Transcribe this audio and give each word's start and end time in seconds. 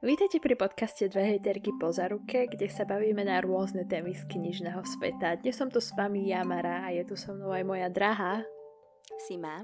Vítajte 0.00 0.40
pri 0.40 0.56
podcaste 0.56 1.12
Dve 1.12 1.36
hejterky 1.36 1.76
po 1.76 1.92
zaruke, 1.92 2.48
kde 2.48 2.72
sa 2.72 2.88
bavíme 2.88 3.20
na 3.20 3.36
rôzne 3.44 3.84
témy 3.84 4.16
z 4.16 4.24
knižného 4.32 4.80
sveta. 4.80 5.36
Dnes 5.36 5.52
som 5.52 5.68
tu 5.68 5.76
s 5.76 5.92
vami 5.92 6.24
Jamara 6.24 6.88
a 6.88 6.96
je 6.96 7.04
tu 7.04 7.20
so 7.20 7.36
mnou 7.36 7.52
aj 7.52 7.68
moja 7.68 7.92
drahá 7.92 8.40
Sima. 9.28 9.60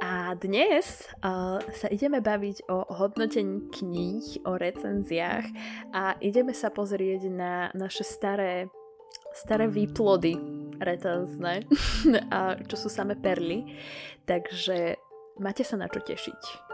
A 0.00 0.32
dnes 0.32 1.04
uh, 1.20 1.60
sa 1.60 1.92
ideme 1.92 2.24
baviť 2.24 2.72
o 2.72 2.88
hodnotení 2.88 3.68
kníh, 3.68 4.48
o 4.48 4.56
recenziách 4.56 5.44
a 5.92 6.16
ideme 6.24 6.56
sa 6.56 6.72
pozrieť 6.72 7.28
na 7.28 7.68
naše 7.76 8.08
staré, 8.08 8.72
staré 9.36 9.68
výplody 9.68 10.40
recenzné, 10.80 11.68
a 12.32 12.56
čo 12.64 12.80
sú 12.80 12.88
same 12.88 13.12
perly. 13.12 13.76
Takže 14.24 14.96
máte 15.36 15.68
sa 15.68 15.76
na 15.76 15.84
čo 15.84 16.00
tešiť. 16.00 16.67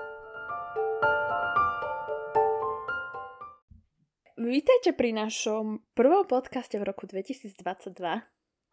Vítajte 4.45 4.93
pri 4.93 5.16
našom 5.16 5.80
prvom 5.97 6.29
podcaste 6.29 6.77
v 6.77 6.84
roku 6.84 7.09
2022. 7.09 7.65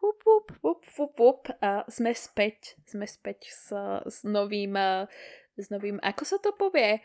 Up, 0.04 0.20
up, 0.28 0.48
up, 0.60 0.84
up, 0.84 1.16
up. 1.16 1.42
A 1.64 1.88
sme 1.88 2.12
späť, 2.12 2.76
sme 2.84 3.08
späť 3.08 3.48
s, 3.48 3.72
s 4.04 4.20
novým, 4.20 4.76
s 5.56 5.66
novým, 5.72 5.96
ako 6.04 6.22
sa 6.28 6.36
to 6.44 6.52
povie, 6.52 7.00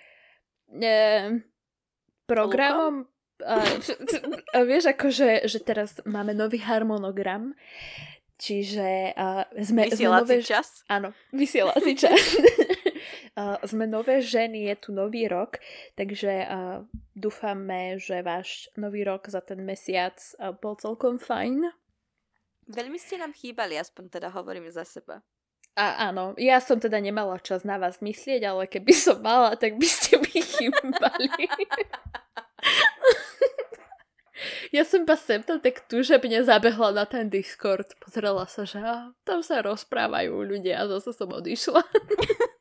e, 0.68 1.00
programom. 2.28 3.08
A, 3.40 3.64
a 4.52 4.58
vieš, 4.68 4.92
akože, 4.92 5.48
že 5.48 5.64
teraz 5.64 6.04
máme 6.04 6.36
nový 6.36 6.60
harmonogram, 6.60 7.56
čiže 8.36 9.16
a, 9.16 9.48
sme, 9.64 9.88
sme 9.96 10.12
nové... 10.12 10.44
čas? 10.44 10.84
Áno, 10.92 11.16
vysielací 11.32 11.96
čas. 11.96 12.20
Uh, 13.38 13.54
sme 13.62 13.86
nové 13.86 14.26
ženy, 14.26 14.66
je 14.74 14.76
tu 14.82 14.90
nový 14.90 15.30
rok, 15.30 15.62
takže 15.94 16.50
uh, 16.50 16.82
dúfame, 17.14 18.02
že 18.02 18.26
váš 18.26 18.66
nový 18.74 19.06
rok 19.06 19.30
za 19.30 19.46
ten 19.46 19.62
mesiac 19.62 20.18
uh, 20.42 20.58
bol 20.58 20.74
celkom 20.74 21.22
fajn. 21.22 21.70
Veľmi 22.66 22.98
ste 22.98 23.22
nám 23.22 23.38
chýbali, 23.38 23.78
aspoň 23.78 24.10
teda 24.10 24.34
hovorím 24.34 24.74
za 24.74 24.82
seba. 24.82 25.22
A 25.78 26.10
áno, 26.10 26.34
ja 26.42 26.58
som 26.58 26.82
teda 26.82 26.98
nemala 26.98 27.38
čas 27.38 27.62
na 27.62 27.78
vás 27.78 28.02
myslieť, 28.02 28.42
ale 28.42 28.66
keby 28.66 28.90
som 28.98 29.22
mala, 29.22 29.54
tak 29.54 29.78
by 29.78 29.86
ste 29.86 30.18
mi 30.18 30.42
chýbali. 30.42 31.30
ja 34.76 34.82
som 34.82 35.06
iba 35.06 35.14
sem 35.14 35.46
tam 35.46 35.62
tak 35.62 35.86
tužebne 35.86 36.42
zabehla 36.42 36.90
na 36.90 37.06
ten 37.06 37.30
Discord, 37.30 37.86
pozrela 38.02 38.50
sa, 38.50 38.66
že 38.66 38.82
á, 38.82 39.14
tam 39.22 39.46
sa 39.46 39.62
rozprávajú 39.62 40.42
ľudia 40.42 40.82
a 40.82 40.90
zase 40.98 41.14
som 41.14 41.30
odišla. 41.30 41.86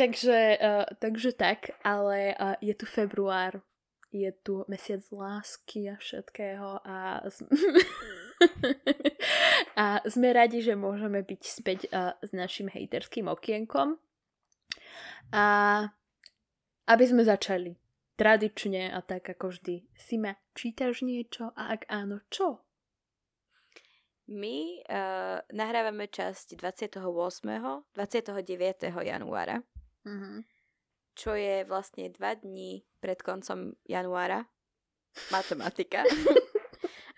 takže, 0.00 0.58
uh, 0.58 0.84
takže 0.98 1.32
tak, 1.32 1.70
ale 1.84 2.34
uh, 2.34 2.56
je 2.60 2.74
tu 2.74 2.86
február, 2.86 3.62
je 4.12 4.32
tu 4.42 4.64
mesiac 4.68 5.04
lásky 5.12 5.92
a 5.92 5.96
všetkého 6.00 6.80
a, 6.80 7.20
a 9.82 10.00
sme 10.08 10.32
radi, 10.32 10.64
že 10.64 10.78
môžeme 10.78 11.20
byť 11.20 11.42
späť 11.44 11.80
uh, 11.92 12.16
s 12.24 12.32
našim 12.32 12.72
hejterským 12.72 13.28
okienkom. 13.28 14.00
A 15.28 15.44
aby 16.88 17.04
sme 17.04 17.20
začali 17.20 17.76
tradične 18.16 18.90
a 18.90 19.04
tak 19.04 19.28
ako 19.28 19.54
vždy. 19.54 19.86
Sima, 19.94 20.40
čítaš 20.56 21.04
niečo? 21.04 21.52
A 21.54 21.76
ak 21.76 21.84
áno, 21.86 22.24
čo? 22.32 22.64
My 24.28 24.84
uh, 24.84 25.40
nahrávame 25.56 26.04
časť 26.04 26.60
28. 26.60 27.00
29. 27.00 28.92
januára, 28.92 29.64
mm-hmm. 30.04 30.36
čo 31.16 31.32
je 31.32 31.64
vlastne 31.64 32.12
dva 32.12 32.36
dní 32.36 32.84
pred 33.00 33.16
koncom 33.24 33.72
januára. 33.88 34.44
Matematika. 35.32 36.04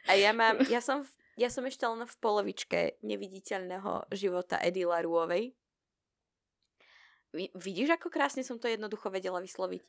A 0.07 0.15
ja 0.15 0.31
mám, 0.31 0.63
ja 0.71 0.79
som, 0.79 1.03
ja 1.35 1.51
som 1.51 1.67
ešte 1.67 1.83
len 1.83 2.07
v 2.07 2.17
polovičke 2.23 3.03
neviditeľného 3.03 4.07
života 4.15 4.63
Edy 4.63 4.87
Laruovej. 4.87 5.51
Vidíš, 7.35 7.95
ako 7.95 8.11
krásne 8.11 8.47
som 8.47 8.59
to 8.59 8.71
jednoducho 8.71 9.11
vedela 9.11 9.43
vysloviť? 9.43 9.83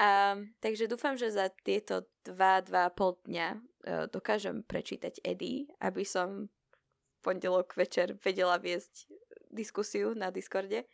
Um, 0.00 0.52
takže 0.64 0.88
dúfam, 0.88 1.16
že 1.16 1.32
za 1.32 1.52
tieto 1.60 2.08
dva, 2.24 2.64
dva 2.64 2.88
pol 2.92 3.20
dňa 3.28 3.69
dokážem 4.12 4.62
prečítať 4.64 5.20
Eddie, 5.24 5.70
aby 5.80 6.04
som 6.04 6.48
v 6.48 7.16
pondelok 7.20 7.76
večer 7.76 8.16
vedela 8.20 8.56
viesť 8.56 9.08
diskusiu 9.50 10.14
na 10.14 10.30
Discorde. 10.30 10.86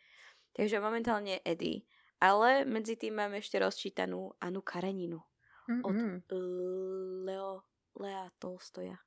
Takže 0.57 0.81
momentálne 0.81 1.39
Eddie. 1.45 1.85
Ale 2.17 2.65
medzi 2.65 2.97
tým 2.97 3.21
mám 3.21 3.37
ešte 3.37 3.61
rozčítanú 3.61 4.33
Anu 4.41 4.65
Kareninu 4.65 5.21
mm-hmm. 5.69 5.85
od 5.85 5.97
Leo, 7.29 7.61
Lea 7.93 8.25
Tolstoja. 8.41 8.97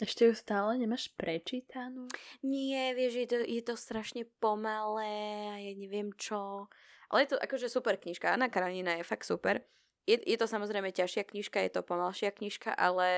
Ešte 0.00 0.24
ju 0.24 0.32
stále 0.32 0.80
nemáš 0.80 1.12
prečítanú? 1.12 2.08
Nie, 2.40 2.96
vieš, 2.96 3.20
je 3.20 3.26
to, 3.28 3.38
je 3.44 3.60
to 3.60 3.74
strašne 3.76 4.24
pomalé 4.40 5.52
a 5.52 5.54
ja 5.60 5.72
neviem 5.76 6.08
čo. 6.16 6.72
Ale 7.12 7.28
je 7.28 7.36
to 7.36 7.42
akože 7.44 7.68
super 7.68 8.00
knižka. 8.00 8.32
Anna 8.32 8.48
Karanina 8.48 8.96
je 8.96 9.04
fakt 9.04 9.28
super. 9.28 9.60
Je, 10.08 10.16
je 10.16 10.36
to 10.40 10.46
samozrejme 10.48 10.92
ťažšia 10.92 11.24
knižka, 11.28 11.58
je 11.60 11.72
to 11.72 11.82
pomalšia 11.84 12.32
knižka, 12.32 12.72
ale 12.72 13.08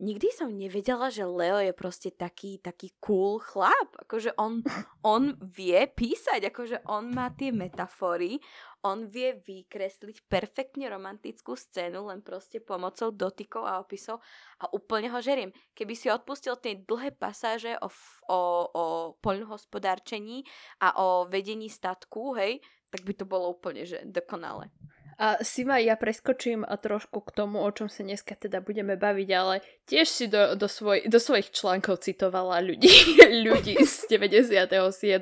nikdy 0.00 0.28
som 0.32 0.50
nevedela, 0.50 1.12
že 1.12 1.28
Leo 1.28 1.60
je 1.60 1.74
proste 1.76 2.10
taký, 2.10 2.58
taký 2.58 2.96
cool 2.98 3.38
chlap. 3.38 3.92
Akože 4.02 4.32
on, 4.40 4.64
on 5.14 5.36
vie 5.38 5.84
písať, 5.86 6.48
akože 6.48 6.88
on 6.88 7.12
má 7.12 7.30
tie 7.34 7.52
metafory, 7.52 8.40
on 8.82 9.06
vie 9.06 9.38
vykresliť 9.38 10.26
perfektne 10.26 10.90
romantickú 10.90 11.54
scénu 11.54 12.10
len 12.10 12.18
proste 12.18 12.58
pomocou 12.58 13.14
dotykov 13.14 13.62
a 13.62 13.78
opisov 13.78 14.18
a 14.58 14.66
úplne 14.74 15.06
ho 15.12 15.22
žeriem. 15.22 15.54
Keby 15.76 15.94
si 15.94 16.10
odpustil 16.10 16.58
tie 16.58 16.82
dlhé 16.82 17.14
pasáže 17.14 17.78
o, 17.78 17.88
o, 18.26 18.40
o 18.74 18.84
poľnohospodárčení 19.22 20.42
a 20.82 20.98
o 20.98 21.30
vedení 21.30 21.70
statku, 21.70 22.34
hej, 22.34 22.58
tak 22.90 23.06
by 23.06 23.12
to 23.14 23.24
bolo 23.24 23.54
úplne 23.54 23.86
že 23.86 24.02
dokonale. 24.02 24.74
A 25.20 25.40
Sima, 25.44 25.76
ja 25.78 25.96
preskočím 25.96 26.64
trošku 26.64 27.20
k 27.28 27.30
tomu, 27.32 27.60
o 27.60 27.70
čom 27.70 27.88
sa 27.88 28.00
dneska 28.00 28.32
teda 28.32 28.64
budeme 28.64 28.96
baviť, 28.96 29.28
ale 29.36 29.60
tiež 29.84 30.06
si 30.08 30.24
do, 30.28 30.56
do, 30.56 30.66
svoj, 30.68 31.04
do 31.08 31.18
svojich 31.20 31.52
článkov 31.52 32.00
citovala 32.00 32.64
ľudí, 32.64 32.90
ľudí 33.46 33.76
z 33.84 34.08
97. 34.08 34.72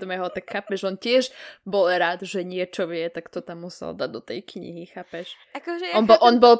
Tak 0.06 0.44
chápeš, 0.46 0.86
on 0.86 0.96
tiež 0.96 1.34
bol 1.66 1.90
rád, 1.90 2.22
že 2.22 2.46
niečo 2.46 2.86
vie, 2.86 3.06
tak 3.10 3.28
to 3.28 3.42
tam 3.42 3.66
musel 3.66 3.92
dať 3.92 4.10
do 4.10 4.20
tej 4.22 4.46
knihy, 4.46 4.86
chápeš? 4.90 5.34
Akože 5.58 5.90
ja 5.90 5.94
on, 5.98 6.06
bol, 6.06 6.18
on, 6.22 6.36
bol, 6.38 6.56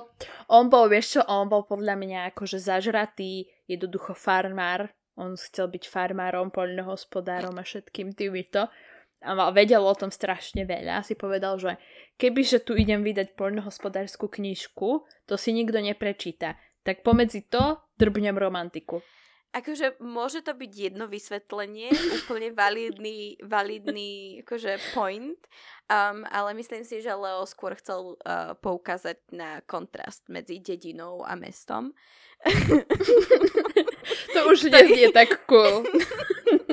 on 0.51 0.67
bol, 0.67 0.91
vieš 0.91 1.19
čo, 1.19 1.21
on 1.27 1.47
bol 1.47 1.63
podľa 1.65 1.95
mňa 1.97 2.19
akože 2.35 2.59
zažratý, 2.59 3.47
jednoducho 3.71 4.13
farmár, 4.19 4.91
on 5.21 5.37
chcel 5.37 5.69
byť 5.69 5.85
farmárom, 5.85 6.49
poľnohospodárom 6.49 7.55
a 7.61 7.63
všetkým 7.63 8.17
týmito 8.17 8.73
a 9.21 9.53
vedel 9.53 9.85
o 9.85 9.93
tom 9.93 10.09
strašne 10.09 10.65
veľa, 10.65 11.05
si 11.05 11.13
povedal, 11.13 11.61
že 11.61 11.77
kebyže 12.17 12.65
tu 12.65 12.73
idem 12.73 13.05
vydať 13.05 13.37
poľnohospodárskú 13.37 14.33
knižku, 14.33 15.05
to 15.29 15.35
si 15.37 15.53
nikto 15.53 15.77
neprečíta. 15.77 16.57
Tak 16.81 17.05
pomedzi 17.05 17.45
to 17.45 17.77
drbňam 18.01 18.41
romantiku. 18.41 19.05
Akože 19.51 19.99
môže 19.99 20.47
to 20.47 20.55
byť 20.55 20.73
jedno 20.73 21.11
vysvetlenie, 21.11 21.91
úplne 22.23 22.55
validný, 22.55 23.35
validný 23.43 24.41
akože 24.47 24.79
point, 24.95 25.43
um, 25.91 26.23
ale 26.31 26.55
myslím 26.55 26.87
si, 26.87 27.03
že 27.03 27.11
Leo 27.11 27.43
skôr 27.51 27.75
chcel 27.75 28.15
uh, 28.23 28.55
poukázať 28.63 29.19
na 29.35 29.59
kontrast 29.67 30.31
medzi 30.31 30.63
dedinou 30.63 31.27
a 31.27 31.35
mestom. 31.35 31.93
to 34.33 34.41
už 34.49 34.71
nie 34.71 35.05
je 35.05 35.09
tak 35.13 35.45
cool. 35.51 35.85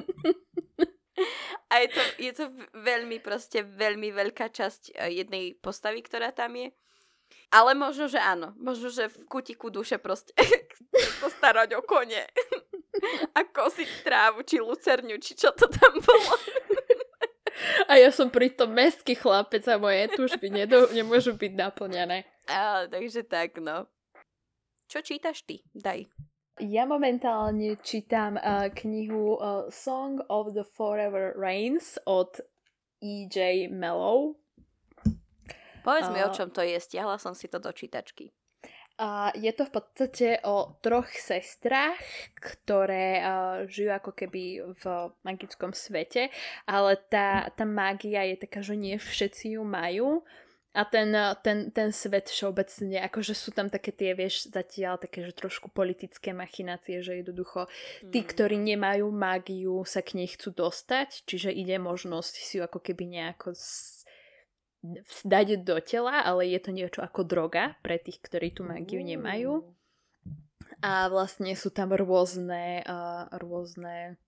A 1.67 1.83
je 1.83 1.87
to, 1.91 2.01
je 2.15 2.31
to 2.31 2.45
veľmi 2.79 3.19
proste, 3.19 3.59
veľmi 3.59 4.15
veľká 4.15 4.47
časť 4.55 4.95
e, 4.95 5.19
jednej 5.19 5.51
postavy, 5.59 5.99
ktorá 5.99 6.31
tam 6.31 6.55
je. 6.55 6.71
Ale 7.51 7.75
možno, 7.75 8.07
že 8.07 8.19
áno. 8.19 8.55
Možno, 8.55 8.87
že 8.87 9.11
v 9.11 9.27
kutiku 9.27 9.67
duše 9.67 9.99
proste 9.99 10.31
postarať 11.23 11.75
o 11.75 11.81
kone. 11.83 12.23
A 13.37 13.43
kosiť 13.43 14.07
trávu, 14.07 14.47
či 14.47 14.63
lucerňu, 14.63 15.19
či 15.19 15.35
čo 15.35 15.51
to 15.53 15.67
tam 15.67 15.93
bolo. 15.99 16.33
A 17.89 17.97
ja 17.97 18.13
som 18.13 18.29
pritom 18.29 18.69
mestský 18.69 19.17
chlapec 19.17 19.65
a 19.65 19.81
moje 19.81 20.13
túžby 20.13 20.49
nedo, 20.53 20.85
nemôžu 20.93 21.33
byť 21.33 21.53
naplňané. 21.57 22.25
A, 22.49 22.85
takže 22.85 23.25
tak, 23.25 23.57
no. 23.57 23.89
Čo 24.87 25.01
čítaš 25.01 25.41
ty? 25.43 25.65
Daj. 25.73 26.05
Ja 26.57 26.89
momentálne 26.89 27.77
čítam 27.85 28.33
uh, 28.33 28.73
knihu 28.73 29.37
uh, 29.37 29.69
Song 29.69 30.25
of 30.25 30.57
the 30.57 30.65
Forever 30.65 31.37
Rains 31.37 32.01
od 32.09 32.41
E.J. 32.97 33.69
Mellow. 33.69 34.33
Povedz 35.85 36.09
uh, 36.09 36.13
mi, 36.17 36.25
o 36.25 36.33
čom 36.33 36.49
to 36.49 36.65
je. 36.65 36.81
Stiahla 36.81 37.21
som 37.21 37.37
si 37.37 37.45
to 37.45 37.61
do 37.61 37.69
čítačky. 37.69 38.33
A 38.97 39.29
je 39.37 39.53
to 39.53 39.69
v 39.69 39.71
podstate 39.77 40.41
o 40.49 40.81
troch 40.81 41.05
sestrách, 41.13 42.01
ktoré 42.41 43.21
uh, 43.21 43.69
žijú 43.69 43.93
ako 43.93 44.17
keby 44.17 44.73
v 44.81 44.83
magickom 45.21 45.77
svete, 45.77 46.33
ale 46.65 46.97
tá, 47.05 47.53
tá 47.53 47.69
mágia 47.69 48.25
je 48.33 48.41
taká, 48.49 48.65
že 48.65 48.73
nie 48.73 48.97
všetci 48.97 49.53
ju 49.53 49.61
majú. 49.61 50.25
A 50.77 50.85
ten, 50.85 51.09
ten, 51.41 51.73
ten 51.73 51.89
svet 51.89 52.29
všeobecne, 52.29 53.01
akože 53.01 53.33
sú 53.33 53.49
tam 53.49 53.65
také 53.65 53.89
tie, 53.89 54.13
vieš, 54.13 54.53
zatiaľ 54.53 55.01
také, 55.01 55.25
že 55.25 55.33
trošku 55.33 55.73
politické 55.73 56.37
machinácie, 56.37 57.01
že 57.01 57.17
jednoducho 57.17 57.65
tí, 58.13 58.21
mm. 58.21 58.27
ktorí 58.29 58.61
nemajú 58.61 59.09
mágiu, 59.09 59.81
sa 59.89 60.05
k 60.05 60.21
nej 60.21 60.29
chcú 60.29 60.53
dostať, 60.53 61.25
čiže 61.25 61.49
ide 61.49 61.81
možnosť 61.81 62.33
si 62.37 62.61
ju 62.61 62.69
ako 62.69 62.77
keby 62.77 63.09
nejako 63.09 63.57
dať 65.25 65.65
do 65.65 65.81
tela, 65.81 66.21
ale 66.21 66.45
je 66.45 66.59
to 66.61 66.69
niečo 66.69 67.01
ako 67.01 67.25
droga 67.25 67.73
pre 67.81 67.97
tých, 67.97 68.21
ktorí 68.21 68.53
tú 68.53 68.61
mágiu 68.61 69.01
nemajú. 69.01 69.65
A 70.85 71.09
vlastne 71.09 71.57
sú 71.57 71.73
tam 71.73 71.89
rôzne, 71.89 72.85
uh, 72.85 73.25
rôzne 73.41 74.21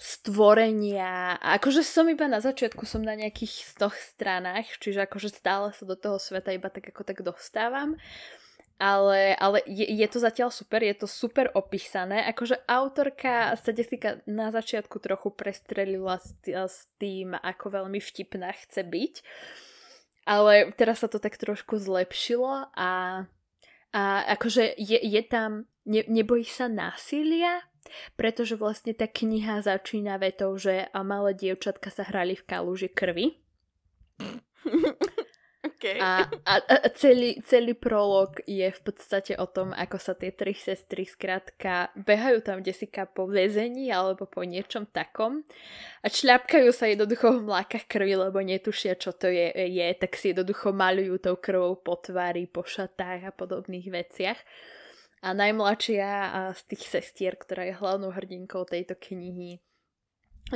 stvorenia. 0.00 1.36
A 1.36 1.60
akože 1.60 1.84
som 1.84 2.08
iba 2.08 2.24
na 2.24 2.40
začiatku, 2.40 2.88
som 2.88 3.04
na 3.04 3.12
nejakých 3.12 3.76
100 3.76 3.92
stranách, 4.16 4.66
čiže 4.80 5.04
akože 5.04 5.28
stále 5.28 5.72
sa 5.76 5.84
do 5.84 5.96
toho 5.96 6.16
sveta 6.16 6.56
iba 6.56 6.72
tak 6.72 6.88
ako 6.88 7.02
tak 7.04 7.20
dostávam. 7.20 8.00
Ale, 8.80 9.36
ale 9.36 9.60
je, 9.68 9.84
je 9.84 10.08
to 10.08 10.24
zatiaľ 10.24 10.48
super, 10.48 10.80
je 10.80 10.96
to 10.96 11.04
super 11.04 11.52
opísané. 11.52 12.24
Akože 12.32 12.64
autorka 12.64 13.52
sa 13.60 13.76
Jessica 13.76 14.24
na 14.24 14.48
začiatku 14.48 14.96
trochu 15.04 15.28
prestrelila 15.36 16.16
s, 16.16 16.32
s 16.48 16.88
tým, 16.96 17.36
ako 17.36 17.84
veľmi 17.84 18.00
vtipná 18.00 18.56
chce 18.56 18.80
byť. 18.80 19.14
Ale 20.24 20.72
teraz 20.80 21.04
sa 21.04 21.12
to 21.12 21.20
tak 21.20 21.36
trošku 21.36 21.76
zlepšilo 21.76 22.72
a, 22.72 22.92
a 23.92 24.02
akože 24.32 24.72
je, 24.80 24.96
je 24.96 25.22
tam, 25.28 25.68
ne, 25.90 26.06
nebojí 26.06 26.46
sa 26.46 26.70
násilia, 26.70 27.66
pretože 28.14 28.54
vlastne 28.54 28.94
tá 28.94 29.10
kniha 29.10 29.66
začína 29.66 30.22
vetou, 30.22 30.54
že 30.54 30.86
malé 30.94 31.34
dievčatka 31.34 31.90
sa 31.90 32.06
hrali 32.06 32.38
v 32.38 32.46
kaluži 32.46 32.86
krvi. 32.86 33.42
Okay. 35.60 36.00
A, 36.00 36.24
a, 36.44 36.54
a 36.60 36.88
celý, 36.96 37.40
celý 37.44 37.76
prolog 37.76 38.36
je 38.48 38.64
v 38.64 38.80
podstate 38.80 39.36
o 39.36 39.44
tom, 39.44 39.76
ako 39.76 39.96
sa 40.00 40.16
tie 40.16 40.32
tri 40.32 40.56
sestry 40.56 41.04
skrátka 41.04 41.92
behajú 42.00 42.40
tam 42.40 42.64
desika 42.64 43.04
po 43.04 43.28
väzení 43.28 43.92
alebo 43.92 44.24
po 44.24 44.40
niečom 44.40 44.88
takom 44.88 45.44
a 46.00 46.06
čľapkajú 46.08 46.68
sa 46.72 46.88
jednoducho 46.88 47.40
v 47.40 47.48
mlákach 47.48 47.88
krvi, 47.88 48.12
lebo 48.12 48.40
netušia, 48.40 48.96
čo 48.96 49.12
to 49.12 49.28
je, 49.28 49.52
je 49.52 49.88
tak 50.00 50.16
si 50.16 50.32
jednoducho 50.32 50.72
malujú 50.72 51.20
tou 51.20 51.36
krvou 51.36 51.76
po 51.76 51.96
tvári, 51.96 52.48
po 52.48 52.64
šatách 52.64 53.28
a 53.28 53.32
podobných 53.32 53.88
veciach. 53.88 54.40
A 55.20 55.36
najmladšia 55.36 56.08
z 56.56 56.62
tých 56.72 56.84
sestier, 56.88 57.36
ktorá 57.36 57.68
je 57.68 57.76
hlavnou 57.76 58.08
hrdinkou 58.08 58.64
tejto 58.64 58.96
knihy, 58.96 59.60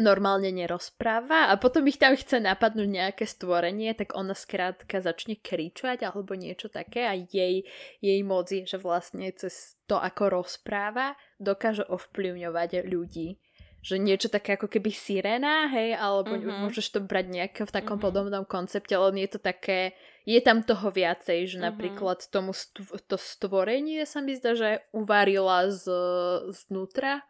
normálne 0.01 0.51
nerozpráva 0.51 1.53
a 1.53 1.55
potom 1.55 1.87
ich 1.87 2.01
tam 2.01 2.19
chce 2.19 2.43
napadnúť 2.43 2.89
nejaké 2.89 3.25
stvorenie, 3.29 3.95
tak 3.95 4.19
ona 4.19 4.35
skrátka 4.35 4.99
začne 4.99 5.39
kričať 5.39 6.03
alebo 6.03 6.35
niečo 6.35 6.67
také 6.67 7.07
a 7.07 7.15
jej, 7.15 7.63
jej 8.03 8.21
moc 8.27 8.51
je, 8.51 8.67
že 8.67 8.81
vlastne 8.81 9.31
cez 9.31 9.79
to, 9.87 9.95
ako 10.01 10.43
rozpráva, 10.43 11.15
dokáže 11.39 11.87
ovplyvňovať 11.87 12.91
ľudí 12.91 13.39
že 13.85 14.01
niečo 14.01 14.33
také 14.33 14.57
ako 14.57 14.73
keby 14.73 14.89
sirena, 14.97 15.69
hej, 15.69 15.93
alebo 15.93 16.33
mm-hmm. 16.33 16.65
môžeš 16.65 16.97
to 16.97 16.99
brať 17.05 17.29
nejaké 17.29 17.69
v 17.69 17.75
takom 17.77 18.01
mm-hmm. 18.01 18.05
podobnom 18.09 18.45
koncepte, 18.49 18.97
len 18.97 19.21
je 19.21 19.37
to 19.37 19.41
také, 19.45 19.93
je 20.25 20.41
tam 20.41 20.65
toho 20.65 20.89
viacej, 20.89 21.45
že 21.45 21.61
mm-hmm. 21.61 21.69
napríklad 21.69 22.19
tomu 22.33 22.57
st- 22.57 22.97
to 23.05 23.17
stvorenie 23.21 24.09
sa 24.09 24.25
mi 24.25 24.33
zdá, 24.33 24.57
že 24.57 24.81
uvarila 24.97 25.69
z, 25.69 25.85
znútra. 26.51 27.25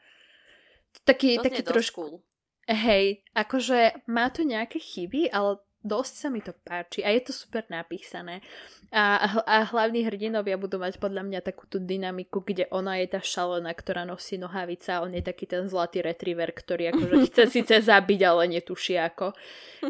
Taký, 1.03 1.43
taký 1.43 1.67
trošku... 1.67 2.01
Cool. 2.01 2.23
Hej, 2.65 3.21
akože 3.37 4.09
má 4.09 4.33
to 4.33 4.41
nejaké 4.41 4.81
chyby, 4.81 5.29
ale 5.29 5.61
dosť 5.85 6.15
sa 6.17 6.29
mi 6.33 6.41
to 6.41 6.57
páči 6.65 7.05
a 7.05 7.13
je 7.13 7.29
to 7.29 7.33
super 7.37 7.61
napísané. 7.69 8.41
A, 8.89 9.21
a 9.45 9.69
hlavní 9.69 10.01
hrdinovia 10.09 10.57
budú 10.57 10.81
mať 10.81 10.97
podľa 10.97 11.29
mňa 11.29 11.41
takúto 11.45 11.77
dynamiku, 11.77 12.41
kde 12.41 12.65
ona 12.73 12.97
je 13.05 13.13
tá 13.13 13.21
šalená, 13.21 13.69
ktorá 13.77 14.09
nosí 14.09 14.41
nohavica 14.41 14.97
a 14.97 15.03
on 15.05 15.13
je 15.13 15.21
taký 15.21 15.45
ten 15.45 15.69
zlatý 15.69 16.01
retriever, 16.01 16.57
ktorý 16.57 16.97
akože 16.97 17.17
chce 17.29 17.45
síce 17.53 17.75
zabiť, 17.85 18.21
ale 18.25 18.49
netuší 18.49 18.97
ako. 18.97 19.37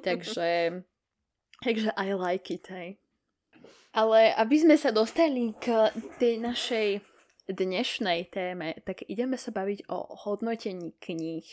Takže, 0.02 0.82
takže 1.62 1.92
I 1.94 2.16
like 2.16 2.50
it, 2.50 2.66
hej. 2.72 2.98
Ale 3.94 4.34
aby 4.34 4.56
sme 4.58 4.74
sa 4.74 4.90
dostali 4.90 5.54
k 5.54 5.94
tej 6.18 6.42
našej 6.42 6.88
dnešnej 7.46 8.26
téme, 8.32 8.74
tak 8.82 9.06
ideme 9.06 9.38
sa 9.38 9.54
baviť 9.54 9.86
o 9.86 10.02
hodnotení 10.26 10.96
kníh 10.98 11.46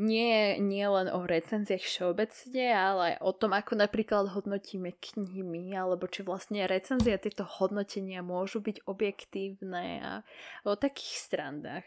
nie, 0.00 0.56
nie 0.64 0.86
len 0.88 1.12
o 1.12 1.28
recenziách 1.28 1.84
všeobecne, 1.84 2.66
ale 2.72 3.06
o 3.20 3.36
tom, 3.36 3.52
ako 3.52 3.76
napríklad 3.76 4.32
hodnotíme 4.32 4.96
knihy 4.96 5.76
alebo 5.76 6.08
či 6.08 6.24
vlastne 6.24 6.64
recenzie 6.64 7.20
tieto 7.20 7.44
hodnotenia 7.44 8.24
môžu 8.24 8.64
byť 8.64 8.88
objektívne 8.88 10.00
a 10.00 10.12
o 10.64 10.72
takých 10.72 11.14
strandách. 11.20 11.86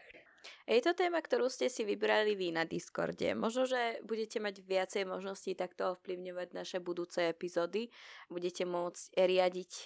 Je 0.64 0.80
to 0.80 0.96
téma, 0.96 1.20
ktorú 1.20 1.52
ste 1.52 1.68
si 1.68 1.84
vybrali 1.84 2.32
vy 2.40 2.56
na 2.56 2.64
Discorde. 2.64 3.36
Možno, 3.36 3.68
že 3.68 4.00
budete 4.00 4.40
mať 4.40 4.64
viacej 4.64 5.04
možností 5.04 5.52
takto 5.52 5.92
ovplyvňovať 5.92 6.48
naše 6.56 6.78
budúce 6.80 7.20
epizódy. 7.20 7.92
Budete 8.32 8.64
môcť 8.64 9.12
riadiť 9.12 9.70
e, 9.76 9.84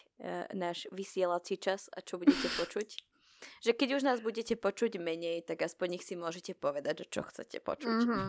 náš 0.54 0.86
vysielací 0.94 1.58
čas 1.58 1.90
a 1.90 1.98
čo 1.98 2.22
budete 2.22 2.46
počuť 2.62 3.18
že 3.62 3.70
keď 3.70 3.88
už 3.98 4.02
nás 4.02 4.18
budete 4.18 4.58
počuť 4.58 4.98
menej, 4.98 5.46
tak 5.46 5.62
aspoň 5.62 5.94
nech 5.94 6.04
si 6.04 6.18
môžete 6.18 6.58
povedať, 6.58 7.06
čo 7.06 7.22
chcete 7.22 7.62
počuť. 7.62 7.98
Mm-hmm. 8.02 8.28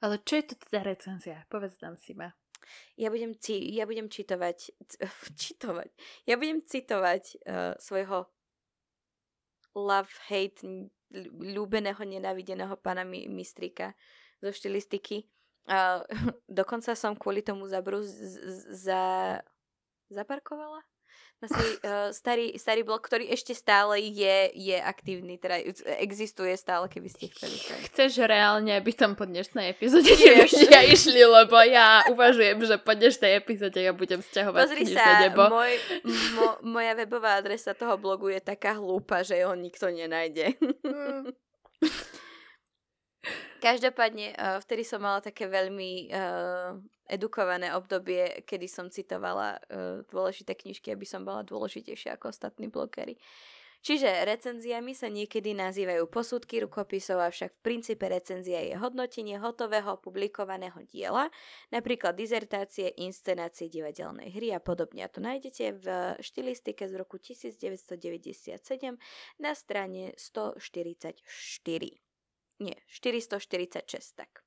Ale 0.00 0.14
čo 0.24 0.40
je 0.40 0.44
to 0.48 0.54
teda 0.56 0.80
recenzia? 0.84 1.44
Povedz 1.48 1.80
nám 1.84 2.00
si 2.00 2.16
ma. 2.16 2.32
Ja 2.96 3.12
budem, 3.12 3.36
ci, 3.36 3.60
ja 3.76 3.84
budem 3.84 4.08
čitovať, 4.08 4.72
čitovať, 5.42 5.92
ja 6.26 6.34
budem 6.40 6.64
citovať 6.64 7.22
uh, 7.44 7.76
svojho 7.76 8.26
love-hate 9.76 10.88
ľúbeného, 11.38 11.98
nenávideného 12.02 12.74
pána 12.80 13.06
mi, 13.06 13.26
Mistrika 13.30 13.94
zo 14.42 14.50
štilistiky. 14.50 15.26
Uh, 15.66 16.02
dokonca 16.48 16.94
som 16.94 17.18
kvôli 17.18 17.42
tomu 17.42 17.66
zabru 17.66 18.02
z, 18.02 18.12
z, 18.12 18.58
za, 18.70 19.02
zaparkovala? 20.10 20.82
Na 21.36 21.46
svoj 21.52 21.70
uh, 21.84 22.08
starý, 22.16 22.56
starý 22.56 22.80
blog, 22.80 23.04
ktorý 23.04 23.28
ešte 23.28 23.52
stále 23.52 24.00
je, 24.00 24.56
je 24.56 24.76
aktívny, 24.80 25.36
teda 25.36 25.60
existuje 26.00 26.56
stále, 26.56 26.88
keby 26.88 27.12
ste 27.12 27.28
chceli. 27.28 27.60
Chceš 27.92 28.24
reálne, 28.24 28.72
aby 28.72 28.96
tam 28.96 29.12
po 29.12 29.28
dnešnej 29.28 29.76
epizóde 29.76 30.16
ja 30.72 30.80
išli, 30.80 31.20
lebo 31.20 31.60
ja 31.60 32.08
uvažujem, 32.08 32.56
že 32.64 32.76
po 32.80 32.96
dnešnej 32.96 33.36
epizóde 33.36 33.84
ja 33.84 33.92
budem 33.92 34.24
sťahovať 34.24 34.60
Pozri 34.64 34.84
sa, 34.88 35.28
nebo. 35.28 35.52
Môj, 35.52 35.76
mo, 36.32 36.48
moja 36.64 36.96
webová 36.96 37.36
adresa 37.36 37.76
toho 37.76 38.00
blogu 38.00 38.32
je 38.32 38.40
taká 38.40 38.80
hlúpa, 38.80 39.20
že 39.20 39.44
ho 39.44 39.52
nikto 39.52 39.92
nenájde. 39.92 40.56
Mm. 40.84 41.36
Každopádne, 43.66 44.30
uh, 44.38 44.62
vtedy 44.62 44.86
som 44.86 45.02
mala 45.02 45.18
také 45.18 45.50
veľmi 45.50 46.14
uh, 46.14 46.78
edukované 47.10 47.74
obdobie, 47.74 48.46
kedy 48.46 48.70
som 48.70 48.86
citovala 48.86 49.58
uh, 49.58 50.06
dôležité 50.06 50.54
knižky, 50.54 50.94
aby 50.94 51.02
som 51.02 51.26
bola 51.26 51.42
dôležitejšia 51.42 52.14
ako 52.14 52.30
ostatní 52.30 52.70
blogery. 52.70 53.18
Čiže 53.82 54.22
recenziami 54.22 54.94
sa 54.94 55.10
niekedy 55.10 55.54
nazývajú 55.58 56.06
posudky 56.06 56.62
rukopisov, 56.62 57.18
avšak 57.22 57.58
v 57.58 57.64
princípe 57.66 58.06
recenzia 58.06 58.62
je 58.62 58.78
hodnotenie 58.78 59.38
hotového 59.42 59.98
publikovaného 59.98 60.86
diela, 60.86 61.26
napríklad 61.74 62.14
dizertácie, 62.14 62.94
inscenácie 63.02 63.66
divadelnej 63.66 64.30
hry 64.30 64.54
a 64.54 64.62
podobne. 64.62 65.02
A 65.02 65.10
to 65.10 65.18
nájdete 65.18 65.64
v 65.82 65.86
štilistike 66.22 66.86
z 66.86 66.94
roku 66.94 67.18
1997 67.18 68.62
na 69.42 69.52
strane 69.58 70.14
144. 70.14 72.05
Nie, 72.58 72.76
446 72.88 74.16
tak. 74.16 74.46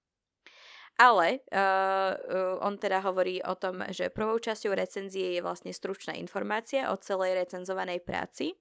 Ale 0.99 1.39
uh, 1.47 2.59
on 2.59 2.75
teda 2.75 2.99
hovorí 2.99 3.39
o 3.39 3.55
tom, 3.55 3.87
že 3.87 4.11
prvou 4.11 4.35
časťou 4.35 4.75
recenzie 4.75 5.39
je 5.39 5.41
vlastne 5.45 5.71
stručná 5.71 6.11
informácia 6.19 6.91
o 6.91 6.99
celej 6.99 7.39
recenzovanej 7.39 8.03
práci. 8.03 8.59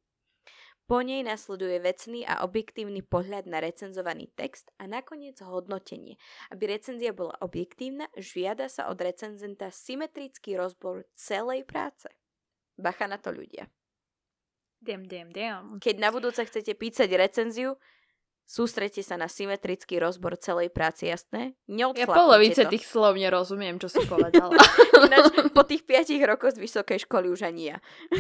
Po 0.89 1.05
nej 1.05 1.21
nasleduje 1.21 1.85
vecný 1.85 2.25
a 2.25 2.47
objektívny 2.47 3.05
pohľad 3.05 3.45
na 3.45 3.61
recenzovaný 3.61 4.33
text 4.33 4.73
a 4.81 4.89
nakoniec 4.89 5.37
hodnotenie. 5.45 6.17
Aby 6.49 6.79
recenzia 6.79 7.13
bola 7.13 7.37
objektívna, 7.45 8.09
žiada 8.17 8.73
sa 8.73 8.89
od 8.89 8.97
recenzenta 8.97 9.69
symetrický 9.69 10.57
rozbor 10.57 11.05
celej 11.13 11.69
práce. 11.69 12.09
Bacha 12.79 13.05
na 13.05 13.21
to 13.21 13.35
ľudia. 13.35 13.69
Damn, 14.81 15.05
damn, 15.11 15.29
damn. 15.35 15.77
Keď 15.83 16.01
na 16.01 16.15
budúce 16.15 16.41
chcete 16.41 16.73
písať 16.73 17.11
recenziu, 17.19 17.77
Sústrete 18.49 19.05
sa 19.05 19.21
na 19.21 19.29
symetrický 19.29 20.01
rozbor 20.01 20.33
celej 20.41 20.73
práce, 20.73 21.05
jasné? 21.05 21.53
Ja 21.69 22.09
polovice 22.09 22.65
to. 22.65 22.73
tých 22.73 22.89
slov 22.89 23.21
nerozumiem, 23.21 23.77
čo 23.77 23.93
si 23.93 24.01
povedala. 24.09 24.57
po 25.57 25.69
tých 25.69 25.85
piatich 25.85 26.25
rokoch 26.25 26.57
z 26.57 26.65
vysokej 26.65 27.05
školy 27.05 27.29
už 27.29 27.45
ani 27.45 27.77
ja. 27.77 27.79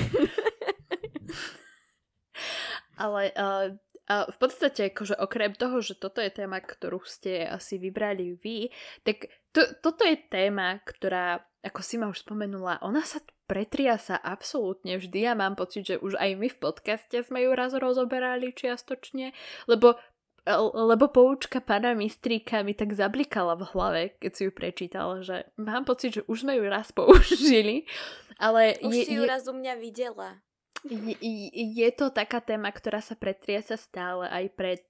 Ale 3.00 3.32
uh, 3.40 3.72
uh, 4.12 4.26
v 4.28 4.36
podstate, 4.36 4.92
akože 4.92 5.16
okrem 5.16 5.56
toho, 5.56 5.80
že 5.80 5.96
toto 5.96 6.20
je 6.20 6.28
téma, 6.28 6.60
ktorú 6.60 7.00
ste 7.08 7.48
asi 7.48 7.80
vybrali 7.80 8.36
vy, 8.36 8.68
tak 9.08 9.32
to, 9.56 9.64
toto 9.80 10.04
je 10.04 10.28
téma, 10.28 10.84
ktorá, 10.84 11.40
ako 11.64 11.80
si 11.80 11.96
ma 11.96 12.12
už 12.12 12.28
spomenula, 12.28 12.84
ona 12.84 13.00
sa 13.00 13.24
pretria 13.48 13.96
sa 13.96 14.20
absolútne 14.20 15.00
vždy 15.00 15.24
a 15.24 15.32
mám 15.32 15.56
pocit, 15.56 15.88
že 15.88 15.96
už 15.96 16.20
aj 16.20 16.36
my 16.36 16.52
v 16.52 16.60
podcaste 16.60 17.16
sme 17.24 17.48
ju 17.48 17.56
raz 17.56 17.72
rozoberali 17.72 18.52
čiastočne, 18.52 19.32
lebo 19.64 19.96
lebo 20.74 21.10
poučka 21.12 21.60
pána 21.60 21.92
Mistríka 21.92 22.64
mi 22.64 22.72
tak 22.72 22.94
zablikala 22.96 23.58
v 23.58 23.64
hlave, 23.74 24.02
keď 24.16 24.32
si 24.32 24.42
ju 24.48 24.52
prečítala, 24.54 25.20
že 25.20 25.44
mám 25.60 25.84
pocit, 25.84 26.20
že 26.20 26.22
už 26.24 26.46
sme 26.46 26.56
ju 26.56 26.64
raz 26.68 26.88
použili, 26.96 27.84
ale... 28.40 28.78
Už 28.80 28.94
je, 28.94 29.04
si 29.04 29.12
ju 29.18 29.24
je, 29.24 29.28
raz 29.28 29.44
u 29.44 29.54
mňa 29.54 29.74
videla. 29.76 30.40
Je, 30.86 31.18
je 31.52 31.88
to 31.92 32.14
taká 32.14 32.38
téma, 32.38 32.70
ktorá 32.70 33.02
sa 33.02 33.18
pretriasa 33.18 33.74
stále 33.74 34.30
aj 34.30 34.44
pred 34.54 34.84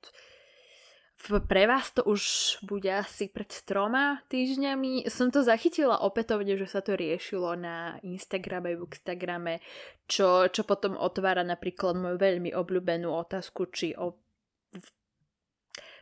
pre 1.18 1.66
vás 1.66 1.90
to 1.90 2.06
už 2.06 2.22
bude 2.62 2.86
asi 2.86 3.26
pred 3.26 3.50
troma 3.66 4.22
týždňami. 4.30 5.10
Som 5.10 5.34
to 5.34 5.42
zachytila 5.42 5.98
opätovne, 5.98 6.54
že 6.54 6.70
sa 6.70 6.78
to 6.78 6.94
riešilo 6.94 7.58
na 7.58 7.98
Instagrame, 8.06 8.78
v 8.78 8.86
Instagrame, 8.86 9.58
čo, 10.06 10.46
čo 10.46 10.62
potom 10.62 10.94
otvára 10.94 11.42
napríklad 11.42 11.98
moju 11.98 12.16
veľmi 12.22 12.54
obľúbenú 12.54 13.10
otázku, 13.10 13.66
či 13.74 13.98
o 13.98 14.14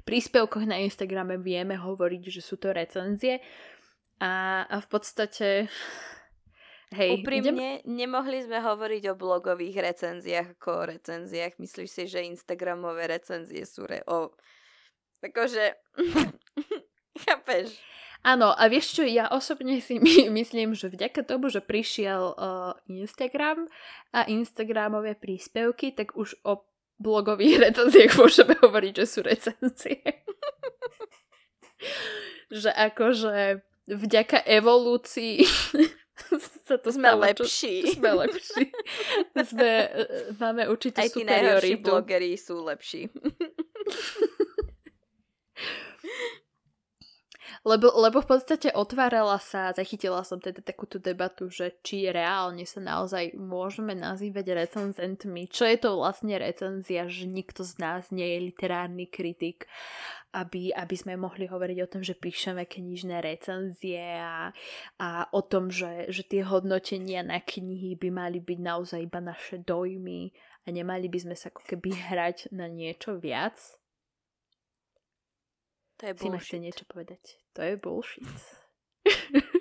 príspevkoch 0.06 0.64
na 0.64 0.78
Instagrame 0.78 1.36
vieme 1.42 1.74
hovoriť, 1.74 2.22
že 2.30 2.40
sú 2.40 2.56
to 2.56 2.70
recenzie. 2.70 3.42
A, 4.22 4.64
a 4.64 4.76
v 4.80 4.86
podstate 4.88 5.68
Hej, 6.94 7.26
Úprimne, 7.26 7.82
idem... 7.82 7.98
nemohli 7.98 8.46
sme 8.46 8.62
hovoriť 8.62 9.10
o 9.10 9.18
blogových 9.18 9.82
recenziách 9.82 10.54
ako 10.54 10.70
o 10.70 10.88
recenziách. 10.94 11.58
Myslíš 11.58 11.90
si, 11.90 12.04
že 12.06 12.22
Instagramové 12.22 13.10
recenzie 13.10 13.66
sú 13.66 13.90
re- 13.90 14.06
o 14.06 14.30
Akože, 15.24 15.74
chápeš? 17.26 17.74
Áno, 18.26 18.50
a 18.52 18.62
vieš 18.66 18.98
čo, 18.98 19.02
ja 19.06 19.30
osobne 19.30 19.78
si 19.78 20.02
my, 20.02 20.28
myslím, 20.34 20.74
že 20.74 20.90
vďaka 20.90 21.22
tomu, 21.22 21.46
že 21.50 21.62
prišiel 21.62 22.34
uh, 22.34 22.74
Instagram 22.90 23.70
a 24.10 24.26
Instagramové 24.26 25.14
príspevky, 25.14 25.94
tak 25.94 26.18
už 26.18 26.34
o 26.42 26.66
blogových 27.00 27.60
recenziách 27.70 28.12
môžeme 28.16 28.54
hovoriť, 28.60 28.92
že 29.02 29.06
sú 29.06 29.18
recenzie. 29.24 30.00
že 32.62 32.70
akože 32.72 33.64
vďaka 33.86 34.42
evolúcii 34.44 35.46
sa 36.66 36.76
to 36.80 36.90
sme 36.90 37.12
lepší. 37.14 37.86
Čo, 37.86 38.00
sme 38.00 38.10
lepší. 38.26 38.64
sme, 39.46 39.70
uh, 39.86 40.34
máme 40.40 40.66
určitú 40.66 40.98
Aj 40.98 41.10
tí 41.12 41.22
najhorší 41.22 41.76
blogeri 41.78 42.34
sú 42.34 42.64
lepší. 42.64 43.12
Lebo, 47.66 47.90
lebo 47.98 48.22
v 48.22 48.30
podstate 48.30 48.70
otvárala 48.70 49.42
sa, 49.42 49.74
zachytila 49.74 50.22
som 50.22 50.38
teda 50.38 50.62
takúto 50.62 51.02
debatu, 51.02 51.50
že 51.50 51.74
či 51.82 52.06
reálne 52.06 52.62
sa 52.62 52.78
naozaj 52.78 53.34
môžeme 53.34 53.90
nazývať 53.90 54.54
recenzentmi. 54.54 55.50
Čo 55.50 55.66
je 55.66 55.74
to 55.82 55.98
vlastne 55.98 56.38
recenzia, 56.38 57.10
že 57.10 57.26
nikto 57.26 57.66
z 57.66 57.74
nás 57.82 58.14
nie 58.14 58.22
je 58.22 58.54
literárny 58.54 59.10
kritik, 59.10 59.66
aby, 60.30 60.70
aby 60.70 60.94
sme 60.94 61.18
mohli 61.18 61.50
hovoriť 61.50 61.78
o 61.82 61.90
tom, 61.90 62.06
že 62.06 62.14
píšeme 62.14 62.70
knižné 62.70 63.18
recenzie 63.18 64.14
a, 64.14 64.54
a 65.02 65.26
o 65.34 65.42
tom, 65.42 65.66
že, 65.66 66.06
že 66.06 66.22
tie 66.22 66.46
hodnotenia 66.46 67.26
na 67.26 67.42
knihy 67.42 67.98
by 67.98 68.14
mali 68.14 68.38
byť 68.38 68.58
naozaj 68.62 69.00
iba 69.02 69.18
naše 69.18 69.58
dojmy 69.66 70.30
a 70.62 70.70
nemali 70.70 71.10
by 71.10 71.18
sme 71.18 71.34
sa 71.34 71.50
ako 71.50 71.66
keby 71.66 71.98
hrať 72.14 72.54
na 72.54 72.70
niečo 72.70 73.18
viac. 73.18 73.58
To 75.98 76.06
je 76.06 76.14
bullshit. 76.14 76.62
Si 76.62 76.62
niečo 76.62 76.86
povedať. 76.86 77.45
To 77.56 77.64
je 77.64 77.74
bullshit. 77.80 78.28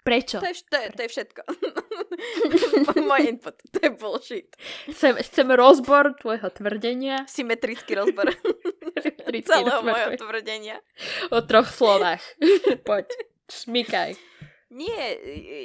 Prečo? 0.00 0.40
To 0.40 0.48
je, 0.48 0.54
to 0.64 0.76
je, 0.80 0.88
to 0.96 1.00
je 1.04 1.08
všetko. 1.12 1.40
Môj 3.10 3.20
input. 3.28 3.52
To 3.76 3.78
je 3.84 3.90
bullshit. 3.92 4.56
Chcem, 4.88 5.20
chcem 5.20 5.48
rozbor 5.52 6.16
tvojho 6.16 6.48
tvrdenia. 6.48 7.28
Symetrický 7.28 8.00
rozbor. 8.00 8.32
Symetrický 8.96 9.44
Celého 9.52 9.84
rozbor 9.84 9.92
môjho 9.92 10.10
tvrdenia. 10.16 10.80
O 11.28 11.44
troch 11.44 11.68
slovách. 11.68 12.24
Poď. 12.80 13.12
Šmikaj. 13.52 14.16
Nie, 14.70 15.18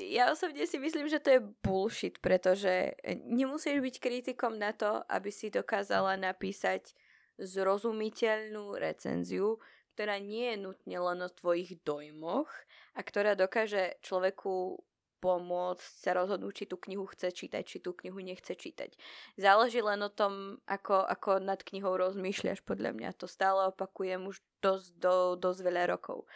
ja 0.10 0.34
osobne 0.34 0.66
si 0.66 0.82
myslím, 0.82 1.06
že 1.06 1.22
to 1.22 1.30
je 1.38 1.46
bullshit, 1.62 2.18
pretože 2.20 2.98
nemusíš 3.30 3.78
byť 3.78 3.96
kritikom 4.02 4.58
na 4.58 4.74
to, 4.74 5.00
aby 5.06 5.30
si 5.30 5.54
dokázala 5.54 6.18
napísať 6.18 6.92
zrozumiteľnú 7.40 8.76
recenziu, 8.80 9.60
ktorá 9.96 10.20
nie 10.20 10.56
je 10.56 10.58
nutne 10.60 10.98
len 11.00 11.20
o 11.24 11.30
tvojich 11.32 11.80
dojmoch 11.88 12.52
a 12.96 13.00
ktorá 13.00 13.36
dokáže 13.40 13.96
človeku 14.04 14.84
pomôcť 15.24 15.82
sa 15.82 16.14
rozhodnúť, 16.14 16.54
či 16.54 16.66
tú 16.70 16.78
knihu 16.86 17.10
chce 17.10 17.34
čítať, 17.34 17.64
či 17.66 17.78
tú 17.82 17.98
knihu 17.98 18.22
nechce 18.22 18.54
čítať. 18.54 18.94
Záleží 19.40 19.82
len 19.82 19.98
o 20.06 20.12
tom, 20.14 20.62
ako, 20.70 21.02
ako 21.02 21.42
nad 21.42 21.66
knihou 21.66 21.98
rozmýšľaš, 21.98 22.62
podľa 22.62 22.94
mňa. 22.94 23.18
To 23.18 23.26
stále 23.26 23.74
opakujem 23.74 24.22
už 24.30 24.38
dosť, 24.62 24.94
do, 25.02 25.34
dosť 25.34 25.60
veľa 25.66 25.98
rokov. 25.98 26.30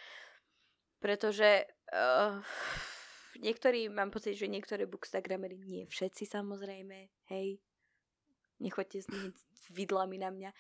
Pretože 0.97 1.69
uh, 1.93 2.41
niektorí, 3.37 3.93
mám 3.93 4.09
pocit, 4.09 4.33
že 4.33 4.49
niektoré 4.49 4.89
bookstagramery, 4.89 5.61
nie 5.61 5.85
všetci 5.85 6.25
samozrejme, 6.25 7.13
hej, 7.29 7.61
nechoďte 8.59 8.99
s 9.03 9.65
vidlami 9.71 10.19
na 10.19 10.29
mňa. 10.29 10.51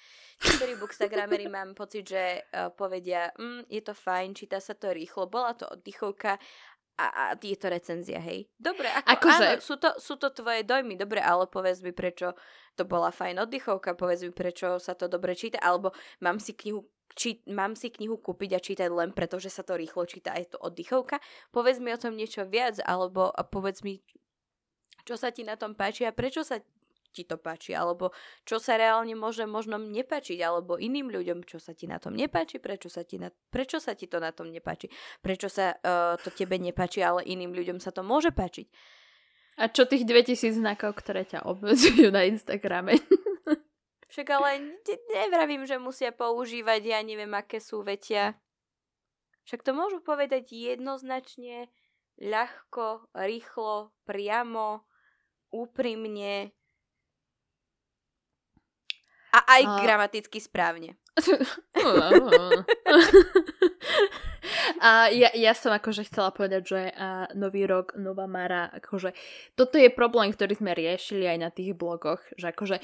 Niektorí 0.45 0.73
bookstagramery 0.79 1.45
mám 1.53 1.75
pocit, 1.75 2.07
že 2.07 2.43
uh, 2.51 2.71
povedia, 2.73 3.31
mm, 3.35 3.67
je 3.67 3.81
to 3.83 3.93
fajn, 3.93 4.35
číta 4.37 4.57
sa 4.63 4.73
to 4.75 4.91
rýchlo, 4.93 5.27
bola 5.27 5.55
to 5.55 5.67
oddychovka 5.67 6.39
a, 6.99 7.05
a 7.07 7.23
je 7.39 7.55
to 7.55 7.71
recenzia, 7.71 8.19
hej. 8.19 8.51
Dobre, 8.59 8.91
ako, 8.91 9.07
akože... 9.07 9.47
áno, 9.47 9.63
sú 9.63 9.75
to, 9.79 9.89
sú 9.95 10.19
to 10.19 10.35
tvoje 10.35 10.67
dojmy, 10.67 10.99
dobre, 10.99 11.23
ale 11.23 11.47
povedz 11.47 11.79
mi, 11.79 11.95
prečo 11.95 12.35
to 12.75 12.83
bola 12.83 13.07
fajn 13.07 13.39
oddychovka, 13.47 13.95
povedz 13.95 14.27
mi, 14.27 14.35
prečo 14.35 14.83
sa 14.83 14.99
to 14.99 15.07
dobre 15.07 15.31
číta, 15.31 15.63
alebo 15.63 15.95
mám 16.19 16.43
si 16.43 16.51
knihu 16.51 16.83
či, 17.17 17.41
mám 17.49 17.73
si 17.73 17.89
knihu 17.89 18.21
kúpiť 18.21 18.51
a 18.53 18.63
čítať 18.63 18.89
len 18.93 19.11
preto, 19.11 19.41
že 19.41 19.49
sa 19.49 19.65
to 19.65 19.75
rýchlo 19.75 20.05
číta 20.05 20.31
a 20.31 20.39
je 20.39 20.55
to 20.55 20.61
oddychovka. 20.61 21.17
Povedz 21.49 21.81
mi 21.81 21.89
o 21.91 21.99
tom 21.99 22.13
niečo 22.15 22.45
viac, 22.45 22.77
alebo 22.85 23.33
povedz 23.49 23.81
mi, 23.81 23.99
čo 25.03 25.17
sa 25.17 25.33
ti 25.33 25.41
na 25.41 25.57
tom 25.57 25.73
páči 25.73 26.05
a 26.05 26.13
prečo 26.13 26.45
sa 26.45 26.61
ti 27.09 27.25
to 27.25 27.41
páči, 27.41 27.73
alebo 27.73 28.13
čo 28.45 28.61
sa 28.61 28.77
reálne 28.77 29.13
môže 29.17 29.43
možno 29.49 29.81
nepáčiť, 29.81 30.39
alebo 30.41 30.77
iným 30.77 31.09
ľuďom, 31.09 31.45
čo 31.45 31.57
sa 31.57 31.73
ti 31.73 31.89
na 31.89 31.97
tom 31.97 32.13
nepáči, 32.13 32.61
prečo 32.61 32.87
sa 32.87 33.01
ti, 33.01 33.17
na, 33.17 33.33
prečo 33.49 33.81
sa 33.81 33.97
ti 33.97 34.05
to 34.05 34.21
na 34.21 34.29
tom 34.29 34.53
nepáči, 34.53 34.87
prečo 35.19 35.49
sa 35.49 35.73
uh, 35.73 36.15
to 36.21 36.29
tebe 36.29 36.55
nepáči, 36.61 37.01
ale 37.01 37.25
iným 37.25 37.51
ľuďom 37.53 37.81
sa 37.81 37.89
to 37.89 38.05
môže 38.05 38.29
páčiť. 38.33 38.69
A 39.59 39.67
čo 39.67 39.83
tých 39.83 40.07
2000 40.07 40.55
znakov, 40.55 40.95
ktoré 41.03 41.27
ťa 41.27 41.43
obmedzujú 41.43 42.15
na 42.15 42.23
Instagrame? 42.23 42.95
Však 44.09 44.27
ale 44.31 44.81
ne- 44.81 45.05
nevravím, 45.11 45.67
že 45.67 45.77
musia 45.77 46.09
používať, 46.15 46.81
ja 46.81 46.99
neviem, 47.03 47.29
aké 47.35 47.59
sú 47.61 47.83
vetia. 47.85 48.39
Však 49.45 49.61
to 49.61 49.71
môžu 49.75 49.99
povedať 50.01 50.49
jednoznačne, 50.49 51.69
ľahko, 52.17 53.09
rýchlo, 53.13 53.93
priamo, 54.03 54.85
úprimne, 55.49 56.53
a 59.29 59.39
aj 59.45 59.61
a... 59.65 59.71
gramaticky 59.83 60.37
správne. 60.41 60.97
a 64.85 65.11
ja, 65.11 65.29
ja 65.35 65.51
som 65.51 65.75
akože 65.75 66.07
chcela 66.07 66.31
povedať, 66.31 66.61
že 66.63 66.81
a 66.95 67.27
nový 67.35 67.67
rok, 67.67 67.93
nová 67.99 68.25
Mara, 68.25 68.71
akože 68.71 69.11
toto 69.59 69.75
je 69.75 69.91
problém, 69.91 70.31
ktorý 70.31 70.55
sme 70.55 70.71
riešili 70.71 71.27
aj 71.27 71.37
na 71.37 71.49
tých 71.51 71.75
blogoch, 71.75 72.23
že 72.39 72.55
akože 72.55 72.79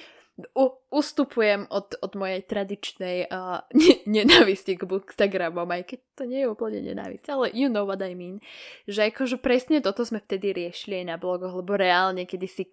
u, 0.55 0.67
ustupujem 0.91 1.63
od, 1.71 1.95
od 2.03 2.11
mojej 2.19 2.43
tradičnej 2.43 3.31
uh, 3.31 3.63
ne, 3.79 3.95
nenávisti 4.03 4.75
k 4.75 4.83
Bookstagramom, 4.83 5.67
aj 5.71 5.95
keď 5.95 5.99
to 6.19 6.23
nie 6.27 6.43
je 6.43 6.51
úplne 6.51 6.83
nenávisť, 6.83 7.25
ale 7.31 7.45
you 7.55 7.71
know 7.71 7.87
what 7.87 8.03
I 8.03 8.13
mean. 8.13 8.43
Že 8.87 9.15
akože 9.15 9.37
presne 9.39 9.79
toto 9.79 10.03
sme 10.03 10.19
vtedy 10.19 10.51
riešili 10.51 11.03
aj 11.03 11.05
na 11.07 11.17
blogoch, 11.17 11.55
lebo 11.55 11.79
reálne 11.79 12.27
kedysi 12.27 12.67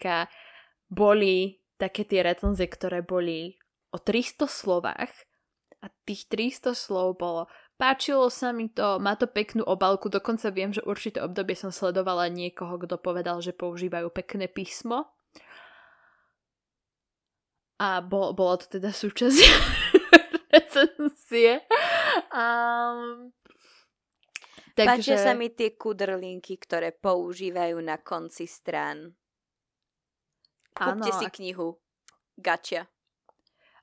boli 0.90 1.62
také 1.78 2.04
tie 2.04 2.22
recenzie, 2.22 2.68
ktoré 2.68 3.02
boli 3.02 3.61
o 3.92 3.98
300 4.00 4.48
slovách 4.48 5.12
a 5.84 5.86
tých 6.08 6.26
300 6.32 6.72
slov 6.72 7.20
bolo 7.20 7.46
páčilo 7.82 8.30
sa 8.30 8.54
mi 8.54 8.70
to, 8.70 9.02
má 9.02 9.18
to 9.18 9.26
peknú 9.26 9.66
obalku, 9.66 10.06
dokonca 10.06 10.54
viem, 10.54 10.70
že 10.70 10.86
určité 10.86 11.18
obdobie 11.18 11.58
som 11.58 11.74
sledovala 11.74 12.30
niekoho, 12.30 12.78
kto 12.78 12.94
povedal, 12.94 13.42
že 13.42 13.50
používajú 13.50 14.06
pekné 14.14 14.46
písmo. 14.46 15.10
A 17.82 17.98
bol, 17.98 18.30
bolo 18.38 18.62
to 18.62 18.78
teda 18.78 18.94
súčasť 18.94 19.38
recenzie. 20.54 21.66
Um, 22.30 23.34
takže... 24.78 24.86
Páčia 24.86 25.16
sa 25.18 25.34
mi 25.34 25.50
tie 25.50 25.74
kudrlinky, 25.74 26.62
ktoré 26.62 26.94
používajú 26.94 27.82
na 27.82 27.98
konci 27.98 28.46
strán. 28.46 29.10
Kúpte 30.70 31.10
si 31.18 31.26
knihu. 31.42 31.82
Gačia. 32.38 32.86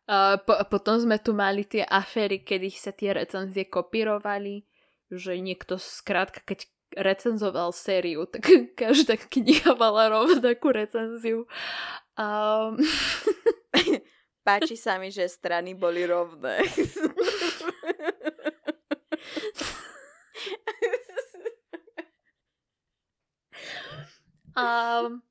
Uh, 0.10 0.42
po, 0.42 0.58
potom 0.66 0.98
sme 0.98 1.22
tu 1.22 1.38
mali 1.38 1.70
tie 1.70 1.86
aféry, 1.86 2.42
kedy 2.42 2.74
sa 2.74 2.90
tie 2.90 3.14
recenzie 3.14 3.70
kopírovali, 3.70 4.66
že 5.14 5.38
niekto 5.38 5.78
skrátka, 5.78 6.42
keď 6.42 6.66
recenzoval 6.98 7.70
sériu, 7.70 8.26
tak 8.26 8.50
každá 8.82 9.22
kniha 9.22 9.78
mala 9.78 10.10
rovnakú 10.10 10.74
recenziu. 10.74 11.46
Um... 12.18 12.82
Páči 14.50 14.80
sa 14.82 14.98
mi, 14.98 15.14
že 15.14 15.30
strany 15.30 15.78
boli 15.78 16.10
rovné. 16.10 16.66
um, 24.58 25.22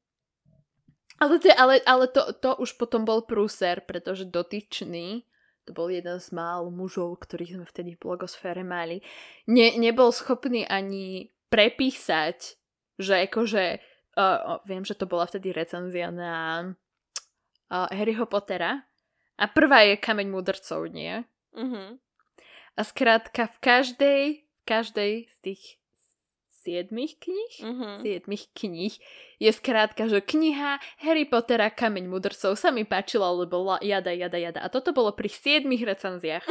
ale, 1.19 1.39
to, 1.43 1.51
ale, 1.55 1.75
ale 1.83 2.07
to, 2.11 2.33
to 2.39 2.55
už 2.63 2.79
potom 2.79 3.03
bol 3.03 3.27
prúser, 3.27 3.83
pretože 3.83 4.27
dotyčný, 4.27 5.27
to 5.67 5.77
bol 5.77 5.91
jeden 5.91 6.17
z 6.17 6.29
málo 6.33 6.71
mužov, 6.71 7.21
ktorých 7.21 7.61
sme 7.61 7.67
vtedy 7.67 7.91
v 7.95 8.03
blogosfére 8.03 8.65
mali, 8.65 9.05
ne, 9.51 9.75
nebol 9.77 10.15
schopný 10.15 10.65
ani 10.65 11.29
prepísať, 11.53 12.57
že 12.97 13.29
akože, 13.29 13.65
uh, 14.17 14.63
viem, 14.65 14.83
že 14.83 14.97
to 14.97 15.05
bola 15.05 15.29
vtedy 15.29 15.53
recenzia 15.53 16.09
na 16.09 16.65
uh, 17.69 17.89
Harryho 17.93 18.27
Pottera 18.27 18.87
a 19.39 19.45
prvá 19.47 19.87
je 19.87 20.01
Kameň 20.01 20.29
mudrcov, 20.33 20.91
nie? 20.91 21.23
Uh-huh. 21.55 21.99
A 22.79 22.81
skrátka 22.83 23.51
v 23.51 23.59
každej, 23.59 24.23
v 24.43 24.63
každej 24.67 25.13
z 25.27 25.37
tých 25.43 25.78
siedmých 26.63 27.23
knih, 27.23 27.55
mm-hmm. 27.63 27.95
siedmých 28.03 28.45
knih, 28.53 28.95
je 29.39 29.51
skrátka, 29.55 30.11
že 30.11 30.21
kniha 30.21 30.83
Harry 31.03 31.25
Pottera 31.25 31.71
Kameň 31.71 32.11
mudrcov 32.11 32.59
sa 32.59 32.75
mi 32.75 32.83
páčila, 32.83 33.31
lebo 33.31 33.63
jada, 33.79 34.11
jada, 34.11 34.39
jada. 34.39 34.61
A 34.61 34.69
toto 34.69 34.91
bolo 34.91 35.15
pri 35.15 35.31
siedmých 35.31 35.87
recenziách. 35.87 36.43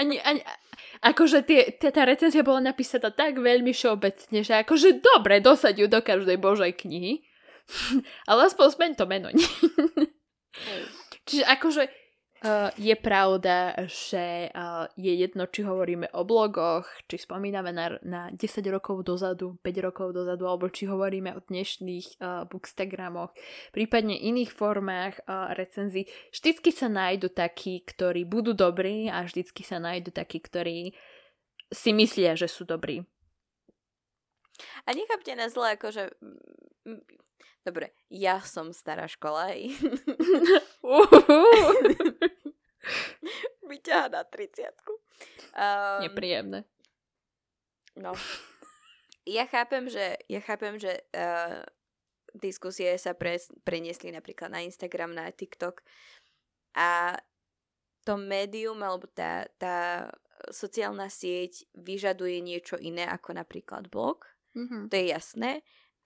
ani, 0.00 0.22
ani, 0.22 0.40
akože 1.02 1.42
tie, 1.42 1.74
tie, 1.76 1.90
tá 1.90 2.06
recenzia 2.06 2.46
bola 2.46 2.62
napísaná 2.62 3.10
tak 3.10 3.40
veľmi 3.40 3.74
všeobecne, 3.74 4.46
že 4.46 4.54
akože 4.62 5.02
dobre, 5.02 5.42
dosať 5.42 5.74
ju 5.82 5.86
do 5.90 6.00
každej 6.00 6.38
božej 6.38 6.72
knihy. 6.86 7.26
Ale 8.30 8.46
aspoň 8.46 8.66
zmeň 8.78 8.90
to 8.94 9.04
meno. 9.08 9.28
Čiže 11.26 11.44
akože 11.44 11.82
je 12.76 12.96
pravda, 12.96 13.74
že 13.88 14.50
uh, 14.50 14.86
je 14.96 15.12
jedno, 15.14 15.46
či 15.46 15.64
hovoríme 15.64 16.12
o 16.14 16.22
blogoch, 16.22 16.86
či 17.10 17.18
spomíname 17.18 17.70
na, 17.72 17.98
na 18.02 18.22
10 18.32 18.62
rokov 18.72 19.02
dozadu, 19.06 19.58
5 19.60 19.86
rokov 19.86 20.14
dozadu, 20.16 20.46
alebo 20.46 20.70
či 20.70 20.86
hovoríme 20.86 21.34
o 21.34 21.40
dnešných 21.44 22.18
uh, 22.18 22.44
bookstagramoch, 22.46 23.34
prípadne 23.70 24.16
iných 24.16 24.50
formách 24.52 25.22
recenzií. 25.56 26.06
Vždycky 26.30 26.70
sa 26.70 26.86
nájdu 26.86 27.32
takí, 27.32 27.82
ktorí 27.82 28.24
budú 28.24 28.54
dobrí 28.56 29.10
a 29.10 29.26
vždycky 29.26 29.66
sa 29.66 29.76
nájdu 29.76 30.12
takí, 30.12 30.38
ktorí 30.38 30.96
si 31.70 31.90
myslia, 31.92 32.38
že 32.38 32.46
sú 32.46 32.62
dobrí. 32.62 33.02
A 34.86 34.94
nechápte 34.96 35.36
na 35.36 35.52
zle, 35.52 35.76
akože 35.76 36.16
Dobre, 37.66 37.90
ja 38.06 38.38
som 38.46 38.70
stará 38.70 39.10
škola. 39.10 39.50
Vyťaha 43.66 44.06
na 44.14 44.22
30 44.22 44.70
um, 44.86 45.98
Nepríjemné. 46.06 46.62
No. 47.98 48.14
Ja 49.26 49.50
chápem, 49.50 49.90
že, 49.90 50.14
ja 50.30 50.38
chápem, 50.38 50.78
že 50.78 50.94
uh, 51.10 51.66
diskusie 52.38 52.94
sa 53.02 53.18
pre, 53.18 53.42
preniesli 53.66 54.14
napríklad 54.14 54.54
na 54.54 54.62
Instagram, 54.62 55.18
na 55.18 55.26
TikTok 55.34 55.82
a 56.78 57.18
to 58.06 58.14
médium 58.14 58.78
alebo 58.86 59.10
tá, 59.10 59.50
tá 59.58 60.06
sociálna 60.54 61.10
sieť 61.10 61.66
vyžaduje 61.74 62.38
niečo 62.38 62.78
iné 62.78 63.10
ako 63.10 63.34
napríklad 63.34 63.90
blog. 63.90 64.22
Mm-hmm. 64.54 64.86
To 64.86 64.94
je 64.94 65.06
jasné 65.10 65.50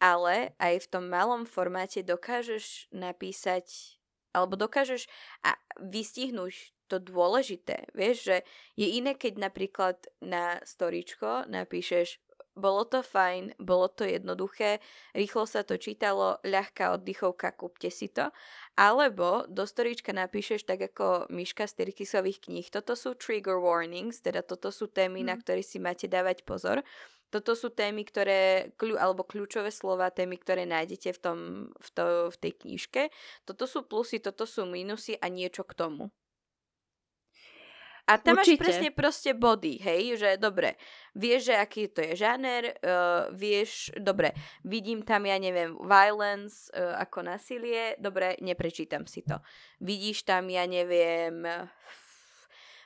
ale 0.00 0.56
aj 0.56 0.88
v 0.88 0.90
tom 0.90 1.04
malom 1.06 1.44
formáte 1.44 2.00
dokážeš 2.00 2.88
napísať 2.90 3.96
alebo 4.32 4.56
dokážeš 4.56 5.06
a 5.44 5.54
vystihnúť 5.78 6.72
to 6.90 6.98
dôležité. 6.98 7.86
Vieš, 7.94 8.16
že 8.26 8.36
je 8.74 8.86
iné, 8.98 9.14
keď 9.14 9.38
napríklad 9.38 9.96
na 10.18 10.58
storičko 10.66 11.46
napíšeš 11.46 12.18
bolo 12.58 12.82
to 12.82 13.00
fajn, 13.00 13.54
bolo 13.62 13.86
to 13.86 14.02
jednoduché, 14.04 14.82
rýchlo 15.14 15.46
sa 15.46 15.62
to 15.62 15.78
čítalo, 15.78 16.42
ľahká 16.42 16.98
oddychovka, 16.98 17.54
kúpte 17.54 17.88
si 17.88 18.10
to. 18.10 18.28
Alebo 18.74 19.46
do 19.46 19.64
storička 19.64 20.10
napíšeš 20.10 20.66
tak 20.66 20.82
ako 20.92 21.30
myška 21.30 21.70
z 21.70 21.78
Tyrkisových 21.80 22.50
kníh. 22.50 22.66
Toto 22.68 22.98
sú 22.98 23.14
trigger 23.14 23.62
warnings, 23.62 24.18
teda 24.18 24.42
toto 24.42 24.74
sú 24.74 24.90
témy, 24.90 25.22
mm. 25.22 25.26
na 25.26 25.34
mhm. 25.38 25.40
ktoré 25.46 25.62
si 25.62 25.78
máte 25.78 26.10
dávať 26.10 26.42
pozor. 26.42 26.82
Toto 27.30 27.54
sú 27.54 27.70
témy, 27.70 28.02
ktoré, 28.02 28.74
kľú, 28.74 28.98
alebo 28.98 29.22
kľúčové 29.22 29.70
slova, 29.70 30.10
témy, 30.10 30.36
ktoré 30.42 30.66
nájdete 30.66 31.14
v, 31.14 31.20
tom, 31.22 31.38
v, 31.78 31.88
to, 31.94 32.04
v 32.34 32.36
tej 32.42 32.52
knižke. 32.66 33.02
Toto 33.46 33.64
sú 33.70 33.86
plusy, 33.86 34.18
toto 34.18 34.44
sú 34.44 34.66
minusy 34.66 35.14
a 35.16 35.30
niečo 35.30 35.62
k 35.62 35.78
tomu. 35.78 36.10
A 38.10 38.18
tam 38.18 38.42
Určite. 38.42 38.58
máš 38.58 38.66
presne 38.66 38.90
proste 38.90 39.30
body, 39.38 39.78
hej, 39.78 40.18
že 40.18 40.30
dobre, 40.34 40.74
vieš, 41.14 41.52
že 41.52 41.54
aký 41.54 41.86
to 41.86 42.02
je 42.02 42.18
žáner, 42.18 42.74
uh, 42.82 43.30
vieš, 43.30 43.94
dobre, 43.94 44.34
vidím 44.66 45.06
tam, 45.06 45.30
ja 45.30 45.38
neviem, 45.38 45.78
violence 45.78 46.66
uh, 46.74 46.98
ako 46.98 47.22
násilie, 47.22 47.94
dobre, 48.02 48.34
neprečítam 48.42 49.06
si 49.06 49.22
to. 49.22 49.38
Vidíš 49.78 50.26
tam, 50.26 50.50
ja 50.50 50.66
neviem, 50.66 51.46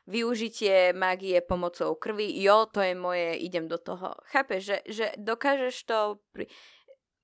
využitie 0.04 0.92
mágie 0.92 1.40
pomocou 1.40 1.96
krvi, 1.96 2.28
jo, 2.44 2.68
to 2.68 2.84
je 2.84 2.92
moje, 2.92 3.40
idem 3.40 3.68
do 3.68 3.80
toho. 3.80 4.12
Chápeš, 4.28 4.60
že, 4.64 4.78
že 4.84 5.06
dokážeš 5.16 5.76
to, 5.88 6.20
pri... 6.32 6.44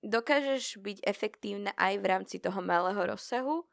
dokážeš 0.01 0.81
byť 0.81 0.99
efektívna 1.05 1.77
aj 1.77 1.95
v 2.01 2.05
rámci 2.09 2.37
toho 2.41 2.61
malého 2.65 3.01
rozsahu, 3.05 3.69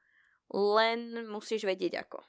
len 0.51 1.27
musíš 1.31 1.63
vedieť 1.63 2.03
ako. 2.03 2.19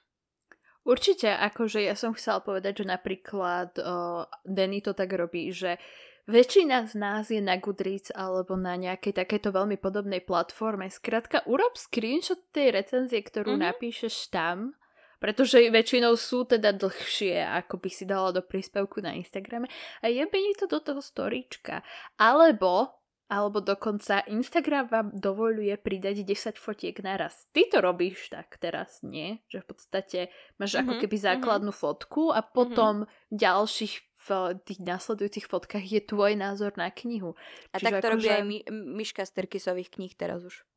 Určite, 0.87 1.35
akože 1.35 1.85
ja 1.85 1.93
som 1.93 2.17
chcela 2.17 2.41
povedať, 2.41 2.81
že 2.81 2.87
napríklad 2.89 3.77
uh, 3.77 4.25
Denny 4.47 4.81
to 4.81 4.97
tak 4.97 5.13
robí, 5.13 5.53
že 5.53 5.77
väčšina 6.25 6.89
z 6.89 6.95
nás 6.97 7.29
je 7.29 7.45
na 7.45 7.61
Goodreads 7.61 8.15
alebo 8.17 8.57
na 8.57 8.73
nejakej 8.79 9.13
takéto 9.13 9.53
veľmi 9.53 9.77
podobnej 9.77 10.25
platforme. 10.25 10.89
Skrátka, 10.89 11.45
urob 11.45 11.77
screenshot 11.77 12.41
tej 12.57 12.73
recenzie, 12.73 13.21
ktorú 13.21 13.59
mm-hmm. 13.59 13.69
napíšeš 13.69 14.33
tam 14.33 14.79
pretože 15.19 15.59
väčšinou 15.71 16.15
sú 16.15 16.47
teda 16.47 16.75
dlhšie, 16.75 17.43
ako 17.43 17.83
by 17.83 17.91
si 17.91 18.05
dala 18.07 18.31
do 18.31 18.43
príspevku 18.43 19.03
na 19.03 19.15
Instagrame 19.15 19.71
a 20.03 20.07
jebení 20.07 20.55
to 20.55 20.71
do 20.71 20.79
toho 20.79 21.03
storíčka. 21.03 21.83
Alebo 22.19 22.99
alebo 23.29 23.61
dokonca 23.61 24.25
Instagram 24.25 24.89
vám 24.89 25.09
dovoluje 25.13 25.77
pridať 25.77 26.25
10 26.25 26.57
fotiek 26.57 26.97
naraz. 27.05 27.45
Ty 27.53 27.69
to 27.69 27.79
robíš 27.85 28.33
tak 28.33 28.57
teraz, 28.57 29.05
nie? 29.05 29.45
Že 29.53 29.59
v 29.61 29.67
podstate 29.69 30.21
máš 30.57 30.73
mm-hmm, 30.73 30.81
ako 30.81 30.93
mhm, 30.97 31.01
keby 31.05 31.17
mhm. 31.21 31.25
základnú 31.29 31.73
mm-hmm. 31.77 31.85
fotku 31.93 32.23
a 32.33 32.41
potom 32.41 33.05
mm-hmm. 33.05 33.37
ďalších 33.37 33.95
v 34.29 34.61
tých 34.65 34.81
následujúcich 34.85 35.47
fotkách 35.49 35.85
je 35.89 36.01
tvoj 36.05 36.37
názor 36.37 36.77
na 36.77 36.93
knihu. 36.93 37.33
A 37.73 37.81
Čiže 37.81 37.87
tak 37.89 38.03
to 38.05 38.09
robí 38.13 38.29
že... 38.29 38.35
aj 38.37 38.45
my, 38.45 38.59
Myška 39.01 39.23
z 39.25 39.33
Terkisových 39.41 39.89
kníh 39.89 40.13
teraz 40.13 40.45
už. 40.45 40.69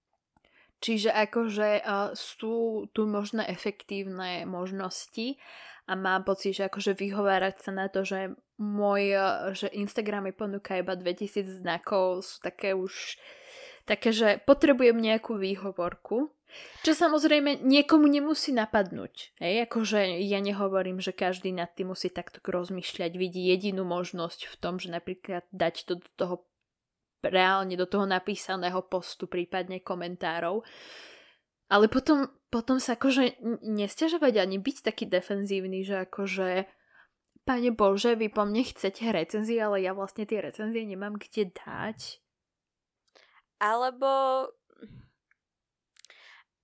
Čiže 0.81 1.13
akože 1.13 1.85
uh, 1.85 2.11
sú 2.17 2.89
tu 2.89 3.05
možné 3.05 3.45
efektívne 3.47 4.49
možnosti 4.49 5.37
a 5.85 5.93
mám 5.93 6.25
pocit, 6.25 6.57
že 6.57 6.67
akože 6.67 6.97
vyhovárať 6.97 7.55
sa 7.61 7.71
na 7.73 7.85
to, 7.85 8.01
že 8.01 8.33
môj, 8.57 9.13
že 9.57 9.69
Instagram 9.73 10.29
mi 10.29 10.33
ponúka 10.33 10.77
iba 10.77 10.93
2000 10.93 11.61
znakov, 11.61 12.25
sú 12.25 12.37
také 12.41 12.73
už 12.77 13.17
také, 13.85 14.13
že 14.13 14.37
potrebujem 14.45 14.97
nejakú 14.97 15.35
výhovorku, 15.41 16.29
čo 16.83 16.91
samozrejme 16.91 17.63
niekomu 17.63 18.11
nemusí 18.11 18.51
napadnúť. 18.51 19.35
Hej? 19.39 19.71
Akože 19.71 20.19
ja 20.19 20.43
nehovorím, 20.43 20.99
že 20.99 21.15
každý 21.15 21.55
nad 21.55 21.71
tým 21.71 21.95
musí 21.95 22.11
takto 22.11 22.43
rozmýšľať, 22.43 23.11
vidí 23.15 23.47
jedinú 23.47 23.87
možnosť 23.87 24.51
v 24.51 24.55
tom, 24.59 24.75
že 24.75 24.91
napríklad 24.91 25.47
dať 25.55 25.75
to 25.87 25.93
do 26.03 26.09
toho 26.19 26.35
reálne 27.21 27.77
do 27.77 27.85
toho 27.85 28.09
napísaného 28.09 28.81
postu, 28.85 29.29
prípadne 29.29 29.81
komentárov. 29.81 30.65
Ale 31.71 31.87
potom, 31.87 32.27
potom 32.51 32.81
sa 32.81 32.99
akože 32.99 33.39
nestiažovať 33.63 34.43
ani 34.43 34.59
byť 34.59 34.77
taký 34.83 35.07
defenzívny, 35.07 35.87
že 35.87 36.03
akože 36.03 36.67
Pane 37.41 37.73
Bože, 37.73 38.13
vy 38.13 38.29
po 38.29 38.45
mne 38.45 38.61
chcete 38.61 39.01
recenzie, 39.09 39.57
ale 39.57 39.81
ja 39.81 39.97
vlastne 39.97 40.29
tie 40.29 40.45
recenzie 40.45 40.85
nemám 40.85 41.17
kde 41.17 41.49
dať. 41.49 42.21
Alebo... 43.57 44.09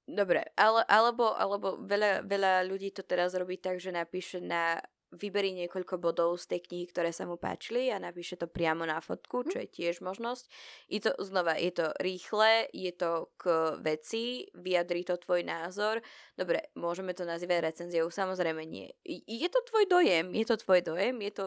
Dobre, 0.07 0.53
ale, 0.55 0.87
alebo, 0.87 1.35
alebo 1.35 1.83
veľa, 1.83 2.23
veľa 2.23 2.53
ľudí 2.69 2.95
to 2.95 3.03
teraz 3.03 3.35
robí 3.35 3.59
tak, 3.59 3.81
že 3.83 3.91
napíše 3.91 4.39
na 4.39 4.79
vyberí 5.15 5.55
niekoľko 5.55 6.03
bodov 6.03 6.35
z 6.35 6.55
tej 6.55 6.61
knihy, 6.67 6.85
ktoré 6.91 7.15
sa 7.15 7.23
mu 7.23 7.39
páčili 7.39 7.87
a 7.87 7.97
napíše 8.01 8.35
to 8.35 8.51
priamo 8.51 8.83
na 8.83 8.99
fotku, 8.99 9.47
čo 9.47 9.63
je 9.63 9.69
tiež 9.71 10.03
možnosť. 10.03 10.51
Je 10.91 10.99
to, 10.99 11.15
znova, 11.23 11.55
je 11.55 11.71
to 11.71 11.95
rýchle, 12.03 12.67
je 12.75 12.91
to 12.91 13.31
k 13.39 13.43
veci, 13.79 14.51
vyjadrí 14.51 15.07
to 15.07 15.15
tvoj 15.15 15.47
názor. 15.47 16.03
Dobre, 16.35 16.69
môžeme 16.75 17.15
to 17.15 17.23
nazývať 17.23 17.71
recenziou, 17.71 18.11
samozrejme 18.11 18.67
nie. 18.67 18.91
Je 19.07 19.47
to 19.47 19.63
tvoj 19.63 19.87
dojem, 19.87 20.35
je 20.35 20.45
to 20.45 20.55
tvoj 20.59 20.83
dojem, 20.83 21.15
je 21.23 21.31
to 21.31 21.45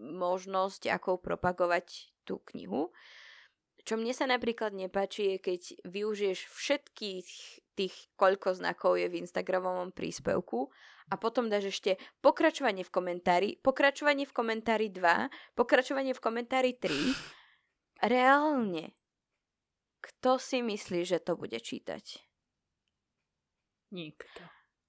možnosť, 0.00 0.88
ako 0.88 1.20
propagovať 1.20 2.12
tú 2.24 2.40
knihu. 2.52 2.96
Čo 3.86 4.00
mne 4.00 4.10
sa 4.10 4.26
napríklad 4.26 4.74
nepáči 4.74 5.36
je, 5.36 5.36
keď 5.38 5.60
využiješ 5.86 6.50
všetkých 6.50 7.28
tých, 7.76 7.94
koľko 8.18 8.56
znakov 8.56 8.98
je 8.98 9.06
v 9.06 9.20
Instagramovom 9.22 9.92
príspevku 9.92 10.72
a 11.06 11.14
potom 11.14 11.46
dáš 11.46 11.78
ešte 11.78 12.02
pokračovanie 12.18 12.82
v 12.82 12.90
komentári, 12.90 13.48
pokračovanie 13.62 14.26
v 14.26 14.34
komentári 14.34 14.86
2, 14.90 15.54
pokračovanie 15.54 16.12
v 16.12 16.20
komentári 16.22 16.72
3. 16.74 16.90
Reálne, 18.12 18.92
kto 20.02 20.38
si 20.42 20.62
myslí, 20.62 21.06
že 21.06 21.22
to 21.22 21.38
bude 21.38 21.56
čítať? 21.58 22.22
Nikto. 23.94 24.42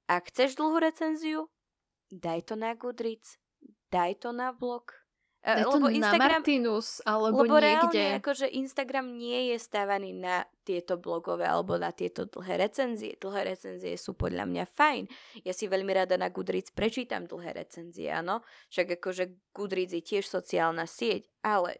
Ak 0.09 0.33
chceš 0.33 0.57
dlhú 0.57 0.81
recenziu, 0.81 1.53
daj 2.09 2.49
to 2.49 2.53
na 2.57 2.73
Goodreads, 2.73 3.37
daj 3.93 4.25
to 4.25 4.33
na 4.33 4.49
blog, 4.55 5.06
je 5.47 5.63
to 5.63 5.79
lebo 5.79 5.87
Instagram, 5.87 6.19
na 6.19 6.35
Martinus 6.43 6.87
alebo 7.07 7.47
lebo 7.47 7.55
niekde. 7.55 7.95
Reálne, 7.95 8.19
akože 8.19 8.47
Instagram 8.51 9.15
nie 9.15 9.55
je 9.55 9.57
stávaný 9.63 10.11
na 10.11 10.43
tieto 10.67 10.99
blogové 10.99 11.47
alebo 11.47 11.79
na 11.79 11.95
tieto 11.95 12.27
dlhé 12.27 12.67
recenzie. 12.67 13.15
Dlhé 13.15 13.55
recenzie 13.55 13.95
sú 13.95 14.11
podľa 14.11 14.43
mňa 14.43 14.65
fajn. 14.67 15.03
Ja 15.47 15.55
si 15.55 15.71
veľmi 15.71 15.95
rada 15.95 16.19
na 16.19 16.27
Goodreads 16.27 16.75
prečítam 16.75 17.23
dlhé 17.23 17.55
recenzie, 17.55 18.11
áno. 18.11 18.43
Však 18.75 18.99
akože 18.99 19.55
Goodreads 19.55 19.95
je 19.95 20.03
tiež 20.03 20.27
sociálna 20.27 20.83
sieť, 20.83 21.31
ale 21.39 21.79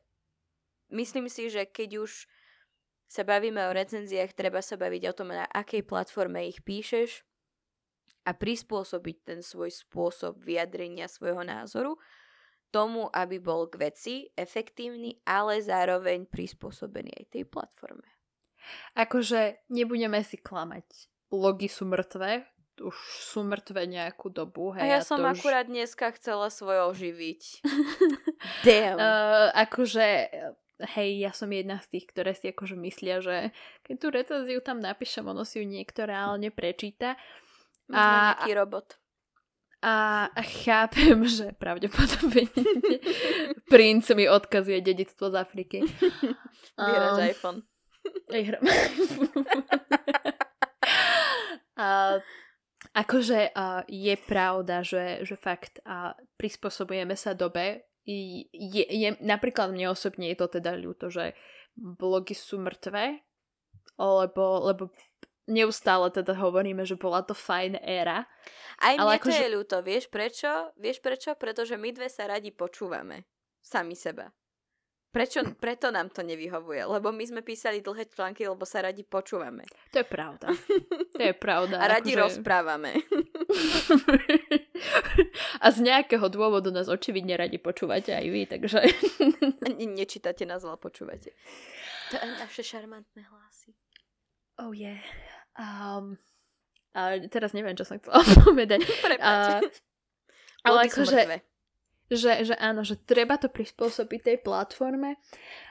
myslím 0.96 1.28
si, 1.28 1.52
že 1.52 1.68
keď 1.68 2.08
už 2.08 2.32
sa 3.08 3.28
bavíme 3.28 3.60
o 3.68 3.76
recenziách, 3.76 4.36
treba 4.36 4.64
sa 4.64 4.80
baviť 4.80 5.04
o 5.12 5.14
tom, 5.16 5.32
na 5.36 5.48
akej 5.48 5.84
platforme 5.84 6.48
ich 6.48 6.64
píšeš 6.64 7.24
a 8.28 8.36
prispôsobiť 8.36 9.18
ten 9.24 9.40
svoj 9.40 9.72
spôsob 9.72 10.44
vyjadrenia 10.44 11.08
svojho 11.08 11.44
názoru 11.48 11.96
tomu, 12.70 13.08
aby 13.12 13.40
bol 13.40 13.72
k 13.72 13.90
veci 13.90 14.16
efektívny, 14.36 15.24
ale 15.24 15.64
zároveň 15.64 16.28
prispôsobený 16.28 17.12
aj 17.24 17.26
tej 17.34 17.44
platforme. 17.48 18.08
Akože 19.00 19.64
nebudeme 19.72 20.20
si 20.24 20.36
klamať. 20.36 20.86
Blogy 21.32 21.68
sú 21.72 21.88
mŕtve, 21.88 22.48
už 22.82 22.96
sú 23.34 23.42
mŕtve 23.42 23.90
nejakú 23.90 24.30
dobu. 24.30 24.76
Hej, 24.78 24.84
a 24.84 24.86
ja 24.86 25.00
a 25.02 25.06
som 25.06 25.20
už... 25.22 25.40
akurát 25.40 25.66
dneska 25.66 26.14
chcela 26.14 26.54
svoj 26.54 26.94
oživiť. 26.94 27.42
Damn. 28.68 28.98
Uh, 29.02 29.50
akože, 29.66 30.06
hej, 30.94 31.10
ja 31.18 31.32
som 31.34 31.50
jedna 31.50 31.82
z 31.82 31.98
tých, 31.98 32.06
ktoré 32.14 32.32
si 32.38 32.54
akože 32.54 32.78
myslia, 32.78 33.24
že 33.24 33.50
keď 33.82 33.96
tú 33.98 34.08
recenziu 34.14 34.60
tam 34.62 34.78
napíšem, 34.78 35.26
ono 35.26 35.42
si 35.42 35.60
ju 35.62 35.66
niekto 35.66 36.06
reálne 36.06 36.54
prečíta. 36.54 37.18
a, 37.90 38.38
nejaký 38.38 38.52
robot. 38.54 38.88
A 39.78 40.30
chápem, 40.42 41.22
že 41.30 41.54
pravdepodobne 41.54 42.50
princ 43.72 44.10
mi 44.18 44.26
odkazuje 44.26 44.82
dedictvo 44.82 45.30
z 45.30 45.36
Afriky. 45.38 45.80
Vyhráš 46.82 47.14
um, 47.14 47.30
iPhone. 47.30 47.60
Vyhrám 48.34 48.64
a, 51.78 52.18
akože 52.98 53.54
a, 53.54 53.86
je 53.86 54.16
pravda, 54.18 54.82
že, 54.82 55.22
že 55.22 55.38
fakt 55.38 55.78
a, 55.86 56.18
prispôsobujeme 56.42 57.14
sa 57.14 57.38
dobe. 57.38 57.86
Je, 58.08 58.48
je, 58.88 59.10
napríklad 59.22 59.70
mne 59.70 59.94
osobne 59.94 60.32
je 60.32 60.38
to 60.40 60.48
teda 60.58 60.74
ľúto, 60.74 61.12
že 61.14 61.38
blogy 61.78 62.34
sú 62.34 62.58
mŕtve, 62.58 63.22
lebo, 64.00 64.44
lebo 64.74 64.90
neustále 65.48 66.12
teda 66.12 66.36
hovoríme, 66.36 66.84
že 66.84 67.00
bola 67.00 67.24
to 67.24 67.34
fajn 67.34 67.80
éra. 67.82 68.28
Aj 68.78 68.94
mne 68.94 69.02
ale 69.02 69.18
to 69.18 69.32
že... 69.34 69.42
je 69.42 69.50
ľúto, 69.56 69.76
vieš 69.82 70.06
prečo? 70.12 70.70
Vieš 70.78 71.02
prečo? 71.02 71.34
Pretože 71.34 71.80
my 71.80 71.90
dve 71.96 72.12
sa 72.12 72.30
radi 72.30 72.54
počúvame. 72.54 73.26
Sami 73.64 73.98
seba. 73.98 74.30
Prečo, 75.08 75.42
preto 75.58 75.90
nám 75.90 76.14
to 76.14 76.22
nevyhovuje? 76.22 76.84
Lebo 76.84 77.10
my 77.10 77.24
sme 77.26 77.42
písali 77.42 77.82
dlhé 77.82 78.06
články, 78.12 78.46
lebo 78.46 78.68
sa 78.68 78.86
radi 78.86 79.02
počúvame. 79.02 79.66
To 79.96 80.04
je 80.04 80.08
pravda. 80.08 80.52
To 81.18 81.22
je 81.24 81.34
pravda. 81.34 81.82
A 81.82 81.90
radi 81.90 82.14
akože... 82.14 82.22
rozprávame. 82.22 82.92
A 85.64 85.74
z 85.74 85.80
nejakého 85.82 86.30
dôvodu 86.30 86.70
nás 86.70 86.86
očividne 86.86 87.34
radi 87.34 87.58
počúvate 87.58 88.14
aj 88.14 88.26
vy, 88.30 88.42
takže... 88.46 88.80
Nečítate 89.98 90.46
nás, 90.46 90.62
ale 90.62 90.78
počúvate. 90.78 91.34
To 92.14 92.22
je 92.22 92.38
naše 92.38 92.62
šarmantné 92.62 93.26
hlasy. 93.26 93.74
Oh 94.62 94.70
yeah. 94.70 95.02
Um, 95.58 96.22
a 96.94 97.18
teraz 97.30 97.54
neviem, 97.54 97.78
čo 97.78 97.86
som 97.86 97.98
chcela 97.98 98.22
povedať. 98.48 98.86
Uh, 99.18 99.62
ale 100.66 100.90
akože, 100.90 101.42
že, 102.08 102.48
že 102.48 102.56
áno, 102.56 102.88
že 102.88 102.96
treba 102.96 103.36
to 103.36 103.52
prispôsobiť 103.52 104.20
tej 104.24 104.38
platforme 104.40 105.20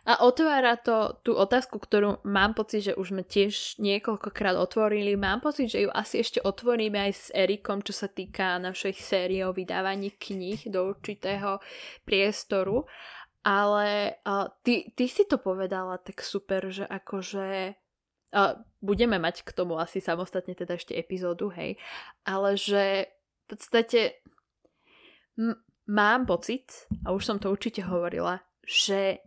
a 0.05 0.21
otvára 0.21 0.77
to 0.77 1.17
tú 1.25 1.33
otázku, 1.33 1.81
ktorú 1.81 2.21
mám 2.29 2.53
pocit, 2.53 2.93
že 2.93 2.99
už 2.99 3.17
sme 3.17 3.25
tiež 3.25 3.81
niekoľkokrát 3.81 4.53
otvorili. 4.53 5.17
Mám 5.17 5.41
pocit, 5.41 5.73
že 5.73 5.89
ju 5.89 5.91
asi 5.91 6.21
ešte 6.21 6.45
otvoríme 6.45 7.01
aj 7.09 7.13
s 7.17 7.25
Erikom, 7.33 7.81
čo 7.81 7.97
sa 7.97 8.13
týka 8.13 8.61
našej 8.61 8.95
série 9.01 9.43
o 9.49 9.57
vydávaní 9.57 10.13
kníh 10.13 10.69
do 10.69 10.93
určitého 10.93 11.59
priestoru. 12.05 12.85
Ale 13.47 14.19
uh, 14.27 14.51
ty, 14.61 14.91
ty 14.93 15.07
si 15.07 15.23
to 15.25 15.39
povedala 15.39 16.03
tak 16.03 16.19
super, 16.21 16.67
že 16.69 16.83
akože 16.83 17.79
a 18.35 18.59
budeme 18.83 19.19
mať 19.23 19.47
k 19.47 19.51
tomu 19.55 19.79
asi 19.79 20.03
samostatne 20.03 20.55
teda 20.55 20.75
ešte 20.75 20.99
epizódu, 20.99 21.51
hej. 21.55 21.79
Ale 22.27 22.59
že 22.59 23.11
v 23.47 23.55
podstate 23.55 24.01
m- 25.39 25.63
mám 25.87 26.27
pocit, 26.27 26.91
a 27.07 27.15
už 27.15 27.23
som 27.23 27.39
to 27.39 27.51
určite 27.55 27.87
hovorila, 27.87 28.43
že 28.67 29.23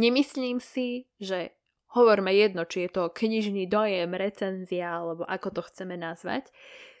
nemyslím 0.00 0.58
si, 0.64 1.12
že 1.20 1.52
hovorme 1.92 2.34
jedno, 2.34 2.66
či 2.66 2.88
je 2.88 2.90
to 2.90 3.12
knižný 3.12 3.70
dojem, 3.70 4.16
recenzia, 4.16 4.98
alebo 4.98 5.22
ako 5.28 5.60
to 5.60 5.62
chceme 5.70 5.94
nazvať, 5.94 6.50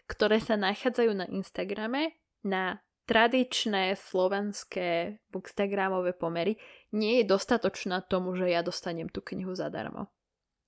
ktoré 0.06 0.38
sa 0.38 0.54
nachádzajú 0.54 1.12
na 1.16 1.26
Instagrame, 1.32 2.20
na 2.44 2.84
tradičné 3.04 3.96
slovenské 4.00 5.20
bookstagramové 5.28 6.16
pomery, 6.16 6.56
nie 6.92 7.20
je 7.20 7.28
dostatočná 7.28 8.00
tomu, 8.04 8.32
že 8.36 8.48
ja 8.48 8.64
dostanem 8.64 9.12
tú 9.12 9.20
knihu 9.20 9.52
zadarmo. 9.52 10.08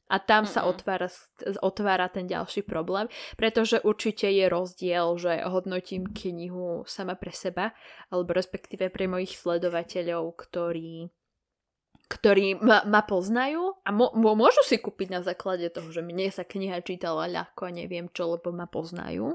A 0.06 0.22
tam 0.22 0.46
sa 0.46 0.62
otvára, 0.62 1.10
otvára 1.58 2.06
ten 2.06 2.30
ďalší 2.30 2.62
problém, 2.62 3.10
pretože 3.34 3.82
určite 3.82 4.30
je 4.30 4.46
rozdiel, 4.46 5.18
že 5.18 5.42
hodnotím 5.42 6.06
knihu 6.06 6.86
sama 6.86 7.18
pre 7.18 7.34
seba, 7.34 7.74
alebo 8.14 8.30
respektíve 8.30 8.86
pre 8.94 9.10
mojich 9.10 9.34
sledovateľov, 9.34 10.30
ktorí 10.38 11.10
ktorí 12.06 12.62
ma, 12.62 12.86
ma 12.86 13.02
poznajú 13.02 13.82
a 13.82 13.90
mo, 13.90 14.14
môžu 14.14 14.62
si 14.62 14.78
kúpiť 14.78 15.10
na 15.10 15.20
základe 15.26 15.66
toho, 15.74 15.90
že 15.90 16.06
mne 16.06 16.30
sa 16.30 16.46
kniha 16.46 16.78
čítala 16.86 17.26
ľahko 17.26 17.66
a 17.66 17.74
neviem 17.74 18.06
čo, 18.14 18.38
lebo 18.38 18.54
ma 18.54 18.70
poznajú. 18.70 19.34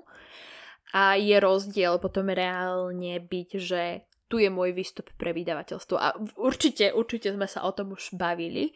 A 0.96 1.20
je 1.20 1.36
rozdiel 1.40 2.00
potom 2.00 2.32
reálne 2.32 3.20
byť, 3.20 3.50
že 3.60 4.08
tu 4.32 4.40
je 4.40 4.48
môj 4.48 4.72
výstup 4.72 5.12
pre 5.20 5.36
vydavateľstvo. 5.36 5.96
A 6.00 6.16
určite, 6.40 6.96
určite 6.96 7.36
sme 7.36 7.52
sa 7.52 7.68
o 7.68 7.76
tom 7.76 7.92
už 7.92 8.16
bavili. 8.16 8.72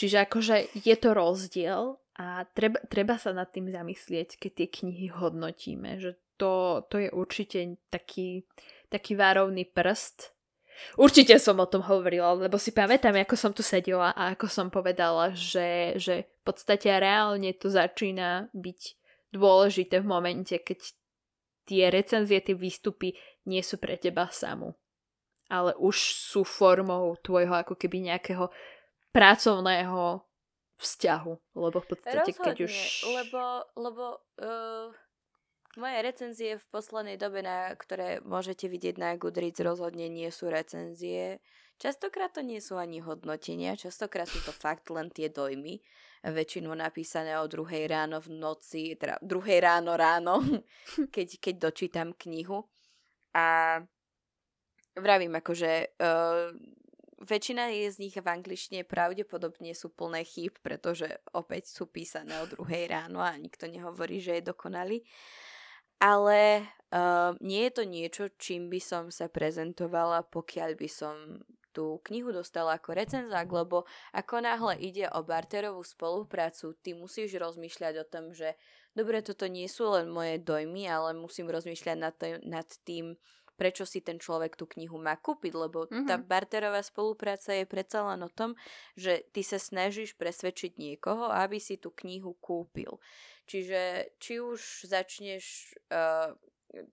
Čiže 0.00 0.24
akože 0.24 0.80
je 0.80 0.96
to 0.96 1.12
rozdiel 1.12 2.00
a 2.16 2.48
treba, 2.56 2.80
treba 2.88 3.20
sa 3.20 3.36
nad 3.36 3.52
tým 3.52 3.68
zamyslieť, 3.68 4.40
keď 4.40 4.50
tie 4.56 4.68
knihy 4.80 5.12
hodnotíme. 5.12 6.00
Že 6.00 6.16
to, 6.40 6.52
to 6.88 7.04
je 7.04 7.12
určite 7.12 7.76
taký, 7.92 8.48
taký 8.88 9.12
várovný 9.12 9.68
prst. 9.68 10.32
Určite 10.96 11.36
som 11.36 11.60
o 11.60 11.68
tom 11.68 11.84
hovorila, 11.84 12.34
lebo 12.34 12.56
si 12.56 12.72
pamätám, 12.72 13.14
ako 13.20 13.36
som 13.36 13.52
tu 13.52 13.60
sedela 13.60 14.10
a 14.16 14.32
ako 14.32 14.48
som 14.48 14.72
povedala, 14.72 15.36
že, 15.36 16.00
že 16.00 16.26
v 16.26 16.40
podstate 16.48 16.90
reálne 16.90 17.52
to 17.54 17.70
začína 17.70 18.50
byť 18.56 18.80
dôležité 19.36 20.00
v 20.00 20.10
momente, 20.10 20.56
keď 20.58 20.96
tie 21.68 21.92
recenzie, 21.92 22.42
tie 22.42 22.58
výstupy 22.58 23.14
nie 23.46 23.62
sú 23.62 23.78
pre 23.78 23.94
teba 24.00 24.26
samú 24.34 24.74
ale 25.54 25.70
už 25.78 25.96
sú 26.14 26.42
formou 26.42 27.14
tvojho 27.22 27.54
ako 27.54 27.78
keby 27.78 28.10
nejakého 28.10 28.50
pracovného 29.14 30.26
vzťahu, 30.82 31.32
lebo 31.54 31.78
v 31.78 31.86
podstate 31.86 32.18
Rozhodne, 32.18 32.44
keď 32.50 32.56
už... 32.66 32.74
lebo, 33.14 33.42
lebo 33.78 34.04
uh, 34.42 34.90
moje 35.78 35.98
recenzie 36.02 36.50
v 36.58 36.66
poslednej 36.70 37.14
dobe, 37.14 37.46
na 37.46 37.70
ktoré 37.78 38.18
môžete 38.26 38.66
vidieť 38.66 38.98
na 38.98 39.14
Goodreads, 39.14 39.62
rozhodne 39.62 40.10
nie 40.10 40.28
sú 40.34 40.50
recenzie. 40.50 41.38
Častokrát 41.78 42.34
to 42.34 42.42
nie 42.42 42.58
sú 42.58 42.78
ani 42.78 43.02
hodnotenia, 43.02 43.78
častokrát 43.78 44.26
sú 44.26 44.42
to 44.42 44.50
fakt 44.54 44.90
len 44.90 45.10
tie 45.10 45.30
dojmy, 45.30 45.82
väčšinou 46.26 46.72
napísané 46.74 47.36
o 47.38 47.50
druhej 47.50 47.90
ráno 47.90 48.22
v 48.22 48.34
noci, 48.34 48.94
teda 48.94 49.18
druhej 49.20 49.58
ráno 49.62 49.98
ráno, 49.98 50.40
keď, 51.14 51.38
keď 51.38 51.54
dočítam 51.70 52.08
knihu. 52.14 52.66
A 53.34 53.78
vravím, 54.94 55.34
akože 55.38 55.98
uh, 56.00 56.50
väčšina 57.24 57.72
je 57.72 57.86
z 57.90 57.96
nich 57.98 58.16
v 58.16 58.28
angličtine 58.28 58.82
pravdepodobne 58.84 59.72
sú 59.72 59.90
plné 59.90 60.22
chýb, 60.22 60.54
pretože 60.60 61.08
opäť 61.32 61.72
sú 61.72 61.88
písané 61.88 62.38
o 62.44 62.50
druhej 62.50 62.90
ráno 62.90 63.24
a 63.24 63.34
nikto 63.34 63.66
nehovorí, 63.66 64.20
že 64.20 64.38
je 64.38 64.50
dokonalý. 64.50 65.02
Ale 66.02 66.66
uh, 66.92 67.32
nie 67.40 67.64
je 67.70 67.72
to 67.72 67.84
niečo, 67.86 68.24
čím 68.36 68.68
by 68.68 68.80
som 68.82 69.08
sa 69.08 69.30
prezentovala, 69.30 70.26
pokiaľ 70.28 70.70
by 70.76 70.88
som 70.90 71.40
tú 71.74 71.98
knihu 72.06 72.30
dostala 72.30 72.78
ako 72.78 72.94
recenzák, 72.94 73.50
lebo 73.50 73.82
ako 74.14 74.46
náhle 74.46 74.78
ide 74.78 75.10
o 75.10 75.26
barterovú 75.26 75.82
spoluprácu, 75.82 76.78
ty 76.78 76.94
musíš 76.94 77.34
rozmýšľať 77.34 77.94
o 77.98 78.06
tom, 78.06 78.30
že 78.30 78.54
dobre, 78.94 79.18
toto 79.26 79.50
nie 79.50 79.66
sú 79.66 79.90
len 79.90 80.06
moje 80.06 80.38
dojmy, 80.38 80.86
ale 80.86 81.18
musím 81.18 81.50
rozmýšľať 81.50 81.96
nad, 81.98 82.14
tým, 82.14 82.36
nad 82.46 82.68
tým, 82.86 83.18
prečo 83.54 83.86
si 83.86 84.02
ten 84.02 84.18
človek 84.18 84.58
tú 84.58 84.66
knihu 84.76 84.98
má 84.98 85.14
kúpiť, 85.18 85.52
lebo 85.54 85.86
mm-hmm. 85.86 86.06
tá 86.06 86.18
barterová 86.18 86.82
spolupráca 86.82 87.54
je 87.54 87.66
predsa 87.66 88.04
len 88.04 88.20
o 88.26 88.30
tom, 88.30 88.58
že 88.98 89.26
ty 89.30 89.46
sa 89.46 89.58
snažíš 89.58 90.18
presvedčiť 90.18 90.76
niekoho, 90.76 91.30
aby 91.30 91.58
si 91.62 91.78
tú 91.78 91.94
knihu 92.04 92.34
kúpil. 92.38 92.98
Čiže 93.44 94.12
či 94.18 94.40
už 94.40 94.88
začneš 94.88 95.76
uh, 95.92 96.32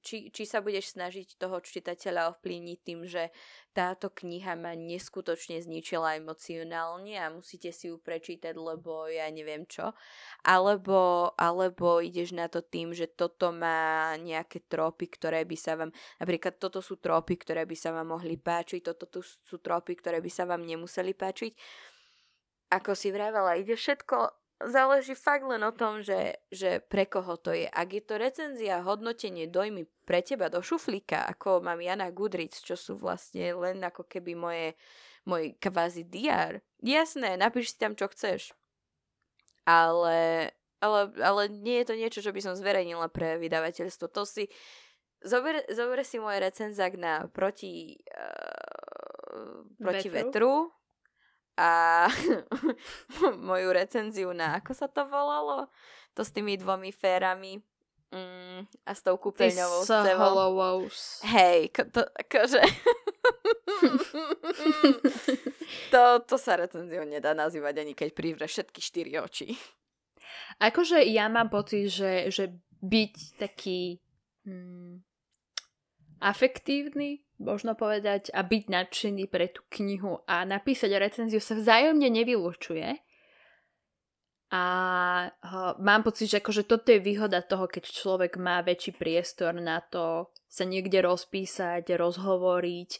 či, 0.02 0.34
či 0.34 0.44
sa 0.46 0.62
budeš 0.62 0.94
snažiť 0.98 1.38
toho 1.38 1.62
čitateľa 1.62 2.36
ovplyvniť 2.36 2.80
tým, 2.82 3.06
že 3.06 3.30
táto 3.72 4.12
kniha 4.12 4.60
ma 4.60 4.76
neskutočne 4.76 5.64
zničila 5.64 6.20
emocionálne 6.20 7.16
a 7.22 7.32
musíte 7.32 7.72
si 7.72 7.88
ju 7.88 8.02
prečítať, 8.02 8.52
lebo 8.58 9.08
ja 9.08 9.30
neviem 9.32 9.64
čo. 9.64 9.96
Alebo, 10.44 11.32
alebo 11.40 12.04
ideš 12.04 12.36
na 12.36 12.52
to 12.52 12.60
tým, 12.60 12.92
že 12.92 13.08
toto 13.08 13.56
má 13.56 14.12
nejaké 14.20 14.66
tropy, 14.68 15.08
ktoré 15.08 15.48
by 15.48 15.58
sa 15.58 15.80
vám, 15.80 15.96
napríklad 16.20 16.60
toto 16.60 16.84
sú 16.84 17.00
tropy, 17.00 17.40
ktoré 17.40 17.64
by 17.64 17.78
sa 17.78 17.96
vám 17.96 18.12
mohli 18.18 18.36
páčiť, 18.36 18.84
toto 18.84 19.06
tu 19.08 19.20
sú 19.24 19.58
tropy, 19.62 19.96
ktoré 19.96 20.20
by 20.20 20.32
sa 20.34 20.44
vám 20.50 20.66
nemuseli 20.68 21.16
páčiť. 21.16 21.54
Ako 22.72 22.96
si 22.96 23.12
vravala, 23.12 23.60
ide 23.60 23.76
všetko 23.76 24.41
záleží 24.68 25.18
fakt 25.18 25.48
len 25.48 25.64
o 25.64 25.74
tom, 25.74 26.04
že, 26.06 26.38
že 26.54 26.84
pre 26.86 27.10
koho 27.10 27.40
to 27.40 27.56
je. 27.56 27.66
Ak 27.66 27.96
je 27.96 28.04
to 28.04 28.20
recenzia, 28.20 28.86
hodnotenie, 28.86 29.50
dojmy 29.50 29.88
pre 30.06 30.22
teba 30.22 30.52
do 30.52 30.60
šuflíka, 30.62 31.26
ako 31.26 31.64
mám 31.64 31.82
Jana 31.82 32.12
Goodreads, 32.12 32.62
čo 32.62 32.78
sú 32.78 33.00
vlastne 33.00 33.56
len 33.56 33.82
ako 33.82 34.06
keby 34.06 34.38
moje, 34.38 34.68
môj 35.26 35.56
kvázi 35.58 36.06
diár. 36.06 36.62
Jasné, 36.84 37.40
napíš 37.40 37.74
si 37.74 37.78
tam, 37.82 37.96
čo 37.96 38.12
chceš. 38.12 38.54
Ale, 39.66 40.52
ale, 40.82 41.00
ale 41.22 41.42
nie 41.50 41.82
je 41.82 41.88
to 41.88 41.96
niečo, 41.96 42.20
čo 42.20 42.34
by 42.34 42.42
som 42.42 42.58
zverejnila 42.58 43.08
pre 43.10 43.40
vydavateľstvo. 43.40 44.06
To 44.14 44.26
si... 44.28 44.52
Zober, 45.22 45.62
zober 45.70 46.02
si 46.02 46.18
môj 46.18 46.42
recenzák 46.42 46.98
na 46.98 47.30
proti, 47.30 48.02
uh, 48.10 49.62
proti 49.78 50.10
vetru. 50.10 50.26
vetru 50.34 50.81
a 51.62 52.10
moju 53.38 53.70
recenziu 53.70 54.34
na, 54.34 54.58
ako 54.58 54.74
sa 54.74 54.90
to 54.90 55.06
volalo? 55.06 55.70
To 56.18 56.26
s 56.26 56.34
tými 56.34 56.58
dvomi 56.58 56.90
férami 56.90 57.62
mm, 58.10 58.90
a 58.90 58.92
s 58.92 59.06
tou 59.06 59.22
kúpeľňovou 59.22 59.86
scénou. 59.86 60.18
Hej, 61.22 61.70
to, 61.94 62.02
akože... 62.02 62.62
to, 65.94 66.02
to 66.26 66.36
sa 66.42 66.58
recenziou 66.58 67.06
nedá 67.06 67.38
nazývať 67.38 67.86
ani 67.86 67.94
keď 67.94 68.10
privre 68.18 68.46
všetky 68.50 68.82
štyri 68.82 69.22
oči. 69.22 69.54
Akože 70.58 71.06
ja 71.06 71.30
mám 71.30 71.54
pocit, 71.54 71.94
že, 71.94 72.34
že 72.34 72.58
byť 72.82 73.14
taký 73.38 74.02
hmm, 74.50 75.06
afektívny 76.22 77.26
možno 77.42 77.74
povedať, 77.74 78.30
a 78.32 78.46
byť 78.46 78.64
nadšený 78.70 79.26
pre 79.28 79.50
tú 79.50 79.66
knihu 79.82 80.22
a 80.30 80.46
napísať 80.46 80.94
recenziu 81.02 81.42
sa 81.42 81.58
vzájomne 81.58 82.08
nevylučuje. 82.08 83.02
A 84.52 84.64
mám 85.80 86.02
pocit, 86.04 86.28
že 86.28 86.44
akože 86.44 86.68
toto 86.68 86.92
je 86.92 87.00
výhoda 87.02 87.40
toho, 87.42 87.72
keď 87.72 87.88
človek 87.88 88.36
má 88.36 88.60
väčší 88.62 88.94
priestor 88.94 89.56
na 89.58 89.80
to 89.80 90.30
sa 90.52 90.68
niekde 90.68 91.00
rozpísať, 91.00 91.88
rozhovoriť, 91.88 92.92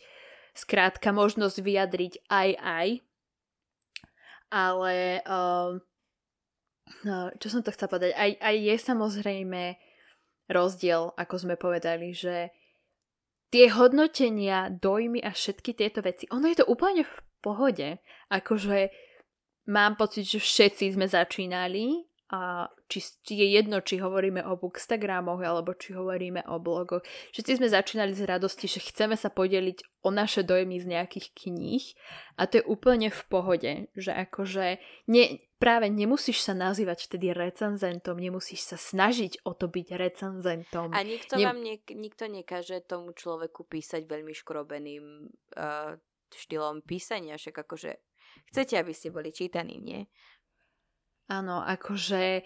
skrátka 0.56 1.12
možnosť 1.12 1.58
vyjadriť 1.60 2.14
aj 2.32 2.50
aj. 2.56 2.88
Ale 4.52 4.96
uh, 5.28 5.76
no, 7.04 7.18
čo 7.36 7.48
som 7.52 7.60
to 7.60 7.76
chcela 7.76 8.00
povedať, 8.00 8.16
aj, 8.16 8.32
aj 8.40 8.56
je 8.56 8.76
samozrejme 8.80 9.64
rozdiel, 10.48 11.12
ako 11.20 11.36
sme 11.36 11.56
povedali, 11.60 12.16
že 12.16 12.56
tie 13.52 13.68
hodnotenia, 13.70 14.72
dojmy 14.72 15.20
a 15.22 15.36
všetky 15.36 15.76
tieto 15.76 16.00
veci, 16.02 16.26
ono 16.32 16.48
je 16.48 16.64
to 16.64 16.66
úplne 16.72 17.04
v 17.04 17.16
pohode. 17.44 18.00
Akože 18.32 18.90
mám 19.68 20.00
pocit, 20.00 20.26
že 20.26 20.40
všetci 20.40 20.96
sme 20.96 21.06
začínali 21.06 22.11
a 22.32 22.72
či, 22.88 23.04
či 23.04 23.34
je 23.36 23.48
jedno, 23.60 23.84
či 23.84 24.00
hovoríme 24.00 24.40
o 24.48 24.56
bookstagramoch 24.56 25.44
alebo 25.44 25.76
či 25.76 25.92
hovoríme 25.92 26.48
o 26.48 26.64
blogoch. 26.64 27.04
Všetci 27.36 27.60
sme 27.60 27.68
začínali 27.68 28.16
z 28.16 28.24
radosti, 28.24 28.72
že 28.72 28.80
chceme 28.80 29.20
sa 29.20 29.28
podeliť 29.28 30.08
o 30.08 30.16
naše 30.16 30.48
dojmy 30.48 30.80
z 30.80 30.96
nejakých 30.96 31.28
kníh 31.36 31.84
a 32.40 32.48
to 32.48 32.64
je 32.64 32.64
úplne 32.64 33.12
v 33.12 33.22
pohode, 33.28 33.72
že 34.00 34.16
akože 34.16 34.80
ne, 35.12 35.24
práve 35.60 35.92
nemusíš 35.92 36.48
sa 36.48 36.56
nazývať 36.56 37.12
vtedy 37.12 37.36
recenzentom, 37.36 38.16
nemusíš 38.16 38.64
sa 38.64 38.78
snažiť 38.80 39.44
o 39.44 39.52
to 39.52 39.68
byť 39.68 39.88
recenzentom. 40.00 40.96
A 40.96 41.04
nikto 41.04 41.36
ne... 41.36 41.44
vám 41.44 41.60
ne, 41.60 41.84
nikto 41.84 42.32
nekáže 42.32 42.80
tomu 42.88 43.12
človeku 43.12 43.68
písať 43.68 44.08
veľmi 44.08 44.32
škrobeným 44.32 45.28
uh, 45.60 46.00
štýlom 46.32 46.80
písania, 46.88 47.36
však 47.36 47.68
akože 47.68 47.92
chcete, 48.56 48.80
aby 48.80 48.96
ste 48.96 49.12
boli 49.12 49.36
čítaní, 49.36 49.84
nie? 49.84 50.08
Áno, 51.32 51.64
akože 51.64 52.44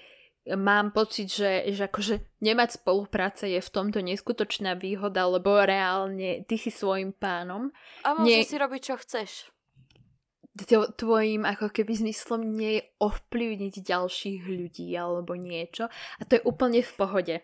mám 0.54 0.94
pocit, 0.94 1.34
že, 1.34 1.74
že 1.74 1.90
akože 1.90 2.22
nemať 2.46 2.78
spolupráce 2.78 3.50
je 3.50 3.58
v 3.58 3.74
tomto 3.74 3.98
neskutočná 4.06 4.78
výhoda, 4.78 5.26
lebo 5.26 5.58
reálne 5.58 6.46
ty 6.46 6.62
si 6.62 6.70
svojim 6.70 7.10
pánom. 7.18 7.74
A 8.06 8.14
môžeš 8.14 8.30
Nie... 8.30 8.46
si 8.46 8.58
robiť, 8.62 8.82
čo 8.86 8.96
chceš. 9.02 9.32
Tvojim 11.02 11.44
ako 11.44 11.68
keby 11.74 12.00
zmyslom 12.00 12.46
nie 12.46 12.80
je 12.80 12.84
ovplyvniť 13.02 13.76
ďalších 13.82 14.42
ľudí 14.48 14.88
alebo 14.96 15.36
niečo. 15.36 15.90
A 15.92 16.22
to 16.24 16.40
je 16.40 16.46
úplne 16.48 16.80
v 16.80 16.94
pohode. 16.96 17.36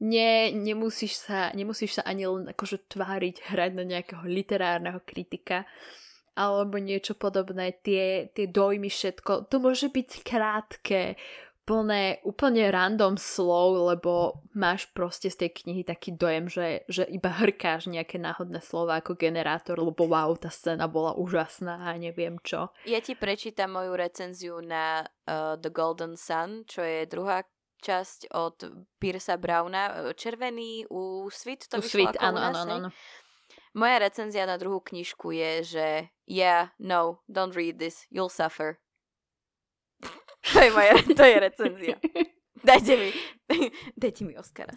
Nie, 0.00 0.54
nemusíš 0.54 1.20
sa, 1.20 1.50
nemusíš 1.52 2.00
sa 2.00 2.02
ani 2.06 2.24
len 2.24 2.48
akože 2.48 2.88
tváriť, 2.88 3.44
hrať 3.50 3.70
na 3.76 3.84
nejakého 3.84 4.24
literárneho 4.24 5.02
kritika 5.04 5.68
alebo 6.34 6.82
niečo 6.82 7.14
podobné, 7.14 7.78
tie, 7.82 8.30
tie 8.34 8.46
dojmy, 8.50 8.90
všetko. 8.90 9.50
To 9.50 9.56
môže 9.62 9.90
byť 9.90 10.10
krátke, 10.26 11.14
plné 11.64 12.20
úplne 12.28 12.68
random 12.68 13.16
slov, 13.16 13.88
lebo 13.88 14.44
máš 14.52 14.84
proste 14.92 15.32
z 15.32 15.44
tej 15.44 15.50
knihy 15.64 15.82
taký 15.82 16.12
dojem, 16.12 16.46
že, 16.52 16.84
že 16.92 17.08
iba 17.08 17.32
hrkáš 17.32 17.88
nejaké 17.88 18.20
náhodné 18.20 18.60
slova 18.60 19.00
ako 19.00 19.16
generátor, 19.16 19.80
lebo 19.80 20.04
wow, 20.04 20.36
tá 20.36 20.52
scéna 20.52 20.84
bola 20.84 21.16
úžasná 21.16 21.88
a 21.88 21.96
neviem 21.96 22.36
čo. 22.44 22.68
Ja 22.84 23.00
ti 23.00 23.16
prečítam 23.16 23.80
moju 23.80 23.96
recenziu 23.96 24.60
na 24.60 25.08
uh, 25.24 25.56
The 25.56 25.72
Golden 25.72 26.20
Sun, 26.20 26.68
čo 26.68 26.84
je 26.84 27.08
druhá 27.08 27.48
časť 27.80 28.32
od 28.32 28.56
Piersa 28.96 29.36
Browna. 29.36 30.12
Červený 30.16 30.88
u 30.88 31.28
Sweet 31.28 31.68
to 31.68 31.80
Sweet, 31.84 32.16
áno, 32.16 32.40
áno, 32.40 32.60
áno. 32.60 32.88
Moja 33.74 33.98
recenzia 33.98 34.46
na 34.46 34.54
druhú 34.54 34.78
knižku 34.78 35.34
je, 35.34 35.52
že 35.66 35.86
yeah, 36.30 36.70
no, 36.78 37.26
don't 37.26 37.58
read 37.58 37.82
this, 37.82 38.06
you'll 38.06 38.30
suffer. 38.30 38.78
to 40.54 40.58
je 40.62 40.70
moja 40.70 40.94
to 41.02 41.24
je 41.26 41.36
recenzia. 41.42 41.96
Dajte 42.64 42.96
mi, 42.96 43.10
dajte 44.02 44.24
mi 44.24 44.32
Oscara. 44.40 44.72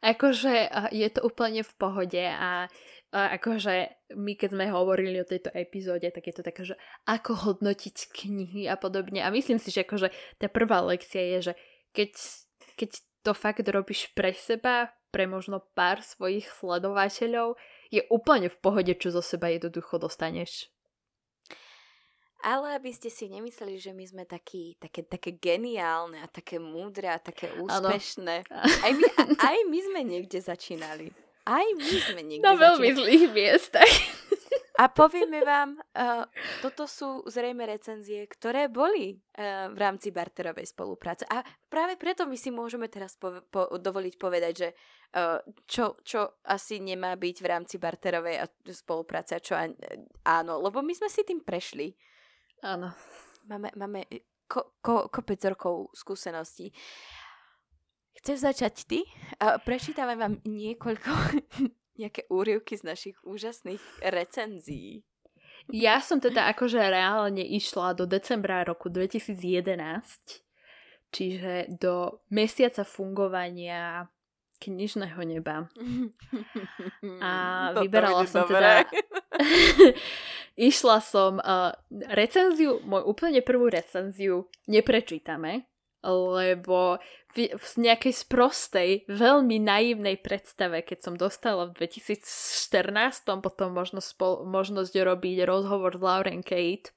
Akože 0.00 0.70
je 0.94 1.08
to 1.12 1.20
úplne 1.26 1.60
v 1.60 1.72
pohode 1.76 2.22
a, 2.22 2.70
akože 3.12 3.92
my 4.16 4.32
keď 4.38 4.56
sme 4.56 4.72
hovorili 4.72 5.20
o 5.20 5.28
tejto 5.28 5.52
epizóde, 5.52 6.08
tak 6.08 6.32
je 6.32 6.34
to 6.38 6.46
také, 6.46 6.62
že 6.64 6.80
ako 7.04 7.34
hodnotiť 7.34 8.14
knihy 8.14 8.70
a 8.72 8.78
podobne. 8.80 9.20
A 9.20 9.34
myslím 9.34 9.60
si, 9.60 9.68
že 9.68 9.84
akože 9.84 10.08
tá 10.40 10.48
prvá 10.48 10.80
lekcia 10.80 11.36
je, 11.36 11.38
že 11.50 11.54
keď, 11.92 12.10
keď 12.78 12.90
to 13.22 13.32
fakt 13.32 13.64
robíš 13.66 14.10
pre 14.12 14.34
seba, 14.34 14.90
pre 15.14 15.30
možno 15.30 15.62
pár 15.78 16.02
svojich 16.02 16.50
sledovateľov, 16.58 17.54
je 17.92 18.02
úplne 18.10 18.50
v 18.50 18.58
pohode, 18.58 18.92
čo 18.98 19.14
zo 19.14 19.22
seba 19.22 19.52
jednoducho 19.52 20.00
dostaneš. 20.02 20.72
Ale 22.42 22.74
aby 22.74 22.90
ste 22.90 23.06
si 23.06 23.30
nemysleli, 23.30 23.78
že 23.78 23.94
my 23.94 24.02
sme 24.02 24.24
takí, 24.26 24.74
také, 24.82 25.06
také 25.06 25.38
geniálne 25.38 26.18
a 26.18 26.26
také 26.26 26.58
múdre 26.58 27.06
a 27.06 27.22
také 27.22 27.54
úspešné. 27.54 28.42
Aj 28.84 28.90
my, 28.90 29.06
aj 29.38 29.58
my 29.70 29.78
sme 29.78 30.00
niekde 30.02 30.42
začínali. 30.42 31.14
Aj 31.46 31.62
my 31.62 31.94
sme 32.02 32.20
niekde 32.26 32.42
Na 32.42 32.58
veľmi 32.58 32.90
zlých 32.98 33.30
miestach. 33.30 33.90
A 34.82 34.90
povieme 34.90 35.46
vám, 35.46 35.78
uh, 35.78 36.26
toto 36.58 36.90
sú 36.90 37.22
zrejme 37.30 37.62
recenzie, 37.70 38.26
ktoré 38.26 38.66
boli 38.66 39.14
uh, 39.14 39.70
v 39.70 39.78
rámci 39.78 40.10
barterovej 40.10 40.74
spolupráce. 40.74 41.22
A 41.30 41.46
práve 41.70 41.94
preto 41.94 42.26
my 42.26 42.34
si 42.34 42.50
môžeme 42.50 42.90
teraz 42.90 43.14
po, 43.14 43.46
po, 43.46 43.70
dovoliť 43.78 44.14
povedať, 44.18 44.52
že 44.58 44.68
uh, 45.14 45.38
čo, 45.70 46.02
čo 46.02 46.42
asi 46.50 46.82
nemá 46.82 47.14
byť 47.14 47.36
v 47.38 47.46
rámci 47.46 47.78
barterovej 47.78 48.42
spolupráce 48.74 49.38
a 49.38 49.44
čo 49.44 49.54
an, 49.54 49.70
áno, 50.26 50.58
lebo 50.58 50.82
my 50.82 50.90
sme 50.98 51.06
si 51.06 51.22
tým 51.22 51.46
prešli. 51.46 51.94
Áno. 52.66 52.90
Máme, 53.46 53.70
máme 53.78 54.10
ko, 54.50 54.74
ko, 54.82 55.06
kopec 55.06 55.38
rokov 55.46 55.94
skúseností. 55.94 56.74
Chceš 58.18 58.38
začať 58.50 58.74
ty? 58.90 58.98
Uh, 59.38 59.62
prečítame 59.62 60.18
vám 60.18 60.42
niekoľko, 60.42 61.10
nejaké 61.98 62.28
úryvky 62.28 62.78
z 62.78 62.82
našich 62.86 63.16
úžasných 63.24 63.82
recenzií. 64.02 65.04
Ja 65.70 66.02
som 66.02 66.18
teda 66.18 66.50
akože 66.50 66.78
reálne 66.78 67.46
išla 67.46 67.94
do 67.94 68.02
decembra 68.02 68.66
roku 68.66 68.90
2011, 68.90 70.42
čiže 71.14 71.70
do 71.78 72.18
mesiaca 72.34 72.82
fungovania 72.82 74.10
knižného 74.62 75.20
neba. 75.22 75.66
A 77.22 77.30
vyberala 77.82 78.26
som 78.26 78.46
teda... 78.46 78.86
Išla 80.52 81.00
som 81.00 81.40
uh, 81.40 81.72
recenziu, 82.12 82.76
moju 82.84 83.08
úplne 83.08 83.40
prvú 83.40 83.72
recenziu 83.72 84.52
neprečítame, 84.68 85.64
lebo 86.02 86.98
v, 87.32 87.54
v 87.54 87.66
nejakej 87.78 88.12
sprostej, 88.12 88.90
veľmi 89.08 89.62
naivnej 89.62 90.20
predstave, 90.20 90.82
keď 90.84 90.98
som 91.00 91.14
dostala 91.16 91.70
v 91.70 91.86
2014 91.86 92.22
potom 93.40 93.72
možnosť, 93.72 94.08
spol, 94.10 94.44
možnosť 94.44 94.92
robiť 94.92 95.46
rozhovor 95.46 95.96
s 95.96 96.02
Lauren 96.02 96.42
Kate, 96.44 96.92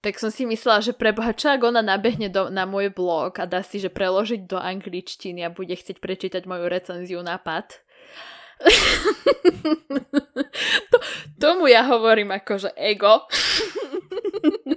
tak 0.00 0.22
som 0.22 0.30
si 0.30 0.46
myslela, 0.46 0.84
že 0.84 0.94
preboha, 0.94 1.34
čo 1.34 1.50
ak 1.50 1.62
ona 1.66 1.82
nabehne 1.82 2.30
do, 2.30 2.46
na 2.46 2.62
môj 2.62 2.94
blog 2.94 3.42
a 3.42 3.44
dá 3.48 3.62
si, 3.66 3.82
že 3.82 3.90
preložiť 3.90 4.46
do 4.46 4.54
angličtiny 4.54 5.42
a 5.42 5.50
bude 5.50 5.74
chcieť 5.74 5.98
prečítať 5.98 6.46
moju 6.46 6.70
recenziu 6.70 7.20
na 7.26 7.40
pad. 7.40 7.82
to, 10.92 10.96
tomu 11.36 11.68
ja 11.68 11.84
hovorím 11.84 12.32
akože 12.32 12.72
ego. 12.78 13.26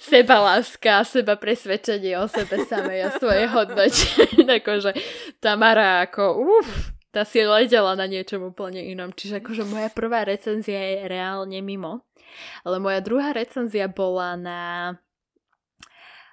seba 0.00 0.40
láska, 0.40 1.04
seba 1.04 1.36
presvedčenie 1.36 2.16
o 2.16 2.24
sebe 2.24 2.64
samej 2.64 3.00
a 3.04 3.08
svoje 3.20 3.44
hodnote. 3.52 4.08
akože 4.64 4.96
Tamara 5.44 6.08
ako 6.08 6.40
uf, 6.40 6.68
tá 7.12 7.28
si 7.28 7.44
letela 7.44 7.92
na 7.92 8.08
niečom 8.08 8.48
úplne 8.48 8.80
inom. 8.80 9.12
Čiže 9.12 9.44
akože 9.44 9.68
moja 9.68 9.92
prvá 9.92 10.24
recenzia 10.24 10.80
je 10.80 10.98
reálne 11.04 11.60
mimo. 11.60 12.08
Ale 12.64 12.80
moja 12.80 13.04
druhá 13.04 13.36
recenzia 13.36 13.90
bola 13.90 14.38
na 14.40 14.60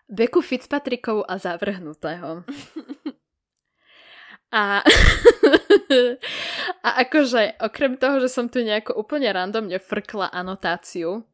Beku 0.07 0.39
Fitzpatrickovu 0.39 1.27
a 1.27 1.35
Zavrhnutého. 1.35 2.47
A, 4.47 4.79
a 6.87 6.89
akože 7.03 7.59
okrem 7.59 7.99
toho, 7.99 8.23
že 8.23 8.31
som 8.31 8.47
tu 8.47 8.63
nejako 8.63 8.95
úplne 8.95 9.27
randomne 9.27 9.75
frkla 9.75 10.31
anotáciu, 10.31 11.27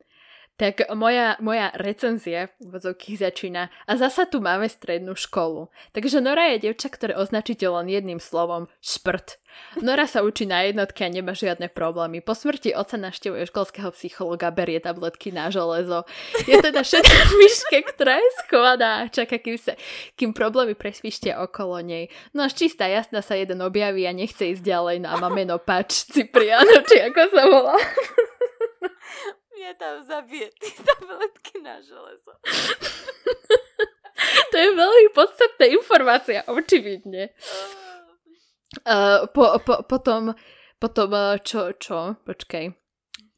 tak 0.54 0.86
moja, 0.94 1.34
moja 1.42 1.74
recenzia 1.74 2.54
v 2.62 2.78
začína 3.18 3.74
a 3.90 3.92
zasa 3.98 4.30
tu 4.30 4.38
máme 4.38 4.70
strednú 4.70 5.18
školu. 5.18 5.74
Takže 5.98 6.22
Nora 6.22 6.54
je 6.54 6.70
devča, 6.70 6.94
ktoré 6.94 7.18
označíte 7.18 7.66
len 7.66 7.90
jedným 7.90 8.22
slovom 8.22 8.70
šprt. 8.78 9.42
Nora 9.82 10.10
sa 10.10 10.26
učí 10.26 10.50
na 10.50 10.66
jednotke 10.66 11.06
a 11.06 11.14
nemá 11.14 11.38
žiadne 11.38 11.70
problémy. 11.70 12.26
Po 12.26 12.34
smrti 12.34 12.74
oca 12.74 12.98
naštevuje 12.98 13.46
školského 13.50 13.94
psychologa, 13.94 14.50
berie 14.50 14.82
tabletky 14.82 15.30
na 15.30 15.54
železo. 15.54 16.10
Je 16.50 16.58
teda 16.58 16.82
všetká 16.82 17.20
myške, 17.38 17.78
ktorá 17.94 18.18
je 18.18 18.30
schovaná 18.46 18.90
a 19.06 19.10
čaká, 19.10 19.38
kým, 19.38 19.58
sa, 19.58 19.78
kým 20.18 20.34
problémy 20.34 20.74
presvištia 20.74 21.38
okolo 21.42 21.82
nej. 21.86 22.10
No 22.34 22.46
až 22.46 22.58
čistá 22.66 22.90
jasná 22.90 23.22
sa 23.22 23.38
jeden 23.38 23.62
objaví 23.62 24.06
a 24.10 24.14
nechce 24.14 24.54
ísť 24.58 24.66
ďalej 24.66 24.98
no 25.06 25.08
a 25.14 25.16
má 25.22 25.30
meno 25.30 25.62
Pač 25.62 26.10
Cipriano, 26.10 26.82
či 26.90 26.98
ako 27.02 27.22
sa 27.30 27.44
volá 27.46 27.78
mňa 29.64 29.74
tam 29.80 30.04
zabije 30.04 30.52
ty 30.60 30.70
tabletky 30.84 31.64
na 31.64 31.80
železo. 31.80 32.36
to 34.52 34.56
je 34.60 34.70
veľmi 34.76 35.08
podstatná 35.16 35.66
informácia, 35.72 36.44
očividne. 36.52 37.32
Uh, 38.84 39.24
po, 39.32 39.56
po, 39.64 39.88
potom, 39.88 40.36
potom, 40.84 41.10
uh, 41.16 41.40
čo, 41.40 41.72
čo, 41.80 42.20
počkej. 42.28 42.83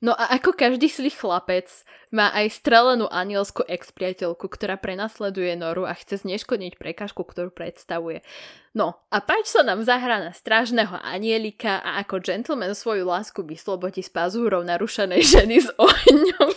No 0.03 0.11
a 0.11 0.35
ako 0.35 0.51
každý 0.51 0.91
zlý 0.91 1.07
chlapec, 1.07 1.71
má 2.15 2.31
aj 2.31 2.63
strelenú 2.63 3.11
anielskú 3.11 3.67
ex-priateľku, 3.67 4.47
ktorá 4.47 4.79
prenasleduje 4.79 5.55
Noru 5.59 5.83
a 5.83 5.95
chce 5.95 6.23
zneškodniť 6.23 6.79
prekažku, 6.79 7.23
ktorú 7.23 7.51
predstavuje. 7.51 8.23
No 8.71 8.99
a 9.11 9.19
Pač 9.23 9.51
sa 9.51 9.63
nám 9.63 9.83
zahrá 9.83 10.19
na 10.19 10.31
strážneho 10.31 10.95
anielika 10.99 11.79
a 11.83 12.03
ako 12.03 12.23
gentleman 12.23 12.75
svoju 12.75 13.07
lásku 13.07 13.43
vyslobodí 13.43 14.03
z 14.03 14.11
pazúrov 14.11 14.63
narušenej 14.63 15.23
ženy 15.23 15.63
s 15.63 15.69
ohňom. 15.75 16.51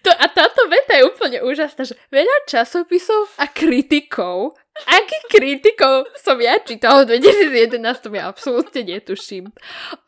To, 0.00 0.10
a 0.10 0.26
táto 0.32 0.64
veta 0.66 0.96
je 0.96 1.04
úplne 1.04 1.38
úžasná, 1.44 1.84
že 1.84 1.94
veľa 2.08 2.48
časopisov 2.48 3.30
a 3.36 3.46
kritikov 3.46 4.56
Akých 4.80 5.24
kritikov 5.28 6.08
som 6.16 6.40
ja 6.40 6.56
čítala 6.62 7.04
v 7.04 7.20
2011, 7.20 7.84
ja 8.16 8.30
absolútne 8.30 8.82
netuším. 8.86 9.52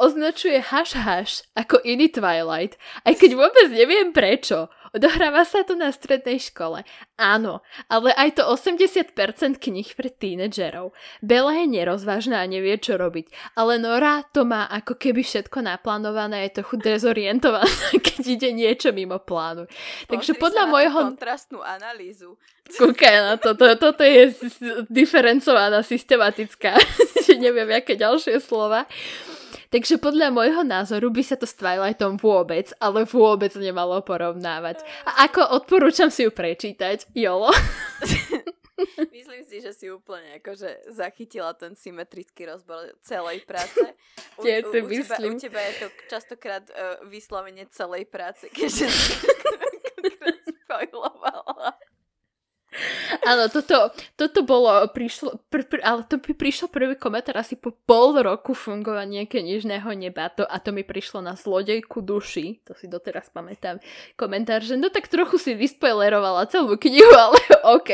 Označuje 0.00 0.62
Hash 0.62 0.96
Hash 0.96 1.44
ako 1.52 1.82
iný 1.84 2.08
Twilight, 2.08 2.80
aj 3.04 3.14
keď 3.20 3.30
vôbec 3.36 3.68
neviem 3.68 4.14
prečo. 4.14 4.72
Odohráva 4.92 5.48
sa 5.48 5.64
to 5.64 5.72
na 5.72 5.88
strednej 5.88 6.36
škole. 6.36 6.84
Áno, 7.16 7.64
ale 7.88 8.12
aj 8.12 8.36
to 8.36 8.42
80% 8.44 9.16
knih 9.56 9.88
pre 9.96 10.12
tínedžerov. 10.12 10.92
Bela 11.24 11.56
je 11.56 11.64
nerozvážna 11.64 12.44
a 12.44 12.46
nevie, 12.48 12.76
čo 12.76 13.00
robiť. 13.00 13.56
Ale 13.56 13.80
Nora 13.80 14.20
to 14.36 14.44
má 14.44 14.68
ako 14.68 15.00
keby 15.00 15.24
všetko 15.24 15.64
naplánované, 15.64 16.44
je 16.44 16.60
trochu 16.60 16.76
dezorientovaná, 16.76 17.72
keď 18.04 18.20
ide 18.36 18.50
niečo 18.52 18.92
mimo 18.92 19.16
plánu. 19.16 19.64
Takže 20.12 20.36
Pozri 20.36 20.42
podľa 20.44 20.64
môjho... 20.68 20.98
kontrastnú 21.16 21.64
analýzu. 21.64 22.36
Kúkaj 22.70 23.16
na 23.20 23.34
to, 23.36 23.52
to, 23.58 23.74
toto 23.76 24.02
je 24.06 24.32
diferencovaná, 24.88 25.82
systematická, 25.82 26.78
neviem, 27.36 27.68
aké 27.74 27.98
ďalšie 27.98 28.38
slova. 28.38 28.86
Takže 29.72 29.96
podľa 29.96 30.28
môjho 30.32 30.62
názoru 30.68 31.08
by 31.08 31.24
sa 31.24 31.36
to 31.40 31.48
s 31.48 31.56
Twilightom 31.56 32.20
vôbec, 32.20 32.72
ale 32.76 33.08
vôbec 33.08 33.52
nemalo 33.56 34.04
porovnávať. 34.04 34.84
A 35.08 35.24
ako 35.28 35.64
odporúčam 35.64 36.12
si 36.12 36.28
ju 36.28 36.30
prečítať, 36.32 37.08
Jolo. 37.16 37.48
Myslím 39.12 39.44
si, 39.46 39.62
že 39.62 39.72
si 39.72 39.88
úplne 39.88 40.42
akože 40.42 40.92
zachytila 40.92 41.54
ten 41.54 41.72
symetrický 41.72 42.48
rozbor 42.48 42.92
celej 43.04 43.44
práce. 43.48 43.80
U, 44.36 44.42
u, 44.42 44.48
u, 44.48 44.64
teba, 44.68 45.16
u 45.22 45.32
teba 45.38 45.60
je 45.60 45.74
to 45.84 45.88
častokrát 46.08 46.64
uh, 46.72 47.04
vyslovene 47.06 47.68
celej 47.70 48.08
práce, 48.08 48.48
keďže 48.48 48.86
si 48.90 49.12
spoilovala. 50.64 51.76
Áno, 53.28 53.52
toto, 53.52 53.92
toto 54.16 54.40
bolo, 54.48 54.88
prišlo, 54.88 55.44
pr, 55.52 55.68
pr, 55.68 55.80
ale 55.84 56.08
to 56.08 56.16
by 56.16 56.32
prišlo 56.32 56.72
prvý 56.72 56.96
komentár 56.96 57.36
asi 57.36 57.52
po 57.60 57.76
pol 57.84 58.16
roku 58.16 58.56
fungovania 58.56 59.28
knižného 59.28 59.92
neba. 59.92 60.32
To, 60.40 60.48
a 60.48 60.56
to 60.56 60.72
mi 60.72 60.80
prišlo 60.80 61.20
na 61.20 61.36
zlodejku 61.36 62.00
duši, 62.00 62.64
to 62.64 62.72
si 62.72 62.88
doteraz 62.88 63.28
pamätám, 63.28 63.76
komentár, 64.16 64.64
že 64.64 64.80
no 64.80 64.88
tak 64.88 65.12
trochu 65.12 65.36
si 65.36 65.52
vyspoilerovala 65.52 66.48
celú 66.48 66.80
knihu, 66.80 67.12
ale 67.12 67.38
OK. 67.76 67.90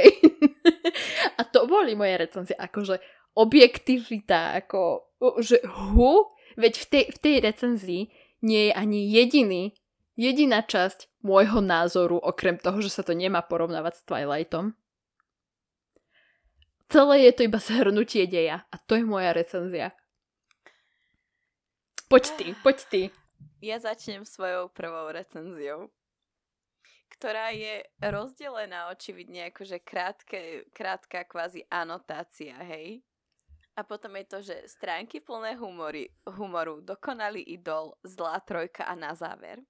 a 1.38 1.42
to 1.42 1.66
boli 1.66 1.98
moje 1.98 2.14
recenzie, 2.14 2.54
akože 2.54 3.02
objektivita, 3.34 4.62
ako, 4.62 5.10
že 5.42 5.58
hu, 5.66 6.30
veď 6.54 6.74
v 6.74 6.86
tej, 6.86 7.04
v 7.14 7.18
tej 7.18 7.36
recenzii 7.42 8.02
nie 8.42 8.70
je 8.70 8.72
ani 8.74 9.00
jediný 9.10 9.74
jediná 10.18 10.66
časť 10.66 11.22
môjho 11.22 11.62
názoru, 11.62 12.18
okrem 12.18 12.58
toho, 12.58 12.82
že 12.82 12.90
sa 12.90 13.06
to 13.06 13.14
nemá 13.14 13.38
porovnávať 13.46 14.02
s 14.02 14.04
Twilightom. 14.04 14.74
Celé 16.90 17.30
je 17.30 17.32
to 17.38 17.42
iba 17.46 17.60
zhrnutie 17.62 18.26
deja 18.26 18.66
a 18.68 18.76
to 18.82 18.98
je 18.98 19.04
moja 19.06 19.30
recenzia. 19.30 19.94
Poď 22.08 22.24
ty, 22.34 22.46
poď 22.64 22.78
ty. 22.88 23.02
Ja 23.62 23.76
začnem 23.78 24.24
svojou 24.24 24.72
prvou 24.72 25.12
recenziou, 25.12 25.92
ktorá 27.12 27.52
je 27.52 27.84
rozdelená 28.00 28.88
očividne 28.88 29.52
akože 29.52 29.84
krátke, 29.84 30.64
krátka 30.72 31.28
kvázi 31.28 31.68
anotácia, 31.68 32.56
hej? 32.64 33.04
A 33.76 33.84
potom 33.86 34.16
je 34.18 34.24
to, 34.26 34.38
že 34.42 34.56
stránky 34.66 35.20
plné 35.20 35.54
humory, 35.54 36.10
humoru, 36.24 36.80
dokonalý 36.82 37.44
idol, 37.52 37.94
zlá 38.02 38.40
trojka 38.42 38.88
a 38.88 38.96
na 38.96 39.12
záver. 39.14 39.62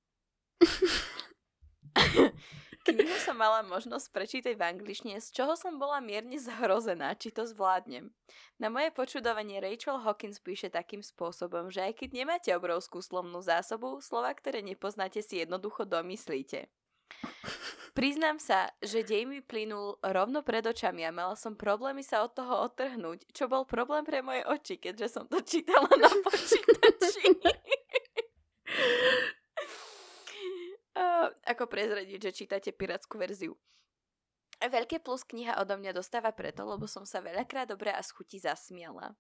Knihu 2.89 3.21
som 3.21 3.37
mala 3.37 3.61
možnosť 3.69 4.09
prečítať 4.17 4.57
v 4.57 4.65
angličtine, 4.65 5.21
z 5.21 5.29
čoho 5.35 5.53
som 5.61 5.77
bola 5.77 6.01
mierne 6.01 6.41
zhrozená, 6.41 7.13
či 7.21 7.29
to 7.29 7.45
zvládnem. 7.45 8.09
Na 8.57 8.73
moje 8.73 8.89
počudovanie 8.97 9.61
Rachel 9.61 10.01
Hawkins 10.01 10.41
píše 10.41 10.73
takým 10.73 11.05
spôsobom, 11.05 11.69
že 11.69 11.85
aj 11.85 12.01
keď 12.01 12.09
nemáte 12.17 12.49
obrovskú 12.57 13.05
slovnú 13.05 13.45
zásobu, 13.45 14.01
slova, 14.01 14.33
ktoré 14.33 14.65
nepoznáte, 14.65 15.21
si 15.21 15.45
jednoducho 15.45 15.85
domyslíte. 15.85 16.73
Priznám 17.93 18.39
sa, 18.39 18.71
že 18.79 19.03
dej 19.03 19.27
mi 19.27 19.43
plynul 19.43 19.99
rovno 20.01 20.47
pred 20.47 20.63
očami 20.63 21.03
a 21.03 21.11
mala 21.11 21.35
som 21.35 21.59
problémy 21.59 22.07
sa 22.07 22.23
od 22.23 22.31
toho 22.31 22.63
odtrhnúť, 22.71 23.27
čo 23.35 23.51
bol 23.51 23.67
problém 23.67 24.07
pre 24.07 24.23
moje 24.23 24.47
oči, 24.47 24.79
keďže 24.79 25.19
som 25.19 25.27
to 25.27 25.43
čítala 25.43 25.91
na 25.99 26.07
počítači. 26.23 27.27
uh, 30.99 31.18
ako 31.47 31.65
prezradiť, 31.69 32.19
že 32.31 32.37
čítate 32.45 32.71
pirátsku 32.73 33.19
verziu. 33.19 33.55
Veľké 34.59 34.99
plus 34.99 35.23
kniha 35.23 35.63
odo 35.63 35.79
mňa 35.79 35.95
dostáva 35.95 36.35
preto, 36.35 36.67
lebo 36.67 36.91
som 36.91 37.07
sa 37.07 37.23
veľakrát 37.23 37.71
dobre 37.71 37.95
a 37.95 38.03
schutí 38.03 38.43
zasmiala. 38.43 39.15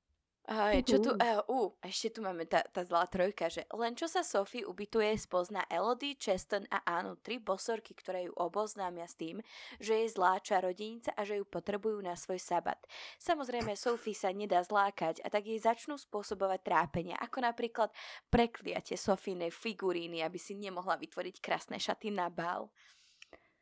Aj, 0.48 0.80
čo 0.80 0.96
tu, 0.96 1.12
uh, 1.12 1.44
uh, 1.44 1.68
ešte 1.84 2.16
tu 2.16 2.24
máme 2.24 2.48
tá, 2.48 2.64
tá 2.64 2.80
zlá 2.80 3.04
trojka, 3.04 3.52
že 3.52 3.68
len 3.68 3.92
čo 3.92 4.08
sa 4.08 4.24
Sophie 4.24 4.64
ubytuje, 4.64 5.12
spozná 5.20 5.68
Elodie, 5.68 6.16
Cheston 6.16 6.64
a 6.72 6.80
Anu, 6.88 7.20
tri 7.20 7.36
bosorky, 7.36 7.92
ktoré 7.92 8.24
ju 8.24 8.32
oboznámia 8.32 9.04
s 9.04 9.12
tým, 9.12 9.44
že 9.76 10.00
je 10.00 10.08
zlá 10.08 10.40
čarodejnica 10.40 11.12
a 11.12 11.28
že 11.28 11.36
ju 11.36 11.44
potrebujú 11.44 12.00
na 12.00 12.16
svoj 12.16 12.40
sabat. 12.40 12.80
Samozrejme, 13.20 13.76
Sophie 13.76 14.16
sa 14.16 14.32
nedá 14.32 14.64
zlákať 14.64 15.20
a 15.20 15.28
tak 15.28 15.44
jej 15.44 15.60
začnú 15.60 16.00
spôsobovať 16.00 16.64
trápenia, 16.64 17.20
ako 17.20 17.44
napríklad 17.44 17.92
prekliate 18.32 18.96
Sofínej 18.96 19.52
figuríny, 19.52 20.24
aby 20.24 20.40
si 20.40 20.56
nemohla 20.56 20.96
vytvoriť 20.96 21.44
krásne 21.44 21.76
šaty 21.76 22.08
na 22.08 22.32
bál. 22.32 22.72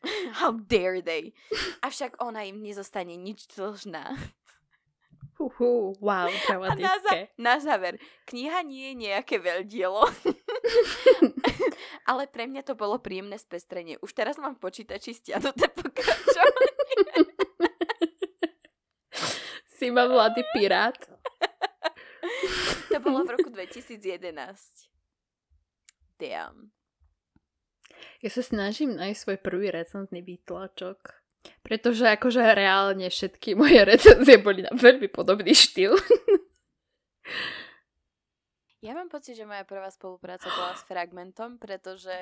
How 0.38 0.54
dare 0.54 1.02
they? 1.02 1.34
Avšak 1.82 2.22
ona 2.22 2.46
im 2.46 2.62
nezostane 2.62 3.18
nič 3.18 3.50
dlžná. 3.50 4.14
Uhu, 5.36 5.92
wow, 6.00 6.32
A 6.48 6.74
na, 6.80 6.96
za- 7.04 7.28
na 7.36 7.54
záver, 7.60 8.00
kniha 8.24 8.64
nie 8.64 8.92
je 8.92 8.94
nejaké 9.04 9.36
veľdielo. 9.36 10.08
Ale 12.10 12.24
pre 12.24 12.48
mňa 12.48 12.64
to 12.64 12.72
bolo 12.72 12.96
príjemné 12.96 13.36
spestrenie. 13.36 14.00
Už 14.00 14.16
teraz 14.16 14.40
mám 14.40 14.56
v 14.56 14.64
počítači 14.64 15.12
stiahnuté 15.12 15.68
pokračovanie. 15.76 16.72
si 19.76 19.92
ma 19.92 20.08
mladý 20.08 20.40
pirát. 20.56 20.96
to 22.90 22.96
bolo 23.04 23.28
v 23.28 23.36
roku 23.36 23.52
2011. 23.52 24.32
Damn. 26.16 26.72
Ja 28.24 28.30
sa 28.32 28.40
snažím 28.40 28.96
nájsť 28.96 29.20
svoj 29.20 29.38
prvý 29.44 29.68
recentný 29.68 30.24
výtlačok. 30.24 31.25
Pretože 31.62 32.06
akože 32.14 32.42
reálne 32.54 33.10
všetky 33.10 33.58
moje 33.58 33.82
recenzie 33.82 34.38
boli 34.38 34.62
na 34.62 34.72
veľmi 34.74 35.10
podobný 35.10 35.52
štýl. 35.52 35.94
Ja 38.84 38.94
mám 38.94 39.10
pocit, 39.10 39.34
že 39.34 39.42
moja 39.42 39.66
prvá 39.66 39.90
spolupráca 39.90 40.46
bola 40.46 40.78
s 40.78 40.86
Fragmentom, 40.86 41.58
pretože 41.58 42.12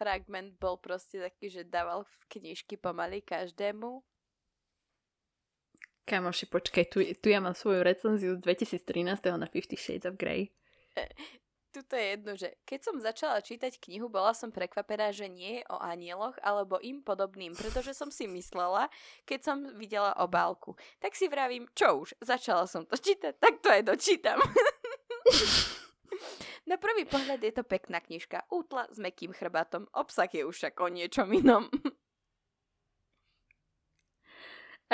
Fragment 0.00 0.56
bol 0.56 0.80
proste 0.80 1.20
taký, 1.20 1.52
že 1.52 1.68
dával 1.68 2.08
knižky 2.32 2.80
pomaly 2.80 3.20
každému. 3.20 4.00
Kamoši, 6.08 6.48
počkaj, 6.48 6.84
tu, 6.88 7.04
tu 7.20 7.28
ja 7.28 7.44
mám 7.44 7.52
svoju 7.52 7.84
recenziu 7.84 8.40
z 8.40 8.40
2013. 8.40 9.36
na 9.36 9.44
Fifty 9.44 9.76
Shades 9.76 10.08
of 10.08 10.16
Grey. 10.16 10.48
Tuto 11.74 11.98
je 11.98 12.14
jedno, 12.14 12.38
že 12.38 12.54
keď 12.62 12.80
som 12.86 13.02
začala 13.02 13.42
čítať 13.42 13.82
knihu, 13.82 14.06
bola 14.06 14.30
som 14.30 14.54
prekvapená, 14.54 15.10
že 15.10 15.26
nie 15.26 15.58
je 15.58 15.66
o 15.66 15.82
anieloch 15.82 16.38
alebo 16.38 16.78
im 16.78 17.02
podobným, 17.02 17.50
pretože 17.50 17.98
som 17.98 18.14
si 18.14 18.30
myslela, 18.30 18.86
keď 19.26 19.40
som 19.42 19.58
videla 19.74 20.14
obálku. 20.22 20.78
Tak 21.02 21.18
si 21.18 21.26
vravím, 21.26 21.66
čo 21.74 22.06
už, 22.06 22.14
začala 22.22 22.70
som 22.70 22.86
to 22.86 22.94
čítať, 22.94 23.42
tak 23.42 23.58
to 23.58 23.74
aj 23.74 23.90
dočítam. 23.90 24.38
Na 26.70 26.78
prvý 26.78 27.10
pohľad 27.10 27.42
je 27.42 27.58
to 27.58 27.66
pekná 27.66 27.98
knižka, 27.98 28.46
útla 28.54 28.86
s 28.94 29.02
mekým 29.02 29.34
chrbatom, 29.34 29.90
obsah 29.98 30.30
je 30.30 30.46
už 30.46 30.54
však 30.54 30.78
o 30.78 30.86
niečom 30.86 31.26
inom. 31.34 31.66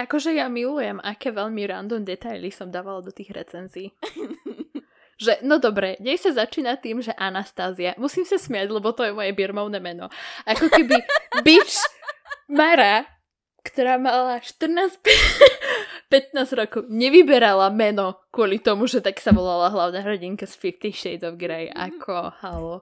Akože 0.01 0.33
ja 0.33 0.49
milujem, 0.49 0.97
aké 1.05 1.29
veľmi 1.29 1.61
random 1.69 2.09
detaily 2.09 2.49
som 2.49 2.73
dávala 2.73 3.05
do 3.05 3.13
tých 3.13 3.37
recenzií. 3.37 3.93
že 5.21 5.37
no 5.45 5.61
dobre, 5.61 6.01
dej 6.01 6.17
sa 6.17 6.33
začína 6.33 6.81
tým, 6.81 7.05
že 7.05 7.13
Anastázia. 7.13 7.93
Musím 8.01 8.25
sa 8.25 8.41
smiať, 8.41 8.73
lebo 8.73 8.97
to 8.97 9.05
je 9.05 9.13
moje 9.13 9.37
birmovné 9.37 9.77
meno. 9.77 10.09
Ako 10.49 10.73
keby 10.73 10.97
bitch 11.47 11.77
Mara, 12.49 13.05
ktorá 13.61 14.01
mala 14.01 14.41
14 14.41 14.97
15 16.09 16.33
rokov, 16.65 16.83
nevyberala 16.89 17.69
meno 17.69 18.17
kvôli 18.33 18.59
tomu, 18.65 18.89
že 18.89 19.05
tak 19.05 19.21
sa 19.21 19.37
volala 19.37 19.69
hlavná 19.69 20.01
hrdinka 20.01 20.49
z 20.49 20.57
Fifty 20.57 20.91
Shades 20.91 21.23
of 21.23 21.37
Grey. 21.37 21.69
Ako, 21.69 22.33
halo. 22.41 22.81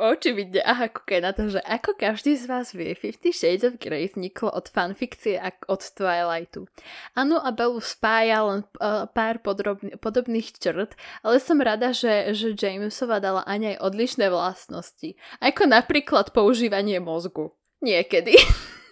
Očividne, 0.00 0.64
aha, 0.64 0.88
kúkaj 0.88 1.20
na 1.20 1.36
to, 1.36 1.52
že 1.52 1.60
ako 1.60 1.92
každý 1.92 2.40
z 2.40 2.48
vás 2.48 2.72
vie, 2.72 2.96
Fifty 2.96 3.36
Shades 3.36 3.68
of 3.68 3.76
Grey 3.76 4.08
vzniklo 4.08 4.48
od 4.48 4.64
fanfikcie 4.72 5.36
a 5.36 5.52
od 5.68 5.84
Twilightu. 5.84 6.64
Anu 7.12 7.36
a 7.36 7.52
Bellu 7.52 7.76
spája 7.84 8.48
len 8.48 8.64
uh, 8.80 9.04
pár 9.12 9.44
podrobný, 9.44 10.00
podobných 10.00 10.56
črt, 10.56 10.96
ale 11.20 11.36
som 11.36 11.60
rada, 11.60 11.92
že, 11.92 12.32
že 12.32 12.56
Jamesova 12.56 13.20
dala 13.20 13.44
ani 13.44 13.76
aj 13.76 13.84
odlišné 13.84 14.32
vlastnosti. 14.32 15.20
Ako 15.44 15.68
napríklad 15.68 16.32
používanie 16.32 16.96
mozgu. 16.96 17.52
Niekedy. 17.84 18.40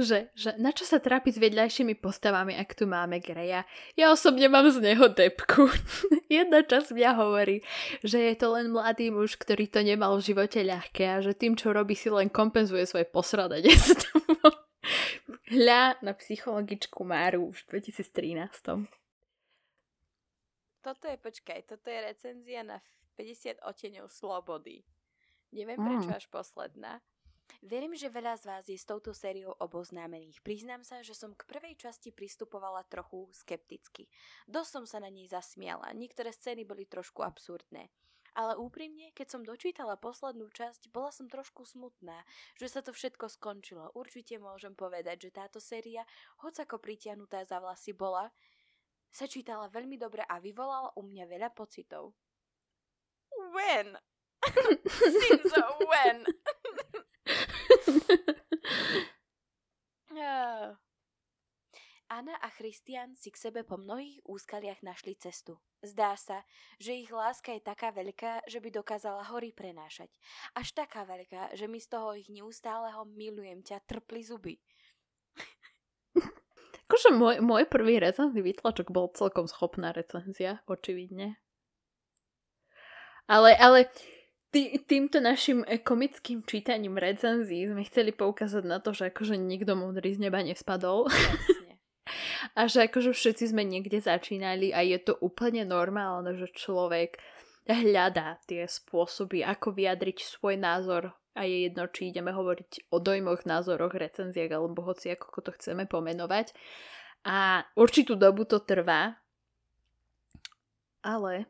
Že, 0.00 0.32
že 0.32 0.56
na 0.56 0.72
čo 0.72 0.88
sa 0.88 0.96
trápiť 0.96 1.36
s 1.36 1.42
vedľajšími 1.44 2.00
postavami, 2.00 2.56
ak 2.56 2.72
tu 2.72 2.88
máme 2.88 3.20
Greja? 3.20 3.68
Ja 4.00 4.08
osobne 4.08 4.48
mám 4.48 4.64
z 4.72 4.80
neho 4.80 5.12
depku. 5.12 5.68
Jedna 6.32 6.64
časť 6.64 6.96
mňa 6.96 7.10
hovorí, 7.20 7.60
že 8.00 8.32
je 8.32 8.34
to 8.40 8.56
len 8.56 8.72
mladý 8.72 9.12
muž, 9.12 9.36
ktorý 9.36 9.68
to 9.68 9.84
nemal 9.84 10.16
v 10.16 10.32
živote 10.32 10.64
ľahké 10.64 11.04
a 11.04 11.20
že 11.20 11.36
tým, 11.36 11.52
čo 11.52 11.76
robí, 11.76 11.92
si 11.92 12.08
len 12.08 12.32
kompenzuje 12.32 12.88
svoje 12.88 13.04
posradenie. 13.12 13.76
Hľa 15.52 16.00
na 16.00 16.16
psychologičku 16.16 17.04
Máru 17.04 17.52
v 17.52 17.60
2013. 17.68 18.88
Toto 20.80 21.04
je, 21.12 21.16
počkaj, 21.20 21.68
toto 21.68 21.92
je 21.92 22.00
recenzia 22.00 22.64
na 22.64 22.80
50 23.20 23.60
oteňov 23.68 24.08
slobody. 24.08 24.80
Neviem 25.52 25.76
prečo 25.76 26.08
mm. 26.08 26.16
až 26.16 26.24
posledná. 26.32 27.04
Verím, 27.60 27.98
že 27.98 28.12
veľa 28.12 28.38
z 28.38 28.44
vás 28.46 28.64
je 28.70 28.78
s 28.78 28.88
touto 28.88 29.10
sériou 29.10 29.52
oboznámených. 29.58 30.40
Priznám 30.40 30.86
sa, 30.86 31.02
že 31.02 31.12
som 31.12 31.34
k 31.34 31.46
prvej 31.46 31.74
časti 31.76 32.14
pristupovala 32.14 32.86
trochu 32.86 33.28
skepticky. 33.34 34.06
Dosť 34.46 34.70
som 34.70 34.84
sa 34.86 34.98
na 35.02 35.10
nej 35.10 35.26
zasmiala, 35.26 35.92
niektoré 35.92 36.30
scény 36.30 36.62
boli 36.64 36.86
trošku 36.86 37.20
absurdné. 37.20 37.90
Ale 38.38 38.54
úprimne, 38.54 39.10
keď 39.10 39.26
som 39.26 39.42
dočítala 39.42 39.98
poslednú 39.98 40.46
časť, 40.54 40.94
bola 40.94 41.10
som 41.10 41.26
trošku 41.26 41.66
smutná, 41.66 42.22
že 42.54 42.70
sa 42.70 42.78
to 42.78 42.94
všetko 42.94 43.26
skončilo. 43.26 43.90
Určite 43.98 44.38
môžem 44.38 44.78
povedať, 44.78 45.28
že 45.28 45.34
táto 45.34 45.58
séria, 45.58 46.06
hoc 46.46 46.54
ako 46.54 46.78
pritiahnutá 46.78 47.42
za 47.42 47.58
vlasy 47.58 47.90
bola, 47.90 48.30
sa 49.10 49.26
čítala 49.26 49.66
veľmi 49.66 49.98
dobre 49.98 50.22
a 50.22 50.38
vyvolala 50.38 50.94
u 50.94 51.02
mňa 51.02 51.24
veľa 51.26 51.50
pocitov. 51.50 52.14
When? 53.50 53.98
Since 54.86 55.52
when? 55.82 56.22
Anna 62.10 62.34
a 62.42 62.50
Christian 62.50 63.14
si 63.14 63.30
k 63.30 63.38
sebe 63.38 63.62
po 63.62 63.78
mnohých 63.78 64.18
úskaliach 64.26 64.82
našli 64.82 65.14
cestu. 65.14 65.62
Zdá 65.78 66.18
sa, 66.18 66.42
že 66.82 66.98
ich 66.98 67.08
láska 67.08 67.54
je 67.54 67.62
taká 67.62 67.94
veľká, 67.94 68.44
že 68.50 68.58
by 68.58 68.68
dokázala 68.68 69.24
hory 69.30 69.54
prenášať. 69.54 70.10
Až 70.58 70.74
taká 70.74 71.06
veľká, 71.06 71.54
že 71.54 71.70
mi 71.70 71.78
z 71.78 71.86
toho 71.86 72.18
ich 72.18 72.26
neustáleho 72.26 73.06
milujem 73.08 73.62
ťa 73.62 73.86
trpli 73.86 74.26
zuby. 74.26 74.58
Akože 76.90 77.14
môj, 77.14 77.38
môj 77.40 77.64
prvý 77.70 78.02
recenzný 78.02 78.42
výtlačok 78.42 78.90
bol 78.90 79.08
celkom 79.14 79.46
schopná 79.46 79.94
recenzia, 79.94 80.66
očividne. 80.66 81.38
Ale, 83.30 83.54
ale 83.54 83.86
tý, 84.50 84.76
týmto 84.82 85.22
našim 85.22 85.62
e, 85.66 85.78
komickým 85.80 86.42
čítaním 86.44 86.98
recenzií 86.98 87.70
sme 87.70 87.86
chceli 87.86 88.10
poukázať 88.10 88.64
na 88.66 88.78
to, 88.82 88.92
že 88.92 89.10
akože 89.10 89.38
nikto 89.38 89.78
múdry 89.78 90.14
z 90.14 90.26
neba 90.26 90.42
nespadol. 90.42 91.06
a 92.58 92.66
že 92.66 92.90
akože 92.90 93.14
všetci 93.14 93.54
sme 93.54 93.62
niekde 93.62 94.02
začínali 94.02 94.74
a 94.74 94.82
je 94.82 94.98
to 94.98 95.14
úplne 95.22 95.62
normálne, 95.62 96.34
že 96.34 96.50
človek 96.50 97.18
hľadá 97.70 98.42
tie 98.50 98.66
spôsoby, 98.66 99.46
ako 99.46 99.70
vyjadriť 99.70 100.18
svoj 100.26 100.58
názor 100.58 101.14
a 101.38 101.46
je 101.46 101.70
jedno, 101.70 101.86
či 101.86 102.10
ideme 102.10 102.34
hovoriť 102.34 102.90
o 102.90 102.98
dojmoch, 102.98 103.46
názoroch, 103.46 103.94
recenziách 103.94 104.50
alebo 104.50 104.82
hoci 104.82 105.14
ako 105.14 105.38
to 105.46 105.50
chceme 105.54 105.86
pomenovať. 105.86 106.50
A 107.22 107.62
určitú 107.78 108.18
dobu 108.18 108.48
to 108.48 108.58
trvá, 108.64 109.20
Ale 111.00 111.48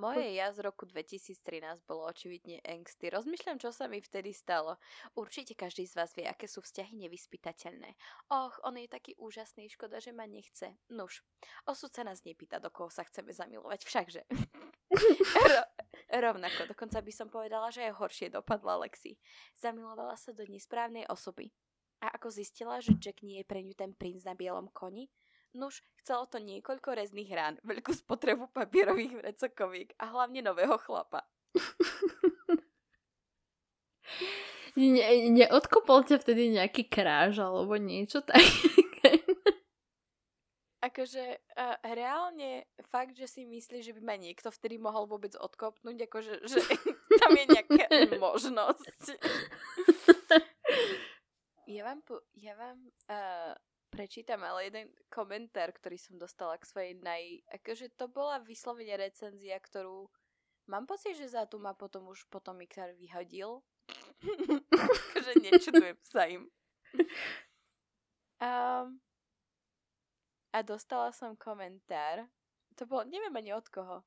moje 0.00 0.32
ja 0.32 0.48
z 0.48 0.64
roku 0.64 0.88
2013 0.88 1.84
bolo 1.84 2.08
očividne 2.08 2.64
angsty. 2.64 3.12
Rozmýšľam, 3.12 3.60
čo 3.60 3.68
sa 3.68 3.84
mi 3.84 4.00
vtedy 4.00 4.32
stalo. 4.32 4.80
Určite 5.12 5.52
každý 5.52 5.84
z 5.84 5.92
vás 5.92 6.16
vie, 6.16 6.24
aké 6.24 6.48
sú 6.48 6.64
vzťahy 6.64 6.96
nevyspytateľné. 7.04 7.92
Och, 8.32 8.56
on 8.64 8.80
je 8.80 8.88
taký 8.88 9.12
úžasný, 9.20 9.68
škoda, 9.68 10.00
že 10.00 10.16
ma 10.16 10.24
nechce. 10.24 10.80
Nuž, 10.88 11.20
osud 11.68 11.92
sa 11.92 12.00
nás 12.00 12.24
nepýta, 12.24 12.56
do 12.56 12.72
koho 12.72 12.88
sa 12.88 13.04
chceme 13.04 13.36
zamilovať, 13.36 13.84
všakže. 13.84 14.22
Ro- 15.52 15.70
rovnako, 16.08 16.72
dokonca 16.72 17.04
by 17.04 17.12
som 17.12 17.28
povedala, 17.28 17.68
že 17.68 17.84
je 17.84 17.92
horšie 17.92 18.32
dopadla 18.32 18.80
Lexi. 18.80 19.20
Zamilovala 19.60 20.16
sa 20.16 20.32
do 20.32 20.48
nesprávnej 20.48 21.04
osoby. 21.12 21.52
A 22.00 22.16
ako 22.16 22.32
zistila, 22.32 22.80
že 22.80 22.96
Jack 22.96 23.20
nie 23.20 23.44
je 23.44 23.46
pre 23.46 23.60
ňu 23.60 23.76
ten 23.76 23.92
princ 23.92 24.24
na 24.24 24.32
bielom 24.32 24.72
koni, 24.72 25.12
Nuž, 25.50 25.82
chcelo 25.98 26.30
to 26.30 26.38
niekoľko 26.38 26.94
rezných 26.94 27.30
rán, 27.34 27.58
veľkú 27.66 27.90
spotrebu 27.90 28.54
papierových 28.54 29.18
vrecokovík 29.18 29.98
a 29.98 30.14
hlavne 30.14 30.46
nového 30.46 30.78
chlapa. 30.78 31.26
ne, 34.78 35.02
neodkopol 35.34 36.06
ťa 36.06 36.22
vtedy 36.22 36.54
nejaký 36.54 36.86
kráž 36.86 37.42
alebo 37.42 37.74
niečo 37.74 38.22
také? 38.22 39.26
akože 40.80 41.24
uh, 41.60 41.76
reálne 41.92 42.64
fakt, 42.88 43.12
že 43.12 43.28
si 43.28 43.44
myslíš, 43.44 43.92
že 43.92 43.94
by 44.00 44.02
ma 44.02 44.16
niekto 44.16 44.48
vtedy 44.48 44.80
mohol 44.80 45.04
vôbec 45.04 45.36
odkopnúť, 45.36 46.08
akože 46.08 46.32
že 46.48 46.58
tam 47.20 47.36
je 47.36 47.44
nejaká 47.52 47.84
možnosť. 48.16 49.20
ja 51.76 51.82
vám, 51.84 52.00
po, 52.00 52.24
ja 52.32 52.56
vám 52.56 52.80
uh, 53.12 53.52
prečítam, 53.90 54.40
ale 54.46 54.70
jeden 54.70 54.86
komentár, 55.10 55.74
ktorý 55.74 55.98
som 55.98 56.14
dostala 56.16 56.56
k 56.56 56.64
svojej 56.64 56.94
naj... 57.02 57.42
Akože 57.60 57.90
to 57.98 58.06
bola 58.06 58.38
vyslovene 58.38 58.94
recenzia, 58.94 59.58
ktorú 59.58 60.06
mám 60.70 60.86
pocit, 60.86 61.18
že 61.18 61.34
za 61.34 61.44
tu 61.50 61.58
ma 61.58 61.74
potom 61.74 62.06
už 62.08 62.30
potom 62.30 62.56
Miktar 62.56 62.94
vyhodil. 62.94 63.60
akože 65.10 65.32
nečudujem 65.42 65.98
sa 66.06 66.30
im. 66.30 66.46
Um, 68.40 69.02
a 70.50 70.58
dostala 70.62 71.10
som 71.12 71.36
komentár. 71.36 72.24
To 72.78 72.86
bolo, 72.86 73.04
neviem 73.04 73.34
ani 73.34 73.52
od 73.52 73.66
koho. 73.68 74.06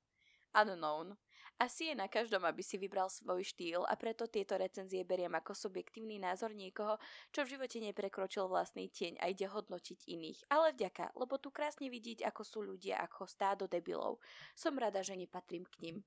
Unknown. 0.56 1.20
Asi 1.64 1.88
je 1.88 1.96
na 1.96 2.12
každom, 2.12 2.44
aby 2.44 2.60
si 2.60 2.76
vybral 2.76 3.08
svoj 3.08 3.40
štýl 3.40 3.88
a 3.88 3.96
preto 3.96 4.28
tieto 4.28 4.60
recenzie 4.60 5.08
beriem 5.08 5.32
ako 5.32 5.56
subjektívny 5.56 6.20
názor 6.20 6.52
niekoho, 6.52 7.00
čo 7.32 7.48
v 7.48 7.56
živote 7.56 7.80
neprekročil 7.80 8.52
vlastný 8.52 8.92
tieň 8.92 9.24
a 9.24 9.32
ide 9.32 9.48
hodnotiť 9.48 10.04
iných. 10.04 10.52
Ale 10.52 10.76
vďaka, 10.76 11.16
lebo 11.16 11.40
tu 11.40 11.56
krásne 11.56 11.88
vidieť, 11.88 12.28
ako 12.28 12.42
sú 12.44 12.60
ľudia 12.68 13.00
ako 13.00 13.32
stádo 13.32 13.72
debilov. 13.72 14.20
Som 14.60 14.76
rada, 14.76 15.00
že 15.08 15.16
nepatrím 15.16 15.64
k 15.64 15.88
ním. 15.88 16.04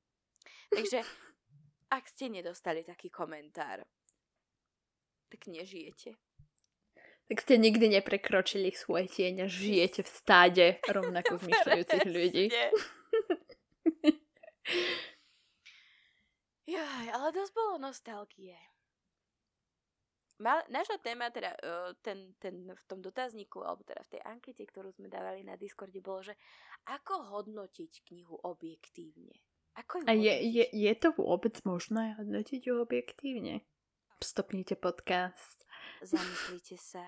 Takže, 0.68 1.00
ak 1.96 2.04
ste 2.04 2.28
nedostali 2.28 2.84
taký 2.84 3.09
komentár, 3.09 3.88
tak 5.32 5.40
nežijete. 5.48 6.20
Tak 7.32 7.36
ste 7.40 7.57
nikdy 7.57 7.96
neprekročili 7.96 8.76
svoj 8.76 9.09
tieň 9.09 9.42
a 9.42 9.46
žijete 9.48 10.04
v 10.04 10.11
stáde 10.12 10.66
rovnako 10.84 11.40
zmyšľajúcich 11.40 12.07
ľudí. 12.20 12.52
Jaj, 16.66 17.06
ale 17.14 17.30
dosť 17.30 17.52
bolo 17.54 17.78
nostalgie. 17.78 18.58
Mal, 20.36 20.60
naša 20.68 21.00
téma, 21.00 21.32
teda 21.32 21.56
uh, 21.64 21.96
ten, 22.04 22.36
ten 22.36 22.68
v 22.68 22.82
tom 22.84 23.00
dotazníku, 23.00 23.64
alebo 23.64 23.86
teda 23.86 24.04
v 24.04 24.18
tej 24.18 24.22
ankete, 24.26 24.68
ktorú 24.68 24.92
sme 24.92 25.08
dávali 25.08 25.40
na 25.40 25.56
Discorde, 25.56 25.96
bolo, 26.04 26.26
že 26.26 26.36
ako 26.84 27.32
hodnotiť 27.32 28.04
knihu 28.12 28.36
objektívne? 28.44 29.32
Ako 29.80 30.02
ju 30.02 30.04
A 30.04 30.12
je, 30.12 30.34
je, 30.44 30.64
je 30.68 30.92
to 30.98 31.16
vôbec 31.16 31.56
možné 31.64 32.20
hodnotiť 32.20 32.68
ju 32.68 32.84
objektívne? 32.84 33.64
Stopnite 34.20 34.76
podcast. 34.76 35.64
Zamyslite 36.04 36.76
sa. 36.76 37.04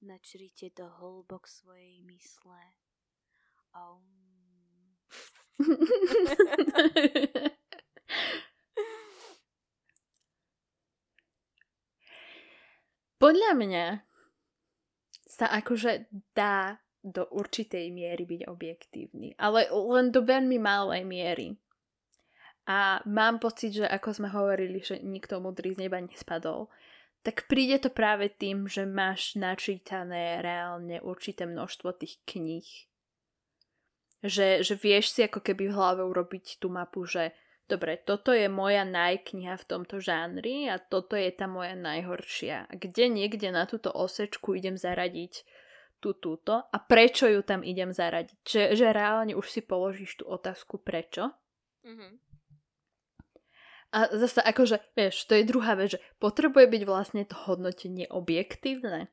Načrite 0.00 0.72
do 0.72 0.88
hĺbok 0.88 1.44
svojej 1.44 2.00
mysle. 2.08 2.60
Um. 3.76 4.96
Podľa 13.24 13.56
mňa 13.56 13.86
sa 15.24 15.48
akože 15.48 16.12
dá 16.36 16.76
do 17.00 17.24
určitej 17.24 17.88
miery 17.88 18.28
byť 18.28 18.42
objektívny, 18.44 19.32
ale 19.40 19.64
len 19.72 20.12
do 20.12 20.20
veľmi 20.20 20.60
malej 20.60 21.08
miery. 21.08 21.48
A 22.68 23.00
mám 23.08 23.40
pocit, 23.40 23.80
že 23.80 23.88
ako 23.88 24.08
sme 24.12 24.28
hovorili, 24.28 24.84
že 24.84 25.00
nikto 25.00 25.40
mudrý 25.40 25.72
z 25.72 25.88
neba 25.88 26.04
nespadol, 26.04 26.68
tak 27.24 27.48
príde 27.48 27.80
to 27.80 27.88
práve 27.88 28.28
tým, 28.28 28.68
že 28.68 28.84
máš 28.84 29.40
načítané 29.40 30.44
reálne 30.44 31.00
určité 31.00 31.48
množstvo 31.48 31.96
tých 31.96 32.20
kníh. 32.28 32.68
Že, 34.20 34.60
že 34.60 34.74
vieš 34.76 35.16
si 35.16 35.24
ako 35.24 35.40
keby 35.40 35.72
v 35.72 35.76
hlave 35.76 36.04
urobiť 36.04 36.60
tú 36.60 36.68
mapu, 36.68 37.08
že 37.08 37.32
dobre, 37.66 38.00
toto 38.00 38.30
je 38.30 38.48
moja 38.48 38.84
najkniha 38.84 39.56
v 39.56 39.64
tomto 39.68 40.00
žánri 40.00 40.68
a 40.68 40.76
toto 40.78 41.16
je 41.16 41.30
tá 41.32 41.48
moja 41.48 41.74
najhoršia. 41.74 42.68
Kde 42.72 43.10
niekde 43.10 43.48
na 43.50 43.64
túto 43.64 43.92
osečku 43.92 44.56
idem 44.56 44.76
zaradiť 44.76 45.44
tú 46.04 46.12
túto 46.12 46.60
a 46.68 46.76
prečo 46.76 47.24
ju 47.24 47.40
tam 47.40 47.64
idem 47.64 47.88
zaradiť. 47.88 48.38
Že, 48.44 48.62
že 48.76 48.86
reálne 48.92 49.32
už 49.32 49.46
si 49.48 49.60
položíš 49.64 50.20
tú 50.20 50.28
otázku 50.28 50.76
prečo. 50.76 51.32
Mm-hmm. 51.80 52.12
A 53.94 54.10
zase 54.10 54.42
akože, 54.42 54.82
vieš, 54.98 55.24
to 55.30 55.38
je 55.38 55.46
druhá 55.46 55.78
vec, 55.78 55.94
že 55.94 56.02
potrebuje 56.18 56.66
byť 56.66 56.82
vlastne 56.82 57.22
to 57.22 57.38
hodnotenie 57.46 58.10
objektívne. 58.10 59.06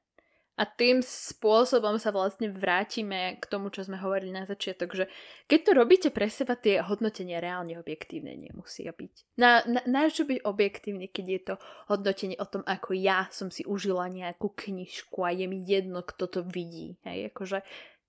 A 0.59 0.67
tým 0.67 0.99
spôsobom 0.99 1.95
sa 1.95 2.11
vlastne 2.11 2.51
vrátime 2.51 3.39
k 3.39 3.45
tomu, 3.47 3.71
čo 3.71 3.87
sme 3.87 3.95
hovorili 3.95 4.35
na 4.35 4.43
začiatok, 4.43 4.93
že 4.93 5.05
keď 5.47 5.59
to 5.63 5.71
robíte 5.71 6.09
pre 6.11 6.27
seba, 6.27 6.59
tie 6.59 6.83
hodnotenia 6.83 7.39
reálne 7.39 7.79
objektívne 7.79 8.35
nemusia 8.35 8.91
byť. 8.91 9.39
Na, 9.39 9.63
na, 9.63 9.81
na 9.87 10.11
čo 10.11 10.27
byť 10.27 10.43
objektívne, 10.43 11.07
keď 11.07 11.25
je 11.25 11.41
to 11.41 11.55
hodnotenie 11.87 12.37
o 12.37 12.45
tom, 12.45 12.67
ako 12.67 12.91
ja 12.93 13.31
som 13.31 13.47
si 13.47 13.63
užila 13.63 14.11
nejakú 14.11 14.51
knižku 14.51 15.23
a 15.23 15.31
je 15.31 15.47
mi 15.47 15.63
jedno, 15.63 16.03
kto 16.03 16.27
to 16.27 16.39
vidí. 16.43 16.99
Hej, 17.07 17.31
akože, 17.31 17.63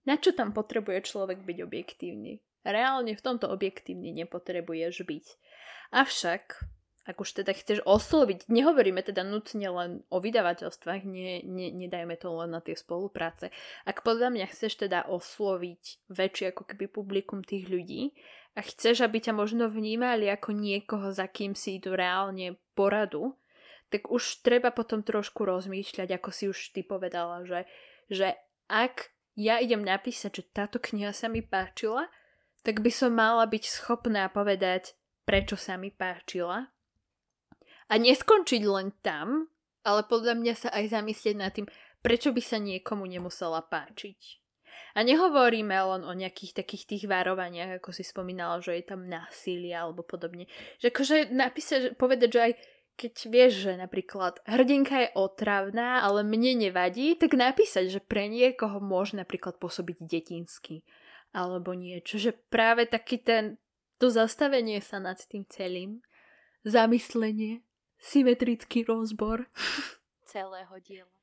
na 0.05 0.19
čo 0.19 0.35
tam 0.35 0.51
potrebuje 0.51 1.07
človek 1.07 1.47
byť 1.47 1.59
objektívny? 1.63 2.43
Reálne 2.67 3.15
v 3.15 3.23
tomto 3.23 3.51
objektívne 3.51 4.11
nepotrebuješ 4.13 5.07
byť. 5.07 5.27
Avšak 5.95 6.59
ak 7.03 7.19
už 7.19 7.43
teda 7.43 7.51
chceš 7.51 7.83
osloviť, 7.83 8.47
nehovoríme 8.47 9.03
teda 9.03 9.27
nutne 9.27 9.69
len 9.75 9.91
o 10.07 10.23
vydavateľstvách, 10.23 11.03
nie, 11.03 11.43
nie, 11.43 11.75
nedajme 11.75 12.15
to 12.15 12.31
len 12.31 12.55
na 12.55 12.63
tie 12.63 12.79
spolupráce. 12.79 13.51
Ak 13.83 14.07
podľa 14.07 14.31
mňa 14.31 14.47
chceš 14.55 14.87
teda 14.87 15.11
osloviť 15.11 16.07
väčšie 16.07 16.55
ako 16.55 16.63
keby 16.71 16.87
publikum 16.87 17.43
tých 17.43 17.67
ľudí 17.67 18.15
a 18.55 18.63
chceš, 18.63 19.03
aby 19.03 19.19
ťa 19.19 19.35
možno 19.35 19.67
vnímali 19.67 20.31
ako 20.31 20.55
niekoho, 20.55 21.11
za 21.11 21.27
kým 21.27 21.59
si 21.59 21.83
idú 21.83 21.99
reálne 21.99 22.55
poradu, 22.79 23.35
tak 23.91 24.09
už 24.09 24.47
treba 24.47 24.71
potom 24.71 25.03
trošku 25.03 25.43
rozmýšľať, 25.45 26.09
ako 26.17 26.31
si 26.31 26.45
už 26.49 26.71
ty 26.71 26.81
povedala, 26.87 27.45
že, 27.45 27.69
že 28.09 28.39
ak 28.71 29.11
ja 29.37 29.61
idem 29.61 29.85
napísať, 29.85 30.41
že 30.41 30.49
táto 30.49 30.79
kniha 30.81 31.13
sa 31.13 31.29
mi 31.29 31.43
páčila, 31.43 32.09
tak 32.63 32.81
by 32.81 32.89
som 32.95 33.13
mala 33.13 33.45
byť 33.45 33.65
schopná 33.69 34.31
povedať, 34.31 34.95
prečo 35.27 35.61
sa 35.61 35.77
mi 35.77 35.93
páčila 35.93 36.72
a 37.93 38.01
neskončiť 38.01 38.63
len 38.65 38.97
tam, 39.05 39.53
ale 39.85 40.01
podľa 40.09 40.41
mňa 40.41 40.55
sa 40.57 40.69
aj 40.73 40.97
zamyslieť 40.97 41.37
nad 41.37 41.53
tým, 41.53 41.69
prečo 42.01 42.33
by 42.33 42.41
sa 42.41 42.57
niekomu 42.57 43.05
nemusela 43.05 43.61
páčiť. 43.61 44.41
A 44.97 45.05
nehovoríme 45.05 45.73
len 45.73 46.03
o 46.05 46.13
nejakých 46.13 46.65
takých 46.65 46.85
tých 46.89 47.05
varovaniach, 47.05 47.81
ako 47.81 47.93
si 47.93 48.05
spomínala, 48.05 48.65
že 48.65 48.81
je 48.81 48.85
tam 48.89 49.05
násilie 49.05 49.73
alebo 49.73 50.01
podobne. 50.01 50.49
Že 50.81 50.87
akože 50.89 51.17
napísať, 51.33 51.81
povedať, 51.97 52.29
že 52.33 52.41
aj 52.41 52.53
keď 52.93 53.15
vieš, 53.33 53.53
že 53.65 53.73
napríklad 53.81 54.45
hrdinka 54.45 55.09
je 55.09 55.15
otravná, 55.17 56.05
ale 56.05 56.21
mne 56.25 56.69
nevadí, 56.69 57.17
tak 57.17 57.33
napísať, 57.33 57.89
že 57.89 58.01
pre 58.05 58.29
niekoho 58.29 58.85
môže 58.85 59.17
napríklad 59.17 59.57
pôsobiť 59.57 59.97
detinsky 60.05 60.85
alebo 61.33 61.73
niečo. 61.73 62.21
Že 62.21 62.37
práve 62.53 62.85
taký 62.85 63.17
ten, 63.17 63.57
to 63.97 64.13
zastavenie 64.13 64.81
sa 64.85 65.01
nad 65.01 65.17
tým 65.25 65.49
celým, 65.49 66.05
zamyslenie 66.69 67.65
symetrický 68.03 68.83
rozbor 68.83 69.47
celého 70.27 70.75
diela. 70.83 71.15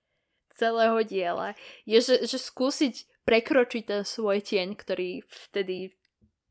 Celého 0.55 0.99
diela. 1.03 1.47
Je, 1.83 1.99
že, 1.99 2.23
že 2.23 2.37
skúsiť 2.39 3.23
prekročiť 3.27 3.83
ten 3.85 4.01
svoj 4.07 4.41
tieň, 4.41 4.73
ktorý 4.79 5.21
vtedy 5.27 5.93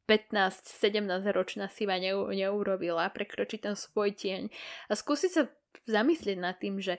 15-17 0.08 1.04
ročná 1.36 1.68
si 1.68 1.84
ma 1.84 2.00
neu, 2.00 2.28
neurobila, 2.32 3.12
prekročiť 3.12 3.60
ten 3.68 3.76
svoj 3.76 4.16
tieň 4.16 4.48
a 4.88 4.92
skúsiť 4.96 5.30
sa 5.30 5.42
zamyslieť 5.84 6.38
nad 6.40 6.56
tým, 6.56 6.80
že 6.80 6.96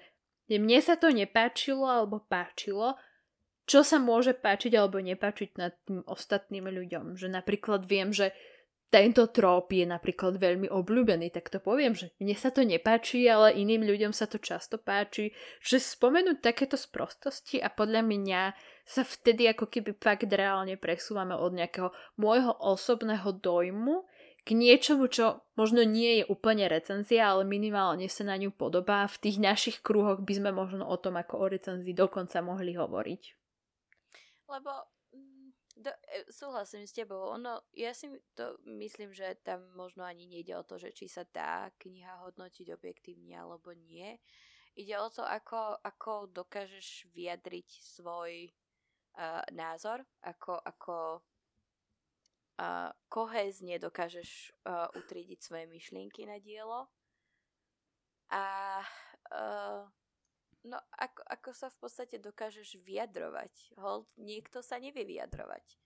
mne 0.49 0.81
sa 0.81 0.97
to 0.97 1.09
nepáčilo 1.09 1.85
alebo 1.85 2.21
páčilo, 2.21 2.97
čo 3.69 3.85
sa 3.85 4.01
môže 4.01 4.33
páčiť 4.33 4.73
alebo 4.77 4.97
nepáčiť 4.97 5.49
nad 5.61 5.73
tým 5.85 6.01
ostatným 6.09 6.69
ľuďom. 6.69 7.17
Že 7.17 7.27
napríklad 7.33 7.85
viem, 7.85 8.09
že 8.09 8.33
tento 8.89 9.29
trop 9.29 9.69
je 9.69 9.85
napríklad 9.85 10.41
veľmi 10.41 10.65
obľúbený, 10.65 11.29
tak 11.29 11.53
to 11.53 11.61
poviem, 11.61 11.93
že 11.93 12.09
mne 12.17 12.33
sa 12.33 12.49
to 12.49 12.65
nepáči, 12.65 13.29
ale 13.29 13.53
iným 13.53 13.85
ľuďom 13.85 14.13
sa 14.17 14.25
to 14.25 14.41
často 14.41 14.81
páči, 14.81 15.29
že 15.61 15.77
spomenúť 15.77 16.41
takéto 16.41 16.73
sprostosti 16.73 17.61
a 17.61 17.69
podľa 17.69 18.01
mňa 18.01 18.41
sa 18.89 19.05
vtedy 19.05 19.45
ako 19.45 19.69
keby 19.69 19.93
fakt 20.01 20.25
reálne 20.33 20.73
presúvame 20.73 21.37
od 21.37 21.53
nejakého 21.53 21.93
môjho 22.17 22.57
osobného 22.57 23.29
dojmu 23.37 24.09
k 24.41 24.57
niečomu, 24.57 25.05
čo 25.05 25.45
možno 25.53 25.85
nie 25.85 26.21
je 26.21 26.23
úplne 26.25 26.65
recenzia, 26.65 27.29
ale 27.29 27.45
minimálne 27.45 28.09
sa 28.09 28.25
na 28.25 28.33
ňu 28.41 28.49
podobá. 28.49 29.05
V 29.05 29.29
tých 29.29 29.37
našich 29.37 29.85
kruhoch 29.85 30.25
by 30.25 30.33
sme 30.33 30.49
možno 30.49 30.89
o 30.89 30.97
tom 30.97 31.21
ako 31.21 31.37
o 31.37 31.45
recenzii 31.45 31.93
dokonca 31.93 32.41
mohli 32.41 32.73
hovoriť. 32.73 33.21
Lebo 34.49 34.71
do, 35.79 35.91
e, 36.11 36.27
súhlasím 36.27 36.83
s 36.83 36.91
tebou. 36.91 37.31
Ono, 37.31 37.63
ja 37.71 37.95
si 37.95 38.11
to 38.35 38.59
myslím, 38.67 39.15
že 39.15 39.39
tam 39.41 39.63
možno 39.73 40.03
ani 40.03 40.27
nejde 40.27 40.59
o 40.59 40.67
to, 40.67 40.75
že 40.75 40.91
či 40.91 41.07
sa 41.07 41.23
dá 41.23 41.71
kniha 41.79 42.27
hodnotiť 42.27 42.67
objektívne 42.75 43.39
alebo 43.39 43.71
nie. 43.71 44.19
Ide 44.75 44.95
o 44.99 45.09
to, 45.09 45.23
ako, 45.23 45.79
ako 45.81 46.31
dokážeš 46.31 47.07
vyjadriť 47.11 47.67
svoj 47.83 48.47
uh, 48.47 49.43
názor, 49.51 50.07
ako, 50.23 50.55
ako 50.55 50.97
uh, 52.59 52.91
kohezne 53.11 53.75
dokážeš 53.75 54.55
uh, 54.63 54.87
utriediť 54.95 55.39
svoje 55.41 55.65
myšlienky 55.67 56.23
na 56.23 56.39
dielo. 56.39 56.87
A 58.29 58.79
uh, 59.33 59.83
No, 60.67 60.75
ako, 60.99 61.23
ako 61.23 61.49
sa 61.55 61.71
v 61.71 61.77
podstate 61.79 62.19
dokážeš 62.19 62.83
vyjadrovať? 62.83 63.79
Hold, 63.79 64.11
niekto 64.19 64.59
sa 64.59 64.75
nevie 64.75 65.07
vyjadrovať. 65.07 65.79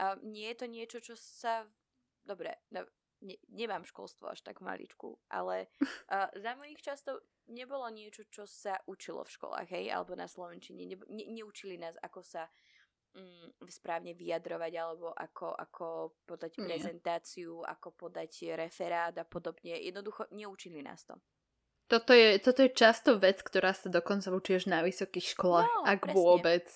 A 0.00 0.16
nie 0.24 0.48
je 0.52 0.56
to 0.56 0.66
niečo, 0.68 0.98
čo 1.04 1.14
sa... 1.16 1.68
Dobre, 2.24 2.64
no, 2.72 2.84
ne, 3.20 3.36
nemám 3.52 3.84
školstvo 3.84 4.32
až 4.32 4.40
tak 4.40 4.64
maličku, 4.64 5.20
ale 5.28 5.68
uh, 6.12 6.32
za 6.32 6.56
mojich 6.56 6.80
časov 6.80 7.20
nebolo 7.52 7.86
niečo, 7.92 8.24
čo 8.32 8.48
sa 8.48 8.80
učilo 8.88 9.24
v 9.24 9.34
školách, 9.36 9.68
hej, 9.68 9.92
alebo 9.92 10.16
na 10.16 10.28
Slovenčine. 10.28 10.88
Ne, 10.88 10.96
ne, 11.12 11.24
neučili 11.36 11.76
nás, 11.76 12.00
ako 12.00 12.20
sa 12.24 12.48
mm, 13.12 13.68
správne 13.68 14.16
vyjadrovať, 14.16 14.72
alebo 14.80 15.12
ako, 15.12 15.54
ako 15.60 15.86
podať 16.24 16.56
prezentáciu, 16.56 17.60
ako 17.68 17.92
podať 17.92 18.56
referát 18.56 19.12
a 19.16 19.28
podobne. 19.28 19.76
Jednoducho 19.76 20.24
neučili 20.32 20.80
nás 20.80 21.04
to. 21.04 21.20
Toto 21.86 22.10
je, 22.10 22.42
toto 22.42 22.66
je 22.66 22.74
často 22.74 23.14
vec, 23.14 23.38
ktorá 23.46 23.70
sa 23.70 23.86
dokonca 23.86 24.34
učí 24.34 24.58
až 24.58 24.66
na 24.66 24.82
vysokých 24.82 25.38
školách, 25.38 25.70
no, 25.70 25.86
ak 25.86 26.00
presne. 26.02 26.16
vôbec. 26.18 26.66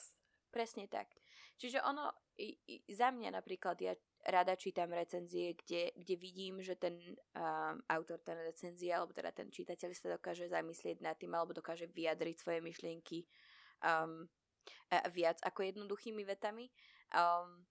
Presne 0.54 0.84
tak. 0.86 1.10
Čiže 1.58 1.82
ono, 1.82 2.14
i, 2.38 2.54
i, 2.70 2.74
za 2.94 3.10
mňa 3.10 3.34
napríklad, 3.34 3.76
ja 3.82 3.92
rada 4.24 4.54
čítam 4.56 4.94
recenzie, 4.94 5.58
kde, 5.58 5.92
kde 5.96 6.14
vidím, 6.16 6.62
že 6.62 6.78
ten 6.78 6.96
um, 7.34 7.76
autor 7.88 8.22
ten 8.22 8.38
recenzie, 8.38 8.94
alebo 8.94 9.10
teda 9.10 9.34
ten 9.34 9.50
čítateľ 9.50 9.90
sa 9.96 10.14
dokáže 10.14 10.46
zamyslieť 10.48 11.02
nad 11.02 11.18
tým, 11.18 11.34
alebo 11.34 11.56
dokáže 11.56 11.90
vyjadriť 11.90 12.36
svoje 12.38 12.60
myšlienky 12.62 13.26
um, 13.82 14.28
viac 15.10 15.42
ako 15.42 15.66
jednoduchými 15.74 16.22
vetami. 16.22 16.68
Um, 17.10 17.66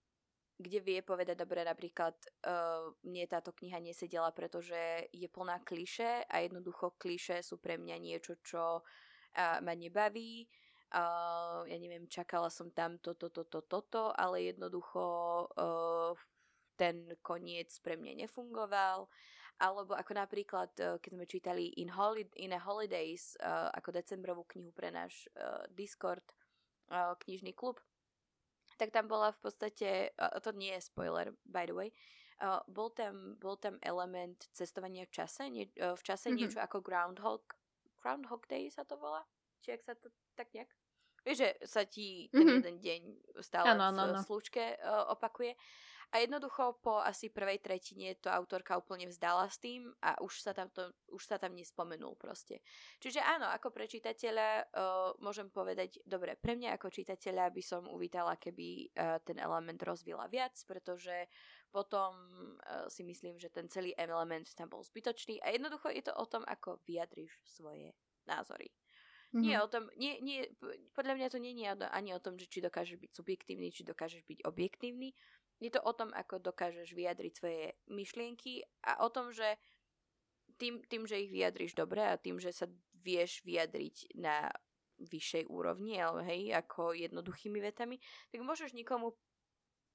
kde 0.60 0.80
vie 0.84 0.99
povedať 0.99 1.39
dobre 1.39 1.64
napríklad 1.64 2.20
uh, 2.43 2.91
mne 3.07 3.24
táto 3.32 3.55
kniha 3.55 3.80
nesedela, 3.80 4.36
pretože 4.36 5.07
je 5.16 5.28
plná 5.32 5.64
kliše 5.64 6.28
a 6.28 6.43
jednoducho 6.43 6.99
kliše 6.99 7.39
sú 7.39 7.64
pre 7.64 7.80
mňa 7.80 7.95
niečo, 7.95 8.36
čo 8.43 8.84
uh, 8.84 9.57
ma 9.64 9.72
nebaví. 9.72 10.43
Uh, 10.91 11.64
ja 11.64 11.78
neviem, 11.80 12.12
čakala 12.12 12.51
som 12.51 12.76
tam 12.76 12.99
toto, 12.99 13.32
toto, 13.32 13.64
toto, 13.64 14.12
ale 14.12 14.51
jednoducho 14.51 15.03
uh, 15.47 16.12
ten 16.76 17.16
koniec 17.24 17.72
pre 17.80 17.95
mňa 17.95 18.28
nefungoval. 18.28 19.07
Alebo 19.60 19.95
ako 19.95 20.12
napríklad, 20.12 20.72
uh, 20.84 20.99
keď 20.99 21.12
sme 21.16 21.26
čítali 21.30 21.64
In, 21.80 21.88
Holi- 21.95 22.36
In 22.43 22.51
a 22.51 22.60
Holidays, 22.60 23.39
uh, 23.39 23.72
ako 23.72 23.95
decembrovú 23.95 24.43
knihu 24.51 24.76
pre 24.76 24.91
náš 24.91 25.24
uh, 25.39 25.64
Discord, 25.72 26.26
uh, 26.91 27.16
knižný 27.24 27.55
klub, 27.55 27.80
tak 28.80 28.96
tam 28.96 29.12
bola 29.12 29.36
v 29.36 29.40
podstate, 29.44 30.16
to 30.16 30.50
nie 30.56 30.72
je 30.80 30.88
spoiler, 30.88 31.36
by 31.44 31.68
the 31.68 31.76
way, 31.76 31.92
uh, 32.40 32.64
bol, 32.72 32.90
tam, 32.96 33.36
bol 33.36 33.60
tam 33.60 33.76
element 33.84 34.48
cestovania 34.56 35.04
v 35.04 35.12
čase, 35.12 35.52
nie, 35.52 35.68
uh, 35.84 36.00
v 36.00 36.04
čase 36.04 36.32
mm-hmm. 36.32 36.40
niečo 36.40 36.60
ako 36.64 36.80
Groundhog, 36.80 37.44
Groundhog 38.00 38.48
Day 38.48 38.72
sa 38.72 38.88
to 38.88 38.96
volá? 38.96 39.28
Či 39.60 39.76
ak 39.76 39.82
sa 39.84 39.94
to 40.00 40.08
tak 40.40 40.48
nejak? 40.56 40.72
Vieš, 41.28 41.38
že 41.44 41.50
sa 41.68 41.84
ti 41.84 42.32
ten 42.32 42.40
mm-hmm. 42.40 42.58
jeden 42.64 42.78
deň 42.80 43.02
stále 43.44 43.76
ano, 43.76 43.92
v 43.92 44.16
ano, 44.16 44.24
slučke 44.24 44.80
uh, 44.80 45.12
opakuje. 45.12 45.52
A 46.10 46.26
jednoducho 46.26 46.82
po 46.82 46.97
asi 46.97 47.30
prvej 47.30 47.62
tretine 47.62 48.18
to 48.18 48.34
autorka 48.34 48.74
úplne 48.74 49.05
vzdala 49.05 49.45
s 49.45 49.62
tým 49.62 49.93
a 50.01 50.18
už 50.26 50.41
sa 50.41 50.57
tam, 50.57 50.66
to, 50.74 50.89
už 51.14 51.22
sa 51.22 51.38
tam 51.38 51.53
nespomenul 51.53 52.18
proste. 52.18 52.66
Čiže 52.97 53.22
áno, 53.22 53.45
ako 53.45 53.70
pre 53.70 53.86
čitateľa 53.86 54.49
uh, 54.74 55.14
môžem 55.22 55.53
povedať, 55.53 56.01
dobre, 56.10 56.34
pre 56.34 56.57
mňa 56.57 56.82
ako 56.82 56.89
čitateľa 56.89 57.53
by 57.53 57.62
som 57.62 57.86
uvítala, 57.86 58.41
keby 58.41 58.89
uh, 58.89 59.22
ten 59.22 59.38
element 59.38 59.78
rozvila 59.86 60.26
viac, 60.26 60.57
pretože 60.66 61.30
potom 61.70 62.18
uh, 62.18 62.89
si 62.89 63.05
myslím, 63.05 63.38
že 63.38 63.53
ten 63.53 63.70
celý 63.70 63.93
element 63.93 64.49
tam 64.57 64.74
bol 64.74 64.82
zbytočný 64.82 65.38
a 65.45 65.53
jednoducho 65.53 65.93
je 65.93 66.10
to 66.10 66.14
o 66.18 66.26
tom, 66.26 66.41
ako 66.49 66.82
vyjadriš 66.89 67.38
svoje 67.45 67.93
názory. 68.26 68.74
Mm-hmm. 69.30 69.45
Nie 69.45 69.62
o 69.62 69.70
tom, 69.70 69.86
nie, 69.93 70.18
nie, 70.26 70.41
podľa 70.97 71.14
mňa 71.14 71.28
to 71.30 71.38
nie 71.38 71.53
je 71.53 71.70
ani 71.93 72.18
o 72.18 72.24
tom, 72.24 72.34
že 72.34 72.49
či 72.49 72.66
dokážeš 72.66 72.97
byť 72.97 73.12
subjektívny, 73.14 73.70
či 73.70 73.86
dokážeš 73.86 74.26
byť 74.26 74.41
objektívny. 74.41 75.14
Je 75.60 75.70
to 75.72 75.84
o 75.84 75.91
tom, 75.91 76.16
ako 76.16 76.39
dokážeš 76.39 76.95
vyjadriť 76.95 77.34
svoje 77.36 77.76
myšlienky 77.91 78.64
a 78.88 79.03
o 79.03 79.12
tom, 79.12 79.36
že 79.36 79.60
tým, 80.60 80.84
tým, 80.88 81.07
že 81.07 81.20
ich 81.20 81.32
vyjadriš 81.32 81.76
dobre 81.76 82.03
a 82.03 82.20
tým, 82.20 82.39
že 82.39 82.51
sa 82.51 82.68
vieš 82.99 83.43
vyjadriť 83.47 84.16
na 84.20 84.51
vyššej 84.99 85.47
úrovni, 85.47 85.95
ale 85.99 86.28
hej, 86.28 86.41
ako 86.60 86.91
jednoduchými 86.91 87.64
vetami, 87.64 87.95
tak 88.32 88.43
môžeš 88.43 88.76
nikomu 88.76 89.16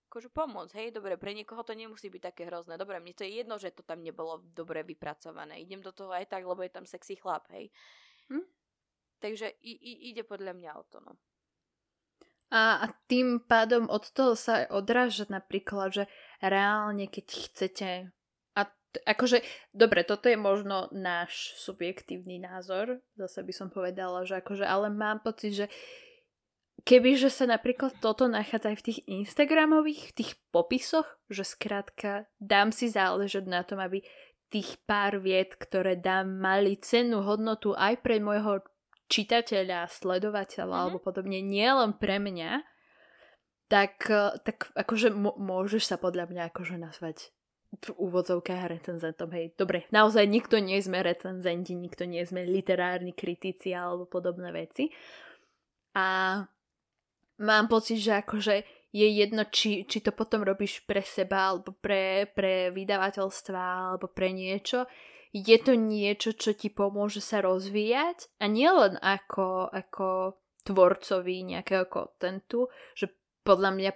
akože 0.08 0.30
pomôcť, 0.30 0.78
hej, 0.78 0.88
dobre, 0.94 1.18
pre 1.18 1.34
niekoho 1.34 1.66
to 1.66 1.74
nemusí 1.74 2.06
byť 2.06 2.22
také 2.32 2.46
hrozné, 2.46 2.78
dobre, 2.78 3.02
mne 3.02 3.18
to 3.18 3.26
je 3.26 3.34
jedno, 3.34 3.58
že 3.58 3.74
to 3.74 3.82
tam 3.82 3.98
nebolo 3.98 4.46
dobre 4.54 4.86
vypracované, 4.86 5.58
idem 5.58 5.82
do 5.82 5.90
toho 5.90 6.14
aj 6.14 6.30
tak, 6.30 6.46
lebo 6.46 6.62
je 6.62 6.70
tam 6.70 6.86
sexy 6.86 7.18
chlap, 7.18 7.50
hej. 7.50 7.66
Hm? 8.30 8.46
Takže 9.18 9.58
i, 9.66 9.72
i, 9.74 9.92
ide 10.14 10.22
podľa 10.22 10.54
mňa 10.54 10.70
o 10.78 10.84
to, 10.86 11.02
no. 11.02 11.18
A, 12.54 12.86
tým 13.10 13.42
pádom 13.42 13.90
od 13.90 14.06
toho 14.14 14.38
sa 14.38 14.62
aj 14.62 14.66
odráža 14.70 15.26
napríklad, 15.26 15.90
že 15.90 16.04
reálne, 16.38 17.10
keď 17.10 17.26
chcete... 17.50 17.88
A 18.54 18.70
akože, 19.10 19.42
dobre, 19.74 20.06
toto 20.06 20.30
je 20.30 20.38
možno 20.38 20.86
náš 20.94 21.58
subjektívny 21.58 22.38
názor, 22.38 23.02
zase 23.18 23.42
by 23.42 23.50
som 23.50 23.68
povedala, 23.74 24.22
že 24.22 24.38
akože, 24.38 24.62
ale 24.62 24.86
mám 24.86 25.18
pocit, 25.18 25.50
že 25.50 25.66
kebyže 26.86 27.26
sa 27.26 27.50
napríklad 27.50 27.98
toto 27.98 28.30
nachádza 28.30 28.70
aj 28.70 28.78
v 28.78 28.86
tých 28.86 29.00
Instagramových, 29.10 30.14
tých 30.14 30.38
popisoch, 30.54 31.10
že 31.26 31.42
skrátka 31.42 32.30
dám 32.38 32.70
si 32.70 32.86
záležať 32.86 33.50
na 33.50 33.66
tom, 33.66 33.82
aby 33.82 34.06
tých 34.52 34.78
pár 34.86 35.18
vied, 35.18 35.58
ktoré 35.58 35.98
dám, 35.98 36.38
mali 36.38 36.78
cennú 36.78 37.26
hodnotu 37.26 37.74
aj 37.74 37.98
pre 37.98 38.22
môjho 38.22 38.62
čitateľa, 39.08 39.90
sledovateľa 39.90 40.64
mm-hmm. 40.66 40.84
alebo 40.88 40.98
podobne, 41.00 41.40
nielen 41.44 41.96
pre 41.96 42.16
mňa, 42.20 42.62
tak, 43.68 44.06
e, 44.08 44.40
tak 44.44 44.70
akože 44.76 45.12
môžeš 45.38 45.82
sa 45.84 45.96
podľa 45.96 46.30
mňa 46.30 46.42
akože 46.52 46.76
nazvať 46.80 47.34
v 47.74 47.90
úvodzovkách 47.98 48.70
recenzentom. 48.70 49.34
Hej, 49.34 49.58
dobre, 49.58 49.90
naozaj 49.90 50.30
nikto 50.30 50.62
nie 50.62 50.78
sme 50.78 51.02
recenzenti, 51.02 51.74
nikto 51.74 52.06
nie 52.06 52.22
sme 52.22 52.46
literárni 52.46 53.10
kritici 53.10 53.74
alebo 53.74 54.06
podobné 54.06 54.54
veci. 54.54 54.94
A 55.98 56.38
mám 57.42 57.66
pocit, 57.66 57.98
že 57.98 58.22
akože 58.22 58.62
je 58.94 59.08
jedno, 59.10 59.42
či, 59.50 59.82
či 59.90 59.98
to 59.98 60.14
potom 60.14 60.46
robíš 60.46 60.86
pre 60.86 61.02
seba, 61.02 61.50
alebo 61.50 61.74
pre, 61.74 62.30
pre 62.30 62.70
vydavateľstva, 62.70 63.90
alebo 63.90 64.06
pre 64.06 64.30
niečo 64.30 64.86
je 65.34 65.58
to 65.58 65.74
niečo, 65.74 66.30
čo 66.38 66.54
ti 66.54 66.70
pomôže 66.70 67.18
sa 67.18 67.42
rozvíjať? 67.42 68.30
A 68.38 68.46
nielen 68.46 69.02
ako, 69.02 69.66
ako 69.66 70.38
tvorcovi 70.62 71.42
nejakého 71.42 71.90
kontentu, 71.90 72.70
že 72.94 73.10
podľa 73.42 73.70
mňa 73.74 73.90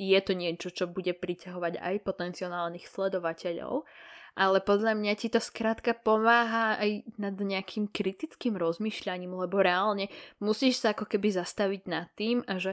je 0.00 0.20
to 0.24 0.32
niečo, 0.32 0.72
čo 0.72 0.88
bude 0.88 1.12
priťahovať 1.12 1.76
aj 1.76 1.94
potenciálnych 2.00 2.88
sledovateľov, 2.88 3.84
ale 4.40 4.58
podľa 4.64 4.96
mňa 4.96 5.12
ti 5.20 5.28
to 5.28 5.36
skrátka 5.36 5.92
pomáha 5.92 6.80
aj 6.80 7.04
nad 7.20 7.36
nejakým 7.36 7.92
kritickým 7.92 8.56
rozmýšľaním, 8.56 9.36
lebo 9.36 9.60
reálne 9.60 10.08
musíš 10.40 10.80
sa 10.80 10.96
ako 10.96 11.04
keby 11.04 11.36
zastaviť 11.36 11.82
nad 11.92 12.08
tým 12.16 12.40
a 12.48 12.56
že 12.56 12.72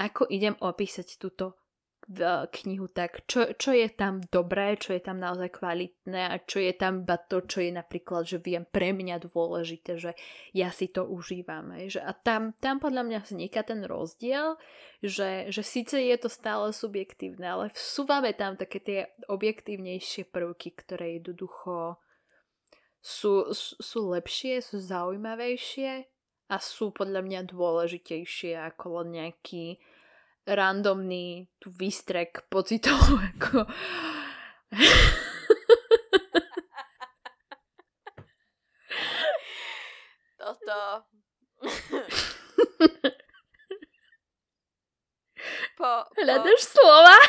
ako 0.00 0.24
idem 0.32 0.56
opísať 0.56 1.20
túto 1.20 1.61
knihu 2.50 2.90
tak, 2.90 3.22
čo, 3.30 3.54
čo 3.54 3.70
je 3.70 3.86
tam 3.94 4.18
dobré, 4.26 4.74
čo 4.74 4.92
je 4.92 5.02
tam 5.02 5.22
naozaj 5.22 5.54
kvalitné 5.54 6.34
a 6.34 6.36
čo 6.42 6.58
je 6.58 6.74
tam 6.74 7.06
iba 7.06 7.14
to, 7.14 7.46
čo 7.46 7.62
je 7.62 7.70
napríklad, 7.70 8.26
že 8.26 8.42
viem 8.42 8.66
pre 8.66 8.90
mňa 8.90 9.22
dôležité, 9.22 9.96
že 9.98 10.12
ja 10.50 10.74
si 10.74 10.90
to 10.90 11.06
užívam. 11.06 11.70
Že 11.78 12.02
a 12.02 12.12
tam, 12.12 12.58
tam 12.58 12.82
podľa 12.82 13.06
mňa 13.06 13.18
vzniká 13.22 13.62
ten 13.62 13.86
rozdiel, 13.86 14.58
že, 14.98 15.50
že 15.54 15.62
síce 15.62 15.94
je 15.98 16.16
to 16.18 16.26
stále 16.26 16.74
subjektívne, 16.74 17.46
ale 17.46 17.64
vsúvame 17.70 18.34
tam 18.34 18.58
také 18.58 18.78
tie 18.82 19.00
objektívnejšie 19.30 20.26
prvky, 20.26 20.74
ktoré 20.74 21.22
jednoducho 21.22 22.02
sú, 23.02 23.50
sú 23.54 24.00
lepšie, 24.14 24.62
sú 24.62 24.78
zaujímavejšie 24.78 26.06
a 26.50 26.56
sú 26.60 26.90
podľa 26.92 27.22
mňa 27.24 27.40
dôležitejšie 27.50 28.58
ako 28.58 29.02
len 29.02 29.08
nejaký 29.22 29.80
randomný 30.46 31.48
tu 31.58 31.70
výstrek 31.70 32.46
pocitov 32.50 32.98
ako... 33.38 33.66
Toto... 40.42 41.06
po, 45.78 45.90
po... 46.10 46.18
Hľadaš 46.18 46.62
slova? 46.66 47.14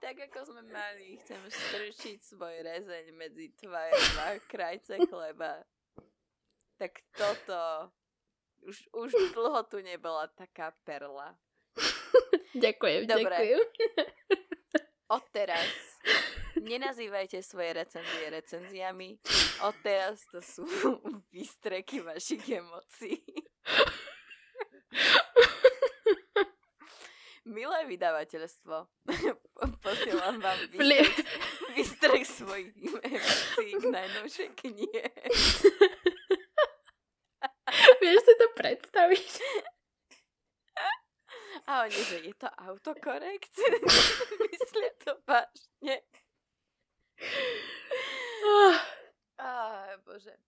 tak 0.00 0.16
ako 0.32 0.38
sme 0.48 0.62
mali, 0.72 1.20
chcem 1.20 1.42
strčiť 1.44 2.18
svoj 2.22 2.64
rezeň 2.64 3.12
medzi 3.12 3.52
tvoje 3.60 3.92
dva 4.16 4.40
krajce 4.48 4.96
chleba. 5.04 5.60
Tak 6.76 6.92
toto 7.16 7.90
už, 8.66 8.76
už 8.92 9.10
dlho 9.32 9.62
tu 9.68 9.80
nebola 9.80 10.28
taká 10.36 10.76
perla. 10.84 11.36
ďakujem, 12.56 13.08
Dobre. 13.08 13.24
ďakujem. 13.24 13.60
Odteraz 15.16 15.70
nenazývajte 16.66 17.38
svoje 17.44 17.72
recenzie 17.72 18.26
recenziami. 18.30 19.20
Odteraz 19.62 20.24
to 20.32 20.40
sú 20.42 20.64
výstreky 21.34 22.00
vašich 22.00 22.42
emócií. 22.48 23.22
Milé 27.46 27.86
vydavateľstvo, 27.86 28.90
posielam 29.78 30.42
vám 30.42 30.58
výstrek, 30.66 31.14
výstrek 31.78 32.22
svojich 32.26 32.74
emócií 33.06 33.70
k 33.78 33.84
najnovšej 33.86 34.48
knihe. 34.58 35.04
Vieš 38.06 38.22
si 38.22 38.34
to 38.38 38.46
predstaviť? 38.54 39.30
A 41.66 41.82
oni, 41.82 41.98
že 41.98 42.22
je 42.22 42.34
to 42.38 42.46
autokorekt? 42.46 43.50
Myslia 44.46 44.92
to 45.02 45.18
vážne. 45.26 46.06
Oh. 48.46 48.78
Oh, 49.42 49.90
bože. 50.06 50.38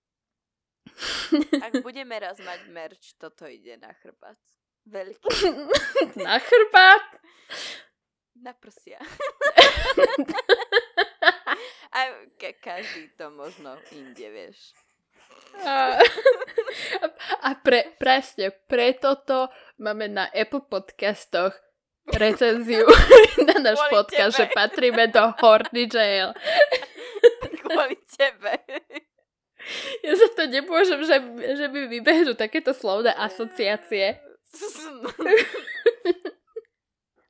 Ak 1.59 1.83
budeme 1.83 2.15
raz 2.23 2.39
mať 2.39 2.71
merch, 2.71 3.19
toto 3.19 3.51
ide 3.51 3.75
na 3.83 3.91
chrbát. 3.99 4.39
Veľký. 4.87 5.51
Na 6.25 6.39
chrbát? 6.39 7.09
Na 8.39 8.55
prsia. 8.55 9.03
A 11.99 11.99
ka- 12.39 12.61
každý 12.63 13.11
to 13.19 13.29
možno 13.35 13.75
inde, 13.91 14.31
vieš. 14.31 14.73
A, 15.59 15.99
a 17.47 17.51
pre, 17.59 17.99
presne, 17.99 18.55
preto 18.71 19.19
to 19.27 19.51
máme 19.83 20.07
na 20.07 20.31
Apple 20.31 20.67
podcastoch 20.71 21.55
recenziu 22.15 22.87
na 23.49 23.61
náš 23.61 23.81
Kvôli 23.83 23.93
podcast, 23.93 24.35
tebe. 24.37 24.41
že 24.49 24.55
patríme 24.55 25.05
do 25.13 25.25
Horny 25.43 25.85
Jail. 25.91 26.33
Kvôli 27.63 27.97
tebe. 28.09 28.55
Ja 30.01 30.15
sa 30.17 30.29
to 30.33 30.49
nemôžem, 30.49 31.05
že, 31.05 31.17
že 31.59 31.67
mi 31.69 31.85
vybehnú 31.91 32.33
takéto 32.33 32.73
slovné 32.73 33.13
asociácie. 33.13 34.17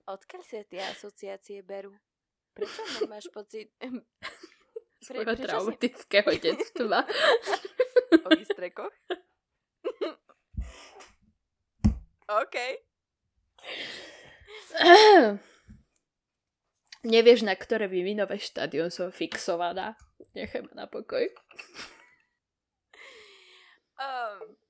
Odkiaľ 0.06 0.42
sa 0.46 0.62
tie 0.68 0.80
asociácie 0.86 1.66
berú? 1.66 1.90
Prečo 2.54 2.80
nemáš 3.02 3.26
pocit... 3.34 3.74
Pre, 5.08 5.24
Svojho 5.24 5.40
traumatického 5.40 6.30
si... 6.36 6.40
detstva. 6.52 7.00
o 8.12 8.28
výstrekoch? 8.36 8.92
OK. 12.28 12.56
Nevieš, 17.08 17.40
na 17.48 17.56
ktoré 17.56 17.88
vývinové 17.88 18.36
štádium 18.36 18.92
som 18.92 19.08
fixovaná. 19.08 19.96
Nechaj 20.36 20.68
ma 20.68 20.84
na 20.84 20.86
pokoj. 20.92 21.24
Um, 23.96 24.60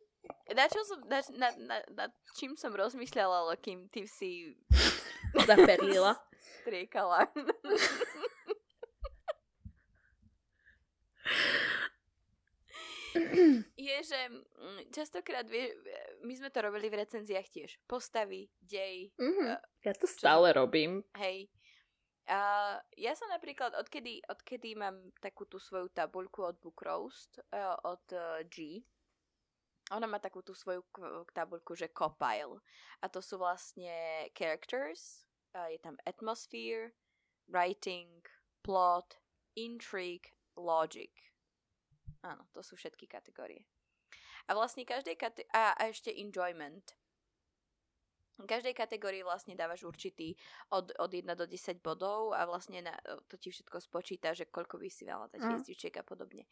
na 0.55 0.71
čo 0.71 0.87
som, 0.87 1.03
na, 1.11 1.19
na, 1.35 1.49
na, 1.59 1.77
na 1.99 2.07
čím 2.39 2.55
som 2.55 2.71
rozmýšľala, 2.71 3.43
ale 3.43 3.55
kým 3.59 3.91
ty 3.91 4.07
si 4.07 4.55
zaperlila. 5.35 6.15
Striekala. 6.63 7.27
je, 13.89 13.97
že 14.05 14.21
mm, 14.31 14.93
častokrát, 14.93 15.47
vie, 15.49 15.73
my 16.25 16.35
sme 16.37 16.51
to 16.53 16.61
robili 16.63 16.93
v 16.93 17.01
recenziách 17.05 17.49
tiež. 17.49 17.71
Postavy, 17.89 18.51
dej. 18.61 19.11
Mm-hmm. 19.17 19.49
Uh, 19.55 19.61
ja 19.85 19.93
to 19.97 20.07
stále 20.07 20.53
čo, 20.53 20.65
robím. 20.65 21.03
Hej. 21.17 21.49
Uh, 22.29 22.77
ja 23.01 23.17
som 23.17 23.33
napríklad, 23.33 23.73
odkedy, 23.73 24.21
odkedy 24.29 24.77
mám 24.77 25.01
takú 25.25 25.49
tú 25.49 25.57
svoju 25.57 25.89
tabuľku 25.97 26.45
od 26.45 26.57
Book 26.61 26.85
Roast, 26.85 27.41
uh, 27.57 27.77
od 27.89 28.05
uh, 28.13 28.45
G, 28.53 28.85
ona 29.89 30.05
má 30.05 30.21
takú 30.21 30.45
tú 30.45 30.53
svoju 30.53 30.85
tabuľku, 31.33 31.73
že 31.73 31.89
copile. 31.89 32.61
A 33.01 33.09
to 33.09 33.25
sú 33.25 33.41
vlastne 33.41 34.29
characters, 34.37 35.25
uh, 35.57 35.73
je 35.73 35.81
tam 35.81 35.97
atmosphere, 36.05 36.93
writing, 37.49 38.21
plot, 38.61 39.17
intrigue, 39.57 40.37
logic. 40.59 41.15
Áno, 42.27 42.51
to 42.51 42.61
sú 42.67 42.75
všetky 42.75 43.07
kategórie. 43.07 43.63
A 44.51 44.57
vlastne 44.57 44.83
každej 44.83 45.15
kategórii... 45.15 45.55
A, 45.55 45.77
a 45.79 45.83
ešte 45.87 46.11
enjoyment. 46.11 46.99
V 48.39 48.47
každej 48.47 48.71
kategórii 48.71 49.27
vlastne 49.27 49.59
dávaš 49.59 49.83
určitý 49.83 50.39
od, 50.71 50.95
od 50.95 51.11
1 51.11 51.27
do 51.35 51.43
10 51.43 51.83
bodov 51.83 52.31
a 52.39 52.47
vlastne 52.47 52.87
na, 52.87 52.95
to 53.27 53.35
ti 53.35 53.51
všetko 53.51 53.83
spočíta, 53.83 54.31
že 54.31 54.47
koľko 54.47 54.79
by 54.79 54.87
si 54.87 55.03
veľa 55.03 55.27
dať 55.35 55.43
mm. 55.43 55.99
a 55.99 56.03
podobne. 56.07 56.47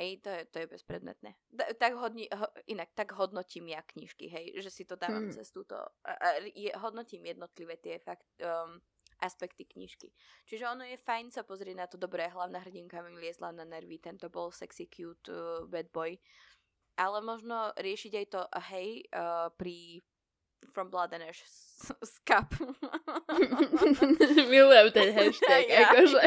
Hej, 0.00 0.24
to 0.24 0.32
je, 0.32 0.40
to 0.48 0.56
je 0.64 0.66
bezpredmetné. 0.68 1.36
Da, 1.52 1.72
tak 1.76 1.96
hodni, 2.00 2.28
ho, 2.28 2.48
inak, 2.68 2.88
tak 2.96 3.12
hodnotím 3.16 3.68
ja 3.68 3.84
knižky, 3.84 4.28
hej, 4.32 4.60
že 4.64 4.72
si 4.72 4.84
to 4.88 4.96
dávam 4.96 5.28
mm. 5.28 5.36
cez 5.36 5.52
túto... 5.52 5.76
A, 6.04 6.12
a, 6.16 6.28
je, 6.56 6.72
hodnotím 6.80 7.28
jednotlivé 7.28 7.76
tie 7.80 8.00
fakt, 8.00 8.28
um, 8.40 8.80
aspekty 9.20 9.64
knižky. 9.64 10.12
Čiže 10.44 10.68
ono 10.68 10.84
je 10.84 11.00
fajn 11.00 11.32
sa 11.32 11.42
pozrieť 11.42 11.76
na 11.76 11.86
to, 11.88 11.96
dobré, 11.96 12.28
hlavná 12.28 12.60
hrdinka 12.62 13.00
mi 13.00 13.16
liezla 13.16 13.52
na 13.52 13.64
nervy, 13.64 14.00
tento 14.00 14.28
bol 14.28 14.52
sexy, 14.52 14.88
cute 14.88 15.32
uh, 15.32 15.64
bad 15.68 15.88
boy. 15.92 16.16
Ale 16.96 17.20
možno 17.20 17.76
riešiť 17.76 18.12
aj 18.16 18.26
to, 18.32 18.40
hej, 18.72 19.04
uh, 19.12 19.52
pri 19.52 20.00
From 20.72 20.90
Blood 20.90 21.12
and 21.12 21.22
Ash 21.22 21.44
Scap. 22.04 22.54
Milujem 24.50 24.88
ten 24.92 25.12
hashtag, 25.18 25.64
ja, 25.68 25.92
akože. 25.92 26.20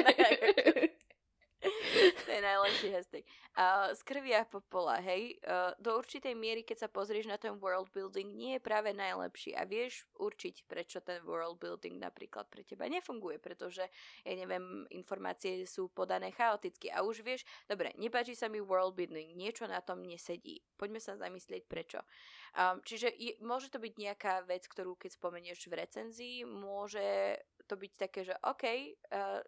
Je 2.40 2.48
najlepší 2.48 2.88
hashtag. 2.96 3.24
Uh, 3.60 3.92
z 3.92 4.02
krvi 4.08 4.32
a 4.32 4.48
popola, 4.48 5.04
hej. 5.04 5.36
Uh, 5.44 5.76
do 5.76 6.00
určitej 6.00 6.32
miery, 6.32 6.64
keď 6.64 6.88
sa 6.88 6.90
pozrieš 6.90 7.28
na 7.28 7.36
ten 7.36 7.60
world 7.60 7.92
building, 7.92 8.32
nie 8.32 8.56
je 8.56 8.64
práve 8.64 8.96
najlepší 8.96 9.60
a 9.60 9.68
vieš 9.68 10.08
určiť, 10.16 10.64
prečo 10.64 11.04
ten 11.04 11.20
world 11.28 11.60
building 11.60 12.00
napríklad 12.00 12.48
pre 12.48 12.64
teba 12.64 12.88
nefunguje, 12.88 13.44
pretože, 13.44 13.84
ja 14.24 14.34
neviem, 14.34 14.88
informácie 14.96 15.68
sú 15.68 15.92
podané 15.92 16.32
chaoticky 16.32 16.88
a 16.88 17.04
už 17.04 17.20
vieš, 17.20 17.44
dobre, 17.68 17.92
nepáči 18.00 18.34
sa 18.40 18.48
mi 18.48 18.64
world 18.64 18.96
building, 18.96 19.36
niečo 19.36 19.68
na 19.68 19.84
tom 19.84 20.00
nesedí. 20.00 20.64
Poďme 20.80 21.04
sa 21.04 21.20
zamyslieť 21.20 21.68
prečo. 21.68 22.00
Um, 22.56 22.80
čiže 22.82 23.12
je, 23.14 23.36
môže 23.44 23.68
to 23.68 23.78
byť 23.78 23.94
nejaká 24.00 24.34
vec, 24.48 24.66
ktorú 24.66 24.96
keď 24.96 25.20
spomenieš 25.20 25.68
v 25.68 25.78
recenzii, 25.84 26.38
môže 26.48 27.38
to 27.70 27.78
byť 27.78 27.92
také, 28.00 28.26
že 28.26 28.34
OK, 28.42 28.66
uh, 29.14 29.44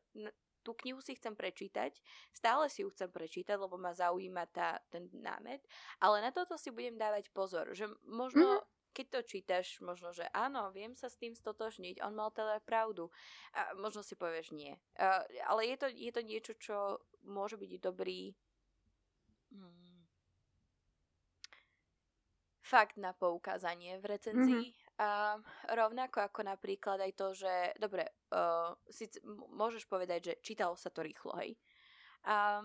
tú 0.61 0.77
knihu 0.77 1.01
si 1.01 1.17
chcem 1.17 1.33
prečítať, 1.33 1.97
stále 2.31 2.69
si 2.69 2.85
ju 2.85 2.89
chcem 2.93 3.09
prečítať, 3.09 3.57
lebo 3.57 3.75
ma 3.81 3.91
zaujíma 3.91 4.45
tá, 4.53 4.79
ten 4.93 5.09
námet, 5.13 5.65
ale 5.97 6.21
na 6.21 6.31
toto 6.31 6.57
si 6.57 6.69
budem 6.69 6.95
dávať 6.95 7.33
pozor, 7.33 7.73
že 7.73 7.89
možno 8.05 8.61
mm-hmm 8.61 8.79
keď 8.91 9.07
to 9.07 9.19
čítaš, 9.23 9.67
možno, 9.79 10.11
že 10.11 10.27
áno, 10.35 10.67
viem 10.75 10.91
sa 10.91 11.07
s 11.07 11.15
tým 11.15 11.31
stotožniť, 11.31 12.03
on 12.03 12.11
mal 12.11 12.29
teda 12.31 12.59
pravdu. 12.59 13.07
A 13.55 13.71
možno 13.79 14.03
si 14.03 14.19
povieš 14.19 14.51
nie. 14.51 14.75
Uh, 14.99 15.23
ale 15.47 15.71
je 15.71 15.75
to, 15.79 15.87
je 15.87 16.11
to 16.11 16.21
niečo, 16.21 16.53
čo 16.59 16.77
môže 17.23 17.55
byť 17.55 17.71
dobrý 17.79 18.35
hmm, 19.55 20.03
fakt 22.59 22.99
na 22.99 23.15
poukázanie 23.15 23.99
v 23.99 24.05
recenzii. 24.05 24.65
Mm-hmm. 24.71 24.80
A 25.01 25.33
rovnako 25.73 26.21
ako 26.29 26.45
napríklad 26.45 27.01
aj 27.01 27.11
to, 27.17 27.33
že 27.33 27.73
dobre, 27.81 28.05
uh, 28.37 28.77
si, 28.85 29.09
môžeš 29.49 29.89
povedať, 29.89 30.19
že 30.21 30.33
čítalo 30.45 30.77
sa 30.77 30.93
to 30.93 31.01
rýchlo, 31.01 31.33
hej. 31.41 31.57
A, 32.29 32.61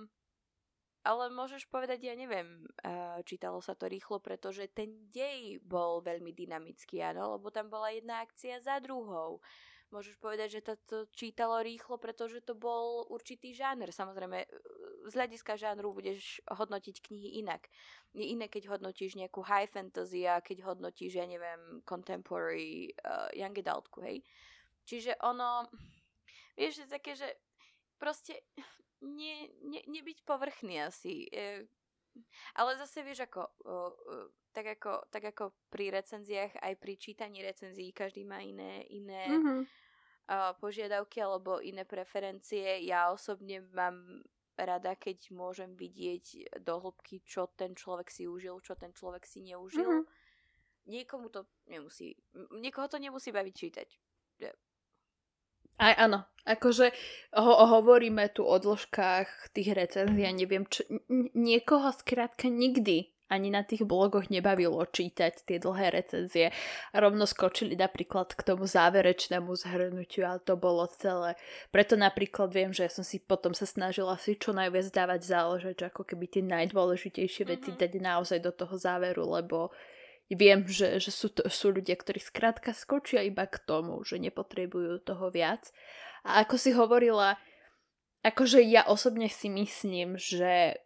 ale 1.00 1.24
môžeš 1.32 1.64
povedať, 1.72 2.04
ja 2.04 2.12
neviem, 2.12 2.68
uh, 2.84 3.24
čítalo 3.24 3.64
sa 3.64 3.72
to 3.72 3.88
rýchlo, 3.88 4.20
pretože 4.20 4.68
ten 4.68 5.08
dej 5.08 5.64
bol 5.64 6.04
veľmi 6.04 6.36
dynamický, 6.36 7.00
áno, 7.00 7.40
lebo 7.40 7.48
tam 7.48 7.72
bola 7.72 7.88
jedna 7.88 8.20
akcia 8.20 8.60
za 8.60 8.84
druhou. 8.84 9.40
Môžeš 9.88 10.20
povedať, 10.20 10.60
že 10.60 10.76
to 10.84 11.08
čítalo 11.16 11.62
rýchlo, 11.64 11.96
pretože 11.96 12.44
to 12.44 12.52
bol 12.52 13.06
určitý 13.08 13.56
žáner. 13.56 13.94
Samozrejme, 13.94 14.44
z 15.06 15.12
hľadiska 15.14 15.54
žánru 15.54 15.94
budeš 15.94 16.42
hodnotiť 16.50 16.98
knihy 16.98 17.38
inak. 17.40 17.70
Je 18.10 18.26
iné, 18.34 18.50
keď 18.50 18.74
hodnotíš 18.74 19.14
nejakú 19.14 19.46
high 19.46 19.70
fantasy 19.70 20.26
a 20.26 20.42
keď 20.42 20.66
hodnotíš, 20.66 21.22
ja 21.22 21.26
neviem, 21.26 21.80
contemporary 21.86 22.90
uh, 23.06 23.30
young 23.32 23.54
adultku, 23.54 24.02
hej. 24.02 24.26
Čiže 24.86 25.18
ono, 25.22 25.66
vieš, 26.58 26.86
je 26.86 26.88
také, 26.90 27.14
že 27.14 27.26
proste 27.98 28.42
nie, 29.02 29.50
nie, 29.62 29.82
nebyť 29.86 30.22
povrchný 30.26 30.82
asi. 30.82 31.26
E, 31.28 31.66
ale 32.56 32.70
zase 32.80 33.02
vieš, 33.02 33.28
ako, 33.28 33.42
uh, 33.66 33.92
uh, 33.92 34.26
tak 34.56 34.80
ako, 34.80 34.92
tak 35.12 35.24
ako 35.36 35.52
pri 35.68 35.92
recenziách, 35.92 36.56
aj 36.64 36.74
pri 36.80 36.94
čítaní 36.96 37.44
recenzií 37.44 37.92
každý 37.92 38.24
má 38.24 38.40
iné, 38.40 38.88
iné 38.88 39.28
mm-hmm. 39.28 39.60
uh, 40.32 40.56
požiadavky 40.56 41.20
alebo 41.20 41.60
iné 41.60 41.84
preferencie. 41.84 42.80
Ja 42.88 43.12
osobne 43.12 43.60
mám 43.76 44.24
rada, 44.56 44.96
keď 44.96 45.30
môžem 45.36 45.76
vidieť 45.76 46.58
do 46.64 46.80
hĺbky, 46.80 47.20
čo 47.24 47.52
ten 47.54 47.76
človek 47.76 48.08
si 48.08 48.24
užil, 48.24 48.60
čo 48.64 48.74
ten 48.76 48.92
človek 48.92 49.28
si 49.28 49.44
neužil. 49.44 50.04
Mm-hmm. 50.04 50.24
Niekomu 50.86 51.28
to 51.28 51.44
nemusí, 51.66 52.14
niekoho 52.56 52.86
to 52.86 52.96
nemusí 52.96 53.34
baviť 53.34 53.54
čítať. 53.54 53.88
Aj 55.76 55.92
áno, 56.00 56.24
akože 56.48 56.88
ho, 57.36 57.52
hovoríme 57.76 58.32
tu 58.32 58.48
o 58.48 58.56
dĺžkách 58.56 59.52
tých 59.52 59.76
recenzií 59.76 60.24
a 60.24 60.32
neviem 60.32 60.64
čo, 60.64 60.88
niekoho 61.36 61.92
skrátka 61.92 62.48
nikdy 62.48 63.12
ani 63.26 63.50
na 63.50 63.66
tých 63.66 63.82
blogoch 63.82 64.30
nebavilo 64.30 64.78
čítať 64.86 65.42
tie 65.42 65.58
dlhé 65.58 65.90
recenzie. 65.90 66.54
A 66.94 66.96
rovno 67.02 67.26
skočili 67.26 67.74
napríklad 67.74 68.38
k 68.38 68.40
tomu 68.46 68.70
záverečnému 68.70 69.50
zhrnutiu 69.58 70.30
a 70.30 70.38
to 70.38 70.54
bolo 70.54 70.86
celé. 70.94 71.34
Preto 71.74 71.98
napríklad 71.98 72.54
viem, 72.54 72.70
že 72.70 72.86
ja 72.86 72.90
som 72.90 73.02
si 73.02 73.18
potom 73.18 73.50
sa 73.50 73.66
snažila 73.66 74.14
si 74.22 74.38
čo 74.38 74.54
najviac 74.54 74.94
dávať 74.94 75.20
záležať, 75.26 75.90
ako 75.90 76.06
keby 76.06 76.30
tie 76.30 76.42
najdôležitejšie 76.46 77.44
veci 77.50 77.74
mm-hmm. 77.74 77.82
dať 77.82 77.92
naozaj 77.98 78.38
do 78.38 78.54
toho 78.54 78.74
záveru, 78.78 79.26
lebo 79.26 79.74
viem, 80.30 80.66
že, 80.66 80.98
že 80.98 81.10
sú, 81.10 81.30
to, 81.30 81.46
sú 81.46 81.70
ľudia, 81.70 81.94
ktorí 81.98 82.18
skrátka 82.18 82.74
skočia 82.74 83.22
iba 83.22 83.46
k 83.46 83.62
tomu, 83.62 84.02
že 84.02 84.18
nepotrebujú 84.18 85.02
toho 85.02 85.30
viac. 85.30 85.70
A 86.26 86.42
ako 86.42 86.54
si 86.58 86.74
hovorila, 86.74 87.38
akože 88.26 88.58
ja 88.66 88.86
osobne 88.90 89.30
si 89.30 89.46
myslím, 89.46 90.18
že 90.18 90.82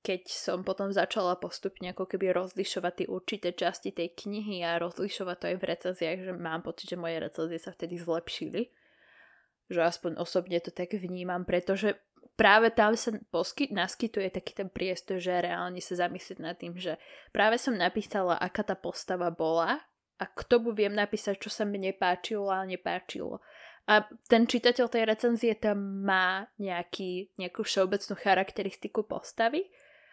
keď 0.00 0.32
som 0.32 0.64
potom 0.64 0.88
začala 0.88 1.36
postupne 1.36 1.92
ako 1.92 2.08
keby 2.08 2.32
rozlišovať 2.32 2.92
tie 3.04 3.06
určité 3.06 3.48
časti 3.52 3.92
tej 3.92 4.16
knihy 4.16 4.64
a 4.64 4.80
rozlišovať 4.80 5.36
to 5.36 5.44
aj 5.52 5.56
v 5.60 5.68
recenziách, 5.68 6.18
že 6.24 6.32
mám 6.32 6.64
pocit, 6.64 6.88
že 6.88 6.96
moje 6.96 7.20
recenzie 7.20 7.60
sa 7.60 7.76
vtedy 7.76 8.00
zlepšili. 8.00 8.72
Že 9.68 9.80
aspoň 9.86 10.12
osobne 10.16 10.58
to 10.58 10.72
tak 10.72 10.96
vnímam, 10.96 11.44
pretože 11.44 12.00
práve 12.34 12.72
tam 12.72 12.96
sa 12.96 13.12
posky, 13.28 13.68
naskytuje 13.68 14.32
taký 14.32 14.56
ten 14.56 14.72
priestor, 14.72 15.20
že 15.20 15.44
reálne 15.44 15.84
sa 15.84 16.08
zamyslieť 16.08 16.38
nad 16.40 16.56
tým, 16.56 16.80
že 16.80 16.96
práve 17.30 17.60
som 17.60 17.76
napísala, 17.76 18.40
aká 18.40 18.64
tá 18.64 18.74
postava 18.74 19.28
bola 19.28 19.84
a 20.16 20.24
k 20.24 20.40
tomu 20.48 20.72
viem 20.72 20.96
napísať, 20.96 21.36
čo 21.36 21.52
sa 21.52 21.68
mi 21.68 21.76
nepáčilo 21.76 22.48
a 22.48 22.64
nepáčilo. 22.64 23.44
A 23.88 24.06
ten 24.28 24.48
čitateľ 24.48 24.86
tej 24.88 25.04
recenzie 25.04 25.52
tam 25.56 26.06
má 26.06 26.46
nejaký, 26.56 27.34
nejakú 27.36 27.66
všeobecnú 27.66 28.14
charakteristiku 28.16 29.04
postavy 29.04 29.66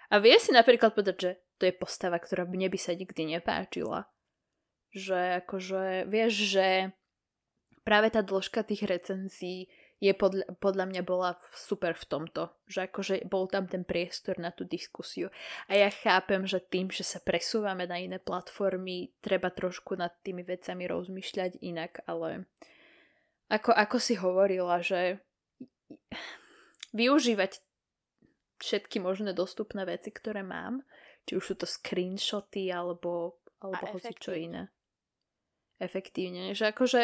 a 0.08 0.16
vie 0.24 0.36
si 0.40 0.56
napríklad 0.56 0.96
povedať, 0.96 1.18
že 1.20 1.32
to 1.60 1.68
je 1.68 1.74
postava, 1.76 2.22
ktorá 2.22 2.48
mne 2.48 2.72
by 2.72 2.80
sa 2.80 2.94
nikdy 2.96 3.38
nepáčila. 3.38 4.08
Že 4.96 5.44
akože, 5.44 6.08
vieš, 6.08 6.34
že 6.58 6.68
práve 7.84 8.08
tá 8.14 8.24
dĺžka 8.24 8.64
tých 8.64 8.88
recenzií 8.88 9.68
je 9.98 10.14
podľa, 10.14 10.46
podľa 10.62 10.86
mňa 10.94 11.02
bola 11.02 11.34
super 11.58 11.98
v 11.98 12.06
tomto, 12.06 12.54
že 12.70 12.86
akože 12.86 13.26
bol 13.26 13.50
tam 13.50 13.66
ten 13.66 13.82
priestor 13.82 14.38
na 14.38 14.54
tú 14.54 14.62
diskusiu. 14.62 15.34
A 15.66 15.74
ja 15.74 15.90
chápem, 15.90 16.46
že 16.46 16.62
tým, 16.62 16.94
že 16.94 17.02
sa 17.02 17.18
presúvame 17.18 17.90
na 17.90 17.98
iné 17.98 18.22
platformy, 18.22 19.18
treba 19.26 19.50
trošku 19.50 19.98
nad 19.98 20.14
tými 20.22 20.46
vecami 20.46 20.86
rozmýšľať 20.86 21.52
inak, 21.66 22.06
ale 22.06 22.46
ako, 23.50 23.74
ako 23.74 23.98
si 23.98 24.14
hovorila, 24.22 24.86
že 24.86 25.18
využívať 26.94 27.67
všetky 28.58 28.98
možné 29.02 29.34
dostupné 29.34 29.86
veci, 29.86 30.10
ktoré 30.10 30.42
mám. 30.42 30.82
Či 31.28 31.34
už 31.38 31.44
sú 31.44 31.56
to 31.60 31.68
screenshoty 31.68 32.72
alebo, 32.72 33.42
alebo 33.60 33.98
hoci 33.98 34.14
čo 34.16 34.32
iné. 34.34 34.72
Efektívne. 35.78 36.58
Že 36.58 36.74
akože 36.74 37.02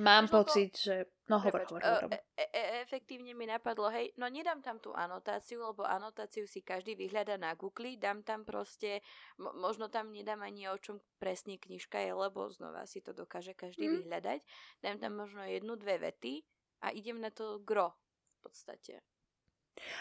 mám 0.00 0.24
Možno 0.30 0.36
pocit, 0.40 0.72
že... 0.80 0.96
No 1.30 1.38
hovor, 1.38 1.62
hovor, 1.68 1.82
hovor. 1.82 2.10
E- 2.10 2.26
e-, 2.34 2.50
e- 2.50 2.70
efektívne 2.82 3.38
mi 3.38 3.46
napadlo, 3.46 3.86
hej, 3.86 4.10
no 4.18 4.26
nedám 4.26 4.58
tam 4.58 4.82
tú 4.82 4.90
anotáciu, 4.90 5.62
lebo 5.62 5.86
anotáciu 5.86 6.42
si 6.50 6.58
každý 6.58 6.98
vyhľada 6.98 7.38
na 7.38 7.54
Google, 7.54 7.94
dám 7.94 8.26
tam 8.26 8.42
proste, 8.42 8.98
mo- 9.38 9.54
možno 9.54 9.86
tam 9.86 10.10
nedám 10.10 10.42
ani 10.42 10.66
o 10.66 10.74
čom 10.74 10.98
presne 11.22 11.54
knižka 11.54 12.02
je, 12.02 12.10
lebo 12.10 12.50
znova 12.50 12.82
si 12.90 12.98
to 12.98 13.14
dokáže 13.14 13.54
každý 13.54 13.86
mm. 13.86 13.94
vyhľadať. 14.02 14.40
Dám 14.82 14.96
tam 14.98 15.12
možno 15.22 15.46
jednu, 15.46 15.78
dve 15.78 16.02
vety 16.02 16.42
a 16.82 16.90
idem 16.90 17.22
na 17.22 17.30
to 17.30 17.62
gro 17.62 17.94
v 18.40 18.50
podstate. 18.50 19.06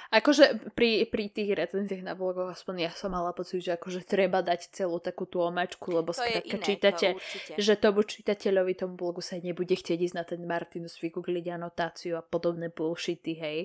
Akože 0.09 0.73
pri, 0.73 1.05
pri 1.07 1.29
tých 1.29 1.53
recenziách 1.55 2.03
na 2.03 2.17
blogoch 2.17 2.51
aspoň 2.51 2.89
ja 2.89 2.91
som 2.93 3.13
mala 3.13 3.31
pocit, 3.31 3.63
že 3.63 3.77
akože 3.77 4.03
treba 4.03 4.41
dať 4.41 4.73
celú 4.73 4.97
takú 4.99 5.29
tú 5.29 5.39
omačku, 5.45 5.93
lebo 5.93 6.11
skrátka 6.11 6.57
čítate, 6.59 7.07
to 7.15 7.61
že 7.61 7.79
tomu 7.79 8.03
čitateľovi 8.03 8.73
tomu 8.75 8.97
blogu 8.97 9.21
sa 9.21 9.37
nebude 9.39 9.73
chcieť 9.73 9.99
ísť 10.09 10.15
na 10.17 10.25
ten 10.25 10.41
Martinus 10.43 10.97
vygoogliť 10.99 11.45
anotáciu 11.55 12.19
a 12.19 12.25
podobné 12.25 12.73
bullshity, 12.73 13.33
hej. 13.37 13.59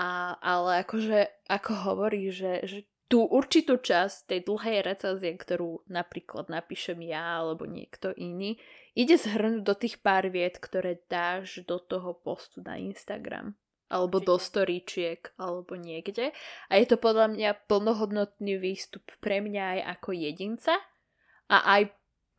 A, 0.00 0.38
ale 0.40 0.86
akože, 0.86 1.46
ako 1.50 1.72
hovorí, 1.92 2.32
že, 2.32 2.64
že 2.64 2.78
tú 3.10 3.26
určitú 3.26 3.82
časť 3.82 4.30
tej 4.30 4.40
dlhej 4.46 4.86
recenzie, 4.86 5.34
ktorú 5.34 5.82
napríklad 5.90 6.46
napíšem 6.46 7.02
ja 7.04 7.42
alebo 7.42 7.66
niekto 7.66 8.14
iný, 8.14 8.56
ide 8.94 9.18
zhrnúť 9.18 9.62
do 9.66 9.74
tých 9.74 9.98
pár 9.98 10.30
viet, 10.30 10.62
ktoré 10.62 11.02
dáš 11.10 11.60
do 11.66 11.82
toho 11.82 12.14
postu 12.16 12.62
na 12.62 12.78
Instagram 12.78 13.58
alebo 13.90 14.22
do 14.22 14.38
storíčiek, 14.38 15.34
alebo 15.34 15.74
niekde. 15.74 16.30
A 16.70 16.78
je 16.78 16.86
to 16.86 16.96
podľa 16.96 17.34
mňa 17.34 17.66
plnohodnotný 17.66 18.56
výstup 18.62 19.02
pre 19.18 19.42
mňa 19.42 19.62
aj 19.76 19.80
ako 19.98 20.10
jedinca 20.14 20.78
a 21.50 21.56
aj 21.78 21.90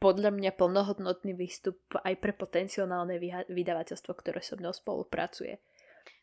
podľa 0.02 0.34
mňa 0.34 0.52
plnohodnotný 0.58 1.38
výstup 1.38 1.78
aj 2.02 2.18
pre 2.18 2.34
potenciálne 2.34 3.22
vydavateľstvo, 3.46 4.12
ktoré 4.18 4.42
so 4.42 4.58
mnou 4.58 4.74
spolupracuje. 4.74 5.62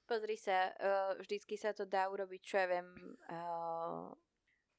Pozri 0.09 0.41
sa, 0.41 0.73
uh, 0.73 1.13
vždycky 1.21 1.61
sa 1.61 1.77
to 1.77 1.85
dá 1.85 2.09
urobiť, 2.09 2.41
čo 2.41 2.55
ja 2.57 2.67
viem, 2.67 2.89
uh, 3.29 4.09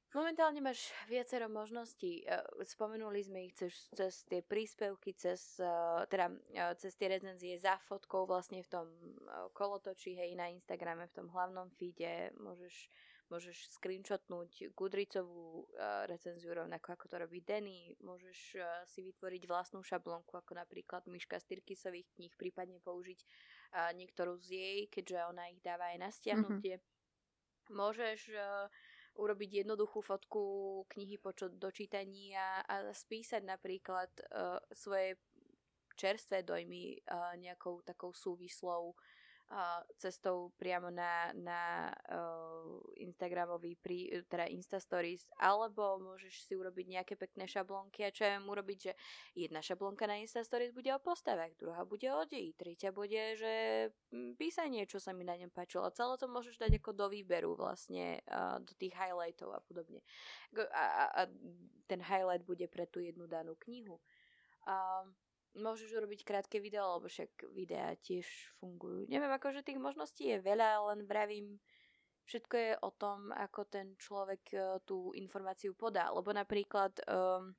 Momentálne 0.09 0.57
máš 0.57 0.89
viacero 1.05 1.45
možností. 1.45 2.25
E, 2.25 2.41
spomenuli 2.65 3.21
sme 3.21 3.45
ich 3.45 3.53
cez, 3.53 3.93
cez 3.93 4.25
tie 4.25 4.41
príspevky, 4.41 5.13
cez, 5.13 5.61
e, 5.61 5.69
teda, 6.09 6.33
e, 6.49 6.73
cez 6.81 6.97
tie 6.97 7.13
recenzie 7.13 7.53
za 7.61 7.77
fotkou 7.85 8.25
vlastne 8.25 8.65
v 8.65 8.69
tom 8.73 8.87
kolotoči, 9.53 10.17
hej, 10.17 10.33
na 10.33 10.49
Instagrame, 10.49 11.05
v 11.05 11.13
tom 11.13 11.29
hlavnom 11.29 11.69
feede. 11.77 12.33
Môžeš, 12.41 12.89
môžeš 13.29 13.69
screenshotnúť 13.77 14.73
Goodreadsovú 14.73 15.69
recenziu 16.09 16.57
rovnako 16.57 16.97
ako 16.97 17.05
to 17.05 17.15
robí 17.21 17.45
Denny. 17.45 17.93
Môžeš 18.01 18.57
si 18.89 19.05
vytvoriť 19.05 19.45
vlastnú 19.45 19.85
šablónku, 19.85 20.33
ako 20.33 20.57
napríklad 20.57 21.05
Myška 21.05 21.37
z 21.37 21.53
Tyrkisových 21.53 22.09
kníh, 22.17 22.33
prípadne 22.33 22.81
použiť 22.81 23.21
niektorú 23.93 24.41
z 24.41 24.57
jej, 24.57 24.79
keďže 24.89 25.29
ona 25.29 25.53
ich 25.53 25.61
dáva 25.61 25.93
aj 25.93 25.97
na 26.01 26.09
stiahnutie. 26.09 26.81
Mm-hmm. 26.81 26.97
Môžeš 27.69 28.33
uh, 28.33 28.65
urobiť 29.15 29.65
jednoduchú 29.65 30.01
fotku 30.03 30.41
knihy 30.91 31.17
po 31.17 31.33
dočítaní 31.33 32.37
a, 32.37 32.61
a 32.63 32.75
spísať 32.93 33.41
napríklad 33.43 34.09
uh, 34.29 34.61
svoje 34.71 35.17
čerstvé 35.99 36.47
dojmy 36.47 37.01
uh, 37.03 37.35
nejakou 37.35 37.83
takou 37.83 38.15
súvislou 38.15 38.95
uh, 39.49 39.81
cestou 39.97 40.53
priamo 40.57 40.89
na, 40.93 41.33
na 41.33 41.91
uh, 42.09 42.79
Instagramový, 43.01 43.75
prí, 43.81 44.09
teda 44.29 44.45
Insta 44.49 44.77
alebo 45.41 45.99
môžeš 45.99 46.45
si 46.45 46.53
urobiť 46.55 46.85
nejaké 46.87 47.13
pekné 47.17 47.49
šablónky 47.49 48.05
a 48.05 48.13
čo 48.13 48.25
ja 48.25 48.37
viem 48.37 48.47
urobiť, 48.47 48.77
že 48.79 48.93
jedna 49.35 49.59
šablónka 49.59 50.05
na 50.05 50.21
Insta 50.21 50.45
bude 50.73 50.91
o 50.93 51.01
postavách, 51.01 51.57
druhá 51.57 51.81
bude 51.85 52.07
o 52.09 52.21
deji, 52.25 52.53
tretia 52.55 52.93
bude, 52.93 53.35
že 53.35 53.53
písanie, 54.37 54.85
čo 54.85 55.01
sa 55.01 55.13
mi 55.13 55.25
na 55.25 55.37
ňom 55.37 55.51
páčilo. 55.51 55.85
A 55.85 55.93
celé 55.93 56.17
to 56.17 56.29
môžeš 56.29 56.57
dať 56.57 56.79
ako 56.79 56.91
do 56.93 57.07
výberu 57.09 57.53
vlastne 57.57 58.21
uh, 58.29 58.57
do 58.61 58.73
tých 58.77 58.93
highlightov 58.93 59.53
a 59.53 59.59
podobne. 59.65 60.01
A, 60.53 60.83
a, 60.83 61.05
a 61.13 61.21
ten 61.89 62.01
highlight 62.01 62.45
bude 62.45 62.65
pre 62.69 62.85
tú 62.85 63.01
jednu 63.01 63.25
danú 63.25 63.57
knihu. 63.65 63.97
Um, 64.69 65.15
môžeš 65.57 65.89
urobiť 65.97 66.21
krátke 66.27 66.61
video, 66.61 66.99
lebo 66.99 67.09
však 67.09 67.49
videá 67.53 67.95
tiež 67.97 68.25
fungujú. 68.61 69.09
Neviem, 69.09 69.31
akože 69.33 69.65
tých 69.65 69.81
možností 69.81 70.29
je 70.29 70.37
veľa, 70.43 70.93
len 70.93 71.05
vravím, 71.09 71.57
všetko 72.29 72.55
je 72.55 72.71
o 72.85 72.91
tom, 72.93 73.33
ako 73.33 73.65
ten 73.65 73.97
človek 73.97 74.43
uh, 74.53 74.77
tú 74.85 75.15
informáciu 75.17 75.73
podá. 75.73 76.13
Lebo 76.13 76.29
napríklad 76.29 76.93
um, 77.09 77.55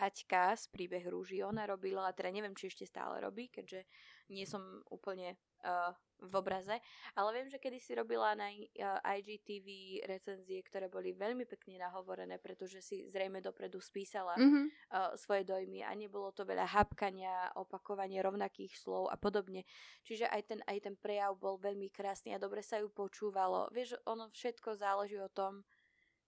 Aťka 0.00 0.56
z 0.56 0.64
príbeh 0.72 1.04
rúži, 1.12 1.44
ona 1.44 1.68
robila, 1.68 2.08
teda 2.16 2.32
neviem, 2.32 2.56
či 2.56 2.72
ešte 2.72 2.88
stále 2.88 3.20
robí, 3.20 3.52
keďže 3.52 3.84
nie 4.32 4.48
som 4.48 4.80
úplne 4.88 5.36
uh, 5.64 5.92
v 6.20 6.34
obraze, 6.36 6.76
ale 7.16 7.28
viem, 7.32 7.48
že 7.48 7.56
kedy 7.56 7.80
si 7.80 7.96
robila 7.96 8.36
na 8.36 8.52
IGTV 9.00 10.00
recenzie, 10.04 10.60
ktoré 10.60 10.92
boli 10.92 11.16
veľmi 11.16 11.48
pekne 11.48 11.80
nahovorené, 11.80 12.36
pretože 12.36 12.84
si 12.84 13.08
zrejme 13.08 13.40
dopredu 13.40 13.80
spísala 13.80 14.36
mm-hmm. 14.36 14.64
uh, 14.92 15.16
svoje 15.16 15.48
dojmy 15.48 15.80
a 15.80 15.96
nebolo 15.96 16.28
to 16.36 16.44
veľa 16.44 16.68
hapkania, 16.68 17.56
opakovanie 17.56 18.20
rovnakých 18.20 18.76
slov 18.76 19.08
a 19.08 19.16
podobne. 19.16 19.64
Čiže 20.04 20.28
aj 20.28 20.42
ten, 20.44 20.60
aj 20.68 20.78
ten 20.84 20.94
prejav 21.00 21.40
bol 21.40 21.56
veľmi 21.56 21.88
krásny 21.88 22.36
a 22.36 22.42
dobre 22.42 22.60
sa 22.60 22.76
ju 22.76 22.92
počúvalo. 22.92 23.72
Vieš, 23.72 23.96
ono 24.04 24.28
všetko 24.28 24.76
záleží 24.76 25.16
o 25.16 25.32
tom, 25.32 25.64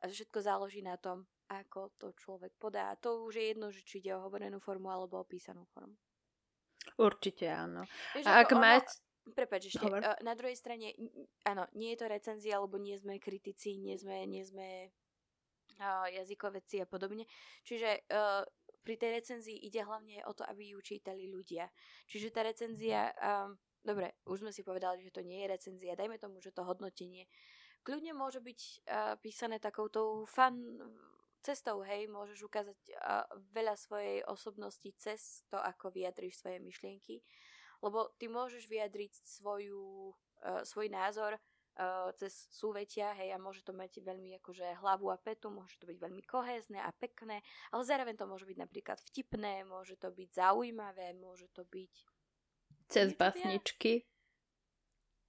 a 0.02 0.10
všetko 0.10 0.38
záleží 0.42 0.82
na 0.82 0.98
tom, 0.98 1.22
ako 1.46 1.94
to 1.94 2.10
človek 2.18 2.50
podá. 2.58 2.90
A 2.90 2.98
to 2.98 3.22
už 3.22 3.38
je 3.38 3.44
jedno, 3.54 3.70
že 3.70 3.86
či 3.86 4.02
ide 4.02 4.18
o 4.18 4.24
hovorenú 4.26 4.58
formu 4.58 4.90
alebo 4.90 5.22
o 5.22 5.28
písanú 5.28 5.62
formu. 5.70 5.94
Určite 6.98 7.46
áno. 7.46 7.86
Vieš, 8.10 8.26
a 8.26 8.42
ak 8.42 8.50
ono, 8.50 8.60
mať... 8.66 8.86
Prepač, 9.22 9.70
ešte, 9.70 9.86
Hovor. 9.86 10.02
Uh, 10.02 10.18
na 10.26 10.34
druhej 10.34 10.58
strane, 10.58 10.98
áno, 11.46 11.70
nie 11.78 11.94
je 11.94 12.02
to 12.02 12.06
recenzia, 12.10 12.58
lebo 12.58 12.74
nie 12.82 12.98
sme 12.98 13.22
kritici, 13.22 13.78
nie 13.78 13.94
sme, 13.94 14.26
nie 14.26 14.42
sme 14.42 14.90
uh, 15.78 16.10
jazykovedci 16.10 16.82
a 16.82 16.86
podobne. 16.90 17.30
Čiže 17.62 18.02
uh, 18.10 18.42
pri 18.82 18.94
tej 18.98 19.22
recenzii 19.22 19.62
ide 19.62 19.86
hlavne 19.86 20.26
o 20.26 20.34
to, 20.34 20.42
aby 20.42 20.74
ju 20.74 20.82
čítali 20.82 21.30
ľudia. 21.30 21.70
Čiže 22.10 22.34
tá 22.34 22.42
recenzia, 22.42 23.14
um, 23.22 23.54
dobre, 23.78 24.18
už 24.26 24.42
sme 24.42 24.50
si 24.50 24.66
povedali, 24.66 25.06
že 25.06 25.14
to 25.14 25.22
nie 25.22 25.46
je 25.46 25.54
recenzia, 25.54 25.94
dajme 25.94 26.18
tomu, 26.18 26.42
že 26.42 26.50
to 26.50 26.66
hodnotenie 26.66 27.30
kľudne 27.82 28.14
môže 28.14 28.38
byť 28.38 28.60
uh, 28.62 29.14
písané 29.18 29.58
takoutou 29.58 30.24
fan 30.26 30.78
cestou, 31.42 31.82
hej, 31.82 32.06
môžeš 32.06 32.46
ukázať 32.46 32.78
uh, 32.94 33.26
veľa 33.50 33.74
svojej 33.74 34.22
osobnosti 34.30 34.86
cez 34.94 35.42
to, 35.50 35.58
ako 35.58 35.90
vyjadríš 35.90 36.38
svoje 36.38 36.62
myšlienky 36.62 37.18
lebo 37.82 38.14
ty 38.16 38.30
môžeš 38.30 38.70
vyjadriť 38.70 39.12
svoju, 39.26 40.14
uh, 40.14 40.62
svoj 40.62 40.88
názor 40.88 41.36
uh, 41.36 42.08
cez 42.14 42.46
súvetia, 42.54 43.12
hej, 43.18 43.34
a 43.34 43.42
môže 43.42 43.66
to 43.66 43.74
mať 43.74 44.00
veľmi 44.00 44.38
akože 44.38 44.78
hlavu 44.78 45.10
a 45.10 45.18
petu, 45.18 45.50
môže 45.50 45.76
to 45.82 45.90
byť 45.90 45.98
veľmi 45.98 46.22
kohézne 46.22 46.78
a 46.78 46.94
pekné, 46.94 47.42
ale 47.74 47.82
zároveň 47.82 48.14
to 48.14 48.30
môže 48.30 48.46
byť 48.46 48.58
napríklad 48.62 48.98
vtipné, 49.12 49.66
môže 49.66 49.98
to 49.98 50.08
byť 50.08 50.28
zaujímavé, 50.30 51.18
môže 51.18 51.50
to 51.50 51.66
byť... 51.66 51.92
Cez 52.86 53.12
basničky. 53.18 54.06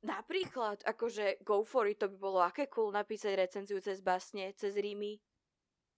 Napríklad, 0.03 0.83
akože 0.83 1.39
go 1.47 1.63
for 1.63 1.87
it, 1.87 2.03
to 2.03 2.11
by 2.11 2.17
bolo 2.19 2.39
aké 2.43 2.67
cool 2.67 2.91
napísať 2.91 3.39
recenziu 3.39 3.79
cez 3.79 4.03
basne, 4.03 4.51
cez 4.59 4.75
rímy. 4.75 5.23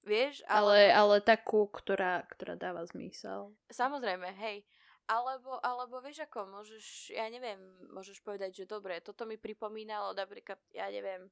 Vieš? 0.06 0.46
Ale, 0.46 0.94
ale, 0.94 1.18
ale 1.18 1.26
takú, 1.26 1.66
ktorá, 1.66 2.22
ktorá 2.30 2.54
dáva 2.54 2.86
zmysel. 2.86 3.58
Samozrejme, 3.74 4.30
hej. 4.38 4.62
Alebo, 5.06 5.62
alebo 5.62 6.02
vieš 6.02 6.26
ako, 6.26 6.50
môžeš, 6.50 7.14
ja 7.14 7.30
neviem, 7.30 7.62
môžeš 7.94 8.26
povedať, 8.26 8.66
že 8.66 8.66
dobre, 8.66 8.98
toto 9.06 9.30
mi 9.30 9.38
pripomínalo 9.38 10.18
napríklad, 10.18 10.58
ja 10.74 10.90
neviem, 10.90 11.30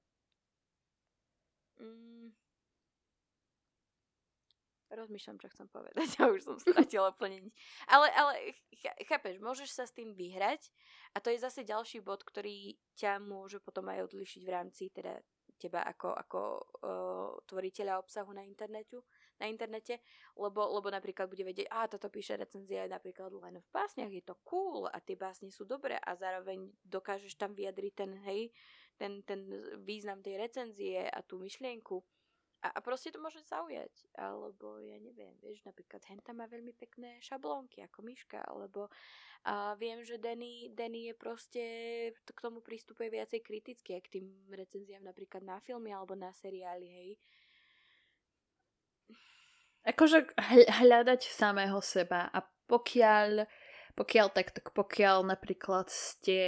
mm, 1.82 2.30
rozmýšľam, 4.94 5.42
čo 5.42 5.50
chcem 5.50 5.68
povedať 5.74 6.06
a 6.22 6.30
už 6.30 6.42
som 6.46 6.58
stratila 6.62 7.10
úplne 7.10 7.50
nič. 7.50 7.54
Ale, 7.90 8.14
ale 8.14 8.34
chápeš, 9.10 9.42
môžeš 9.42 9.70
sa 9.74 9.84
s 9.90 9.96
tým 9.96 10.14
vyhrať 10.14 10.70
a 11.18 11.20
to 11.20 11.34
je 11.34 11.42
zase 11.42 11.66
ďalší 11.66 12.06
bod, 12.06 12.22
ktorý 12.22 12.78
ťa 12.94 13.18
môže 13.18 13.58
potom 13.58 13.90
aj 13.90 14.06
odlišiť 14.14 14.42
v 14.46 14.54
rámci 14.54 14.94
teda 14.94 15.18
teba 15.58 15.86
ako, 15.86 16.10
ako 16.14 16.40
uh, 16.60 17.30
tvoriteľa 17.48 18.02
obsahu 18.02 18.34
na 18.36 18.44
internetu 18.46 19.02
na 19.40 19.50
internete, 19.50 20.02
lebo, 20.38 20.62
lebo 20.78 20.88
napríklad 20.90 21.30
bude 21.30 21.46
vedieť, 21.46 21.68
a 21.70 21.90
toto 21.90 22.10
píše 22.10 22.38
recenzia 22.38 22.86
napríklad 22.86 23.34
len 23.34 23.60
v 23.62 23.70
básniach, 23.74 24.12
je 24.12 24.24
to 24.24 24.36
cool 24.46 24.86
a 24.90 24.98
tie 25.02 25.18
básne 25.18 25.50
sú 25.50 25.66
dobré 25.66 25.98
a 25.98 26.12
zároveň 26.14 26.70
dokážeš 26.86 27.38
tam 27.38 27.58
vyjadriť 27.58 27.94
ten, 27.94 28.12
hej, 28.26 28.42
ten, 28.98 29.26
ten 29.26 29.46
význam 29.82 30.22
tej 30.22 30.38
recenzie 30.38 31.10
a 31.10 31.20
tú 31.26 31.42
myšlienku. 31.42 32.02
A, 32.64 32.72
a 32.72 32.80
proste 32.80 33.12
to 33.12 33.20
môže 33.20 33.44
zaujať. 33.44 33.92
Alebo 34.16 34.80
ja 34.80 34.96
neviem, 34.96 35.36
vieš, 35.44 35.68
napríklad 35.68 36.00
Henta 36.08 36.32
má 36.32 36.48
veľmi 36.48 36.72
pekné 36.72 37.20
šablónky 37.20 37.84
ako 37.84 38.00
myška, 38.08 38.40
alebo 38.40 38.88
a 39.44 39.76
viem, 39.76 40.00
že 40.08 40.16
Danny, 40.16 40.72
Danny 40.72 41.12
je 41.12 41.16
proste 41.20 41.64
k 42.16 42.40
tomu 42.40 42.64
prístupuje 42.64 43.12
viacej 43.12 43.44
kriticky, 43.44 43.92
k 44.00 44.08
tým 44.08 44.32
recenziám 44.48 45.04
napríklad 45.04 45.44
na 45.44 45.60
filmy 45.60 45.92
alebo 45.92 46.16
na 46.16 46.32
seriály, 46.32 46.88
hej 46.88 47.10
akože 49.84 50.36
hľadať 50.82 51.22
samého 51.28 51.80
seba 51.84 52.32
a 52.32 52.44
pokiaľ 52.68 53.48
pokiaľ 53.94 54.28
tak, 54.34 54.58
tak 54.58 54.74
pokiaľ 54.74 55.22
napríklad 55.22 55.86
ste 55.86 56.42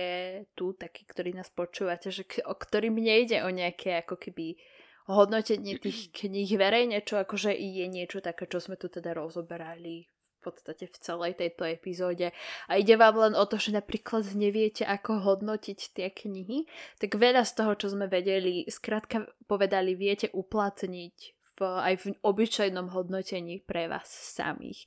tu 0.58 0.74
takí, 0.74 1.06
ktorí 1.06 1.38
nás 1.38 1.54
počúvate, 1.54 2.10
že 2.10 2.26
k, 2.26 2.42
o 2.42 2.58
ktorým 2.58 2.98
nejde 2.98 3.46
o 3.46 3.54
nejaké 3.54 4.02
ako 4.02 4.18
keby 4.18 4.58
hodnotenie 5.06 5.78
tých 5.78 6.10
kníh 6.10 6.50
verejne, 6.58 7.06
čo 7.06 7.22
akože 7.22 7.54
je 7.54 7.86
niečo 7.86 8.26
také, 8.26 8.50
čo 8.50 8.58
sme 8.58 8.82
tu 8.82 8.90
teda 8.90 9.14
rozoberali 9.14 10.10
v 10.10 10.38
podstate 10.42 10.90
v 10.90 10.98
celej 10.98 11.38
tejto 11.38 11.70
epizóde. 11.70 12.34
A 12.66 12.82
ide 12.82 12.98
vám 12.98 13.18
len 13.18 13.34
o 13.38 13.46
to, 13.46 13.62
že 13.62 13.74
napríklad 13.78 14.26
neviete, 14.34 14.82
ako 14.82 15.22
hodnotiť 15.22 15.80
tie 15.94 16.10
knihy, 16.10 16.66
tak 16.98 17.14
veľa 17.14 17.46
z 17.46 17.52
toho, 17.62 17.78
čo 17.78 17.94
sme 17.94 18.10
vedeli, 18.10 18.66
skrátka 18.66 19.30
povedali, 19.46 19.94
viete 19.94 20.34
uplatniť 20.34 21.35
v, 21.56 21.60
aj 21.64 21.94
v 22.04 22.06
obyčajnom 22.20 22.92
hodnotení 22.92 23.64
pre 23.64 23.88
vás 23.88 24.08
samých. 24.08 24.86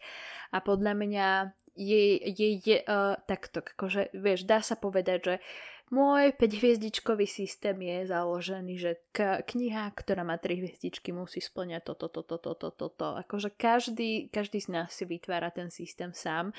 A 0.53 0.61
podľa 0.61 0.93
mňa 0.97 1.29
je, 1.79 2.19
je, 2.19 2.49
je 2.59 2.77
uh, 2.83 3.15
takto, 3.25 3.63
akože, 3.63 4.11
vieš, 4.13 4.45
dá 4.45 4.59
sa 4.61 4.75
povedať, 4.75 5.19
že 5.23 5.35
môj 5.95 6.35
5-hviezdičkový 6.37 7.25
systém 7.25 7.79
je 7.81 8.11
založený, 8.11 8.75
že 8.77 8.93
k- 9.15 9.41
kniha, 9.47 9.89
ktorá 9.95 10.27
má 10.27 10.37
3 10.37 10.59
hviezdičky, 10.59 11.15
musí 11.15 11.39
splňať 11.41 11.95
toto, 11.95 12.11
toto, 12.11 12.37
toto, 12.37 12.53
toto, 12.59 12.71
toto. 12.75 13.07
Akože 13.17 13.55
každý, 13.55 14.29
každý 14.29 14.59
z 14.61 14.69
nás 14.75 14.93
si 14.93 15.07
vytvára 15.07 15.55
ten 15.55 15.71
systém 15.71 16.13
sám 16.13 16.53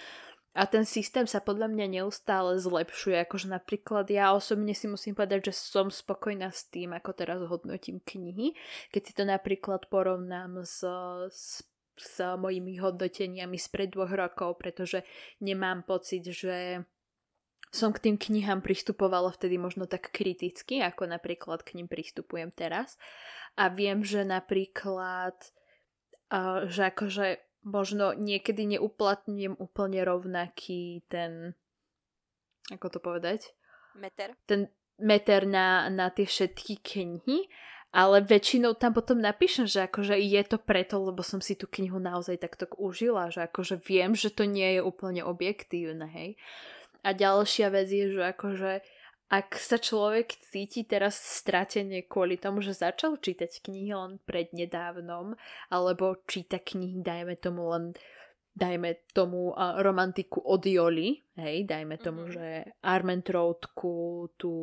a 0.60 0.68
ten 0.68 0.84
systém 0.84 1.24
sa 1.24 1.40
podľa 1.40 1.72
mňa 1.72 2.04
neustále 2.04 2.60
zlepšuje. 2.60 3.24
Akože 3.24 3.48
napríklad 3.48 4.12
ja 4.12 4.36
osobne 4.36 4.76
si 4.76 4.92
musím 4.92 5.16
povedať, 5.16 5.50
že 5.50 5.54
som 5.56 5.88
spokojná 5.88 6.52
s 6.52 6.68
tým, 6.68 6.92
ako 6.92 7.16
teraz 7.16 7.40
hodnotím 7.48 8.04
knihy. 8.04 8.60
Keď 8.92 9.02
si 9.02 9.14
to 9.16 9.24
napríklad 9.24 9.88
porovnám 9.88 10.68
s, 10.68 10.84
s 11.32 11.64
s 12.00 12.24
mojimi 12.40 12.80
hodnoteniami 12.80 13.60
spred 13.60 13.92
dvoch 13.92 14.16
rokov, 14.16 14.56
pretože 14.64 15.04
nemám 15.44 15.84
pocit, 15.84 16.24
že 16.24 16.88
som 17.70 17.94
k 17.94 18.10
tým 18.10 18.16
knihám 18.18 18.66
pristupovala 18.66 19.30
vtedy 19.30 19.62
možno 19.62 19.86
tak 19.86 20.10
kriticky, 20.10 20.82
ako 20.82 21.06
napríklad 21.06 21.62
k 21.62 21.78
ním 21.78 21.92
pristupujem 21.92 22.50
teraz. 22.50 22.98
A 23.60 23.70
viem, 23.70 24.02
že 24.02 24.26
napríklad, 24.26 25.38
že 26.66 26.82
akože 26.90 27.49
možno 27.70 28.18
niekedy 28.18 28.66
neuplatním 28.66 29.54
úplne 29.56 30.02
rovnaký 30.02 31.06
ten, 31.08 31.54
ako 32.74 32.88
to 32.90 33.00
povedať? 33.00 33.54
Meter. 33.96 34.34
Ten 34.50 34.74
meter 35.00 35.48
na, 35.48 35.88
na 35.88 36.12
tie 36.12 36.28
všetky 36.28 36.84
knihy, 36.84 37.48
ale 37.90 38.22
väčšinou 38.22 38.78
tam 38.78 38.94
potom 38.94 39.18
napíšem, 39.18 39.66
že 39.66 39.90
akože 39.90 40.14
je 40.20 40.42
to 40.46 40.58
preto, 40.62 41.02
lebo 41.02 41.26
som 41.26 41.42
si 41.42 41.58
tú 41.58 41.66
knihu 41.66 41.98
naozaj 41.98 42.38
takto 42.38 42.70
užila, 42.78 43.34
že 43.34 43.50
akože 43.50 43.82
viem, 43.82 44.14
že 44.14 44.30
to 44.30 44.46
nie 44.46 44.78
je 44.78 44.82
úplne 44.86 45.26
objektívne, 45.26 46.06
hej. 46.06 46.38
A 47.02 47.16
ďalšia 47.16 47.72
vec 47.72 47.88
je, 47.90 48.12
že 48.14 48.22
akože 48.36 48.84
ak 49.30 49.62
sa 49.62 49.78
človek 49.78 50.42
cíti 50.42 50.90
teraz 50.90 51.22
stratene 51.22 52.10
kvôli 52.10 52.42
tomu, 52.42 52.66
že 52.66 52.74
začal 52.74 53.22
čítať 53.22 53.62
knihy 53.62 53.94
len 53.94 54.18
prednedávnom, 54.26 55.38
alebo 55.70 56.18
číta 56.26 56.58
knihy, 56.58 57.06
dajme 57.06 57.38
tomu 57.38 57.70
len 57.70 57.86
dajme 58.60 59.08
tomu 59.16 59.56
uh, 59.56 59.80
romantiku 59.80 60.44
od 60.44 60.66
Joli, 60.66 61.22
hej, 61.40 61.64
dajme 61.64 61.96
tomu, 62.02 62.28
mm-hmm. 62.28 62.36
že 62.36 62.48
Armentroutku, 62.84 63.94
tú 64.36 64.54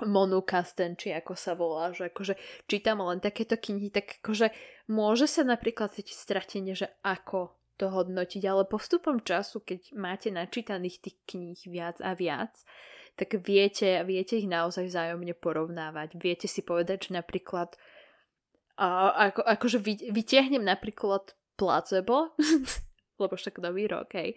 Monu 0.00 0.40
Kasten, 0.40 0.96
či 0.96 1.12
ako 1.12 1.34
sa 1.36 1.52
volá, 1.52 1.92
že 1.92 2.08
akože 2.08 2.38
čítam 2.70 3.04
len 3.04 3.20
takéto 3.20 3.58
knihy, 3.58 3.92
tak 3.92 4.22
akože 4.22 4.54
môže 4.88 5.28
sa 5.28 5.44
napríklad 5.44 5.92
cítiť 5.92 6.16
stratenie, 6.16 6.72
že 6.72 6.88
ako 7.04 7.52
to 7.76 7.90
hodnotiť, 7.90 8.42
ale 8.48 8.68
postupom 8.68 9.20
času, 9.20 9.60
keď 9.60 9.96
máte 9.96 10.28
načítaných 10.30 11.00
tých 11.00 11.16
kníh 11.26 11.60
viac 11.68 11.98
a 12.00 12.12
viac, 12.12 12.52
tak 13.20 13.36
viete, 13.44 14.00
viete 14.08 14.40
ich 14.40 14.48
naozaj 14.48 14.88
vzájomne 14.88 15.36
porovnávať. 15.36 16.16
Viete 16.16 16.48
si 16.48 16.64
povedať, 16.64 17.12
že 17.12 17.20
napríklad 17.20 17.76
a, 18.80 19.12
ako, 19.28 19.44
akože 19.44 19.76
vy, 19.76 20.08
vytiahnem 20.08 20.64
napríklad 20.64 21.36
placebo, 21.60 22.32
lebo 23.20 23.34
však 23.36 23.60
nový 23.60 23.84
rok, 23.84 24.16
hej, 24.16 24.32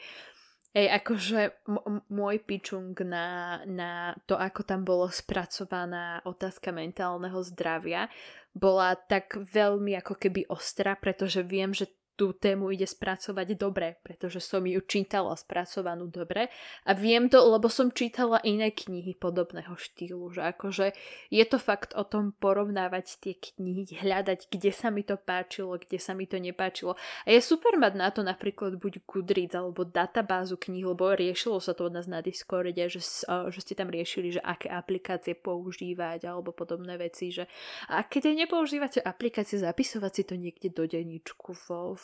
Ej, 0.74 0.90
akože 0.90 1.70
m- 1.70 2.02
môj 2.10 2.42
pičung 2.50 2.98
na, 3.06 3.62
na 3.70 4.18
to, 4.26 4.34
ako 4.34 4.66
tam 4.66 4.82
bolo 4.82 5.06
spracovaná 5.06 6.18
otázka 6.26 6.74
mentálneho 6.74 7.46
zdravia, 7.46 8.10
bola 8.58 8.98
tak 8.98 9.38
veľmi 9.38 9.94
ako 10.02 10.18
keby 10.18 10.50
ostrá, 10.50 10.98
pretože 10.98 11.46
viem, 11.46 11.78
že 11.78 11.94
tú 12.14 12.34
tému 12.34 12.70
ide 12.70 12.86
spracovať 12.86 13.58
dobre, 13.58 13.98
pretože 14.06 14.38
som 14.38 14.62
ju 14.62 14.78
čítala 14.86 15.34
spracovanú 15.34 16.06
dobre 16.06 16.54
a 16.86 16.94
viem 16.94 17.26
to, 17.26 17.42
lebo 17.42 17.66
som 17.70 17.90
čítala 17.90 18.38
iné 18.46 18.70
knihy 18.70 19.18
podobného 19.18 19.74
štýlu, 19.74 20.30
že 20.30 20.46
akože 20.54 20.94
je 21.34 21.46
to 21.50 21.58
fakt 21.58 21.98
o 21.98 22.06
tom 22.06 22.38
porovnávať 22.38 23.06
tie 23.18 23.34
knihy, 23.34 23.98
hľadať, 23.98 24.54
kde 24.54 24.72
sa 24.72 24.94
mi 24.94 25.02
to 25.02 25.18
páčilo, 25.18 25.74
kde 25.82 25.98
sa 25.98 26.14
mi 26.14 26.30
to 26.30 26.38
nepáčilo. 26.38 26.94
A 27.26 27.34
je 27.34 27.42
super 27.42 27.74
mať 27.82 27.94
na 27.98 28.10
to 28.14 28.22
napríklad 28.22 28.78
buď 28.78 29.02
Goodreads 29.10 29.58
alebo 29.58 29.82
databázu 29.82 30.62
kníh, 30.62 30.86
lebo 30.86 31.18
riešilo 31.18 31.58
sa 31.58 31.74
to 31.74 31.90
od 31.90 31.98
nás 31.98 32.06
na 32.06 32.22
Discorde, 32.22 32.78
že, 32.78 33.02
že 33.26 33.60
ste 33.60 33.74
tam 33.74 33.90
riešili, 33.90 34.38
že 34.38 34.42
aké 34.42 34.70
aplikácie 34.70 35.34
používať 35.34 36.30
alebo 36.30 36.54
podobné 36.54 36.96
veci, 37.02 37.34
že 37.34 37.50
a 37.90 38.06
keď 38.06 38.46
nepoužívate 38.46 39.02
aplikácie, 39.02 39.58
zapisovať 39.60 40.12
si 40.14 40.24
to 40.24 40.36
niekde 40.38 40.70
do 40.70 40.86
denníčku 40.86 41.56
vo, 41.68 41.98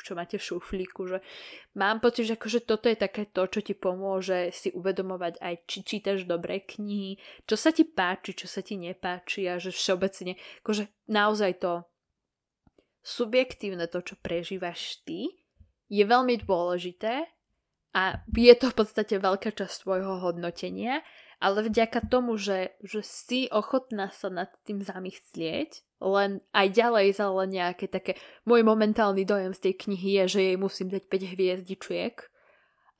čo 0.00 0.16
máte 0.16 0.40
v 0.40 0.46
šuflíku, 0.48 1.04
že 1.04 1.18
mám 1.76 2.00
pocit, 2.00 2.24
že 2.24 2.40
akože 2.40 2.64
toto 2.64 2.88
je 2.88 2.96
také 2.96 3.28
to, 3.28 3.44
čo 3.44 3.60
ti 3.60 3.76
pomôže 3.76 4.48
si 4.56 4.72
uvedomovať 4.72 5.36
aj, 5.44 5.54
či 5.68 5.78
čítaš 5.84 6.24
dobré 6.24 6.64
knihy, 6.64 7.20
čo 7.44 7.60
sa 7.60 7.68
ti 7.68 7.84
páči, 7.84 8.32
čo 8.32 8.48
sa 8.48 8.64
ti 8.64 8.80
nepáči 8.80 9.44
a 9.52 9.60
že 9.60 9.68
všeobecne, 9.68 10.40
akože 10.64 10.88
naozaj 11.12 11.60
to 11.60 11.84
subjektívne 13.04 13.84
to, 13.92 14.00
čo 14.00 14.16
prežívaš 14.16 15.04
ty, 15.04 15.28
je 15.92 16.04
veľmi 16.08 16.40
dôležité 16.40 17.28
a 17.92 18.24
je 18.32 18.54
to 18.56 18.72
v 18.72 18.76
podstate 18.80 19.20
veľká 19.20 19.52
časť 19.52 19.84
tvojho 19.84 20.24
hodnotenia 20.24 21.04
ale 21.42 21.66
vďaka 21.66 22.06
tomu, 22.06 22.38
že, 22.38 22.78
že 22.86 23.02
si 23.02 23.50
ochotná 23.50 24.14
sa 24.14 24.30
nad 24.30 24.46
tým 24.62 24.86
zamyslieť, 24.86 25.82
len 25.98 26.38
aj 26.54 26.66
ďalej 26.70 27.06
za 27.18 27.26
len 27.34 27.50
nejaké 27.50 27.90
také... 27.90 28.14
Môj 28.46 28.62
momentálny 28.62 29.26
dojem 29.26 29.50
z 29.50 29.70
tej 29.70 29.74
knihy 29.74 30.22
je, 30.22 30.24
že 30.38 30.40
jej 30.46 30.56
musím 30.58 30.94
dať 30.94 31.02
5 31.10 31.32
hviezdičiek 31.34 32.14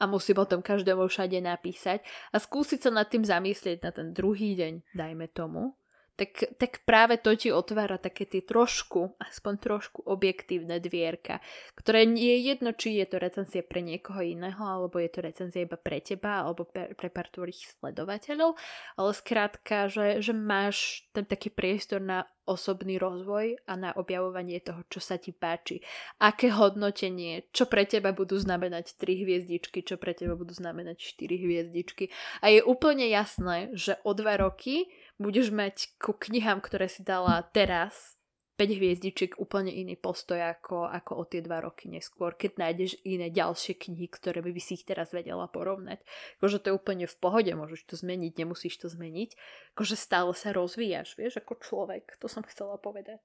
a 0.03 0.11
musím 0.11 0.43
o 0.43 0.47
tom 0.51 0.67
každému 0.67 1.07
všade 1.07 1.39
napísať 1.39 2.03
a 2.35 2.43
skúsiť 2.43 2.83
sa 2.83 2.91
nad 2.91 3.07
tým 3.07 3.23
zamyslieť 3.23 3.79
na 3.87 3.91
ten 3.95 4.11
druhý 4.11 4.59
deň, 4.59 4.99
dajme 4.99 5.31
tomu 5.31 5.79
tak, 6.13 6.45
tak 6.61 6.73
práve 6.85 7.17
to 7.17 7.33
ti 7.33 7.49
otvára 7.49 7.97
také 7.97 8.29
tie 8.29 8.45
trošku, 8.45 9.17
aspoň 9.17 9.55
trošku 9.59 10.01
objektívne 10.05 10.77
dvierka, 10.77 11.41
ktoré 11.73 12.05
nie 12.05 12.37
je 12.37 12.53
jedno, 12.53 12.71
či 12.77 13.01
je 13.01 13.07
to 13.09 13.17
recenzie 13.17 13.65
pre 13.65 13.81
niekoho 13.81 14.21
iného, 14.21 14.61
alebo 14.61 15.01
je 15.01 15.09
to 15.09 15.21
recenzia 15.25 15.65
iba 15.65 15.81
pre 15.81 16.05
teba, 16.05 16.45
alebo 16.45 16.69
pre, 16.69 16.93
pre 16.93 17.09
pár 17.09 17.33
tvojich 17.33 17.65
sledovateľov, 17.81 18.55
ale 19.01 19.11
skrátka, 19.17 19.89
že, 19.89 20.21
že 20.21 20.37
máš 20.37 21.09
ten 21.17 21.25
taký 21.25 21.49
priestor 21.49 22.05
na 22.05 22.29
osobný 22.43 22.99
rozvoj 22.99 23.55
a 23.71 23.73
na 23.79 23.95
objavovanie 23.95 24.59
toho, 24.59 24.83
čo 24.91 24.99
sa 24.99 25.15
ti 25.15 25.31
páči. 25.31 25.79
Aké 26.19 26.51
hodnotenie, 26.51 27.47
čo 27.55 27.71
pre 27.71 27.87
teba 27.87 28.11
budú 28.11 28.35
znamenať 28.35 28.99
3 28.99 29.23
hviezdičky, 29.23 29.87
čo 29.87 29.95
pre 29.95 30.11
teba 30.13 30.35
budú 30.35 30.51
znamenať 30.51 30.99
4 30.99 31.39
hviezdičky. 31.39 32.11
A 32.43 32.51
je 32.51 32.61
úplne 32.67 33.07
jasné, 33.07 33.71
že 33.79 33.95
o 34.03 34.11
dva 34.13 34.43
roky 34.43 34.91
budeš 35.23 35.55
mať 35.55 35.95
ku 36.03 36.13
knihám, 36.13 36.59
ktoré 36.59 36.91
si 36.91 37.07
dala 37.07 37.41
teraz 37.55 38.19
5 38.61 38.79
hviezdičiek 38.79 39.33
úplne 39.41 39.73
iný 39.73 39.97
postoj 39.97 40.39
ako, 40.39 40.87
ako 40.87 41.13
o 41.19 41.25
tie 41.25 41.41
2 41.41 41.51
roky 41.65 41.89
neskôr, 41.89 42.37
keď 42.37 42.61
nájdeš 42.61 43.01
iné 43.03 43.33
ďalšie 43.33 43.75
knihy, 43.75 44.07
ktoré 44.07 44.45
by, 44.45 44.53
by 44.53 44.63
si 44.63 44.77
ich 44.77 44.85
teraz 44.85 45.11
vedela 45.11 45.49
porovnať. 45.49 46.05
Akože 46.39 46.61
to 46.61 46.71
je 46.71 46.77
úplne 46.77 47.09
v 47.09 47.17
pohode, 47.17 47.51
môžeš 47.51 47.89
to 47.89 47.95
zmeniť, 47.97 48.39
nemusíš 48.39 48.77
to 48.79 48.93
zmeniť. 48.93 49.35
Akože 49.75 49.97
stále 49.97 50.37
sa 50.37 50.53
rozvíjaš, 50.53 51.17
vieš, 51.17 51.41
ako 51.41 51.59
človek. 51.65 52.15
To 52.21 52.29
som 52.29 52.45
chcela 52.45 52.77
povedať. 52.77 53.25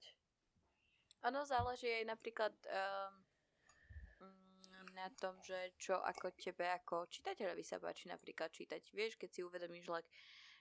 Ono 1.28 1.44
záleží 1.44 1.92
aj 1.92 2.06
napríklad 2.08 2.56
um, 2.64 3.14
na 4.98 5.14
tom, 5.22 5.38
že 5.46 5.78
čo 5.78 6.02
ako 6.02 6.34
tebe 6.34 6.66
ako 6.66 7.06
čitateľovi 7.14 7.62
sa 7.62 7.78
páči 7.78 8.10
napríklad 8.10 8.50
čítať. 8.50 8.82
Vieš, 8.90 9.22
keď 9.22 9.30
si 9.30 9.46
uvedomíš, 9.46 9.86
like, 9.94 10.10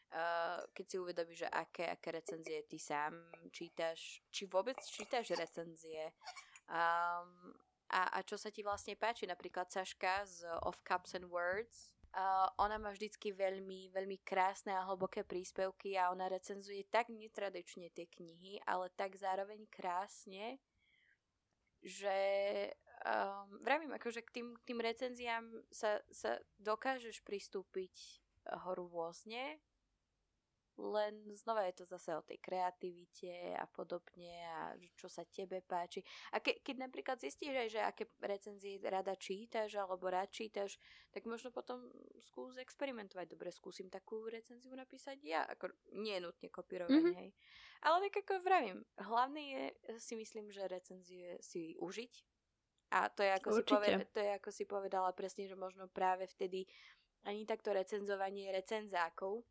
Uh, 0.07 0.63
keď 0.71 0.87
si 0.87 0.97
uvedomíš, 1.03 1.39
že 1.45 1.49
aké, 1.51 1.91
aké 1.91 2.15
recenzie 2.15 2.63
ty 2.71 2.79
sám 2.79 3.27
čítaš, 3.51 4.23
či 4.31 4.47
vôbec 4.47 4.79
čítaš 4.79 5.35
recenzie. 5.35 6.15
Um, 6.71 7.51
a, 7.91 8.15
a 8.15 8.19
čo 8.23 8.39
sa 8.39 8.55
ti 8.55 8.63
vlastne 8.63 8.95
páči. 8.95 9.27
Napríklad 9.27 9.67
Saška 9.67 10.23
z 10.23 10.47
Of 10.63 10.87
Cups 10.87 11.19
and 11.19 11.27
Words, 11.27 11.91
uh, 12.15 12.47
ona 12.59 12.79
má 12.79 12.95
vždycky 12.95 13.35
veľmi, 13.35 13.91
veľmi 13.91 14.23
krásne 14.23 14.79
a 14.79 14.87
hlboké 14.87 15.27
príspevky 15.27 15.99
a 15.99 16.15
ona 16.15 16.31
recenzuje 16.31 16.87
tak 16.87 17.11
netradične 17.11 17.91
tie 17.91 18.07
knihy, 18.07 18.63
ale 18.63 18.95
tak 18.95 19.19
zároveň 19.19 19.67
krásne, 19.67 20.63
že 21.83 22.19
um, 23.03 23.59
vravím, 23.63 23.91
akože 23.95 24.23
k 24.23 24.31
tým, 24.39 24.49
k 24.55 24.63
tým 24.71 24.81
recenziám 24.83 25.47
sa, 25.71 25.99
sa 26.15 26.39
dokážeš 26.63 27.27
pristúpiť 27.27 28.23
rôzne 28.47 29.59
len 30.77 31.25
znova 31.33 31.65
je 31.69 31.81
to 31.81 31.85
zase 31.89 32.13
o 32.13 32.23
tej 32.23 32.37
kreativite 32.37 33.57
a 33.57 33.65
podobne 33.65 34.45
a 34.45 34.77
čo 34.93 35.09
sa 35.09 35.25
tebe 35.25 35.65
páči. 35.65 36.05
A 36.37 36.41
ke, 36.45 36.61
keď 36.61 36.89
napríklad 36.89 37.17
zistíš 37.17 37.57
aj, 37.57 37.69
že 37.73 37.81
aké 37.81 38.05
recenzie 38.21 38.77
rada 38.85 39.17
čítaš 39.17 39.73
alebo 39.81 40.13
rád 40.13 40.29
čítaš, 40.29 40.77
tak 41.13 41.25
možno 41.25 41.49
potom 41.49 41.81
skús 42.21 42.61
experimentovať. 42.61 43.27
Dobre, 43.33 43.49
skúsim 43.49 43.89
takú 43.89 44.29
recenziu 44.29 44.77
napísať 44.77 45.17
ja. 45.25 45.49
Ako, 45.49 45.73
nie 45.97 46.21
nutne 46.21 46.53
kopírovať, 46.53 46.93
mm-hmm. 46.93 47.17
hej. 47.17 47.31
Ale 47.85 47.97
tak 48.09 48.25
ako 48.25 48.45
vravím, 48.45 48.79
hlavné 49.01 49.43
je, 49.43 49.65
si 49.97 50.15
myslím, 50.17 50.53
že 50.53 50.69
recenzie 50.69 51.41
si 51.41 51.73
užiť. 51.81 52.13
A 52.95 53.11
to 53.11 53.25
je, 53.25 53.31
ako 53.35 53.49
si 53.51 53.63
poved- 53.67 54.07
to 54.15 54.21
je 54.23 54.31
ako 54.39 54.51
si 54.55 54.65
povedala 54.69 55.11
presne, 55.11 55.51
že 55.51 55.59
možno 55.59 55.91
práve 55.91 56.31
vtedy 56.31 56.69
ani 57.27 57.43
takto 57.43 57.75
recenzovanie 57.75 58.55
recenzákov, 58.55 59.43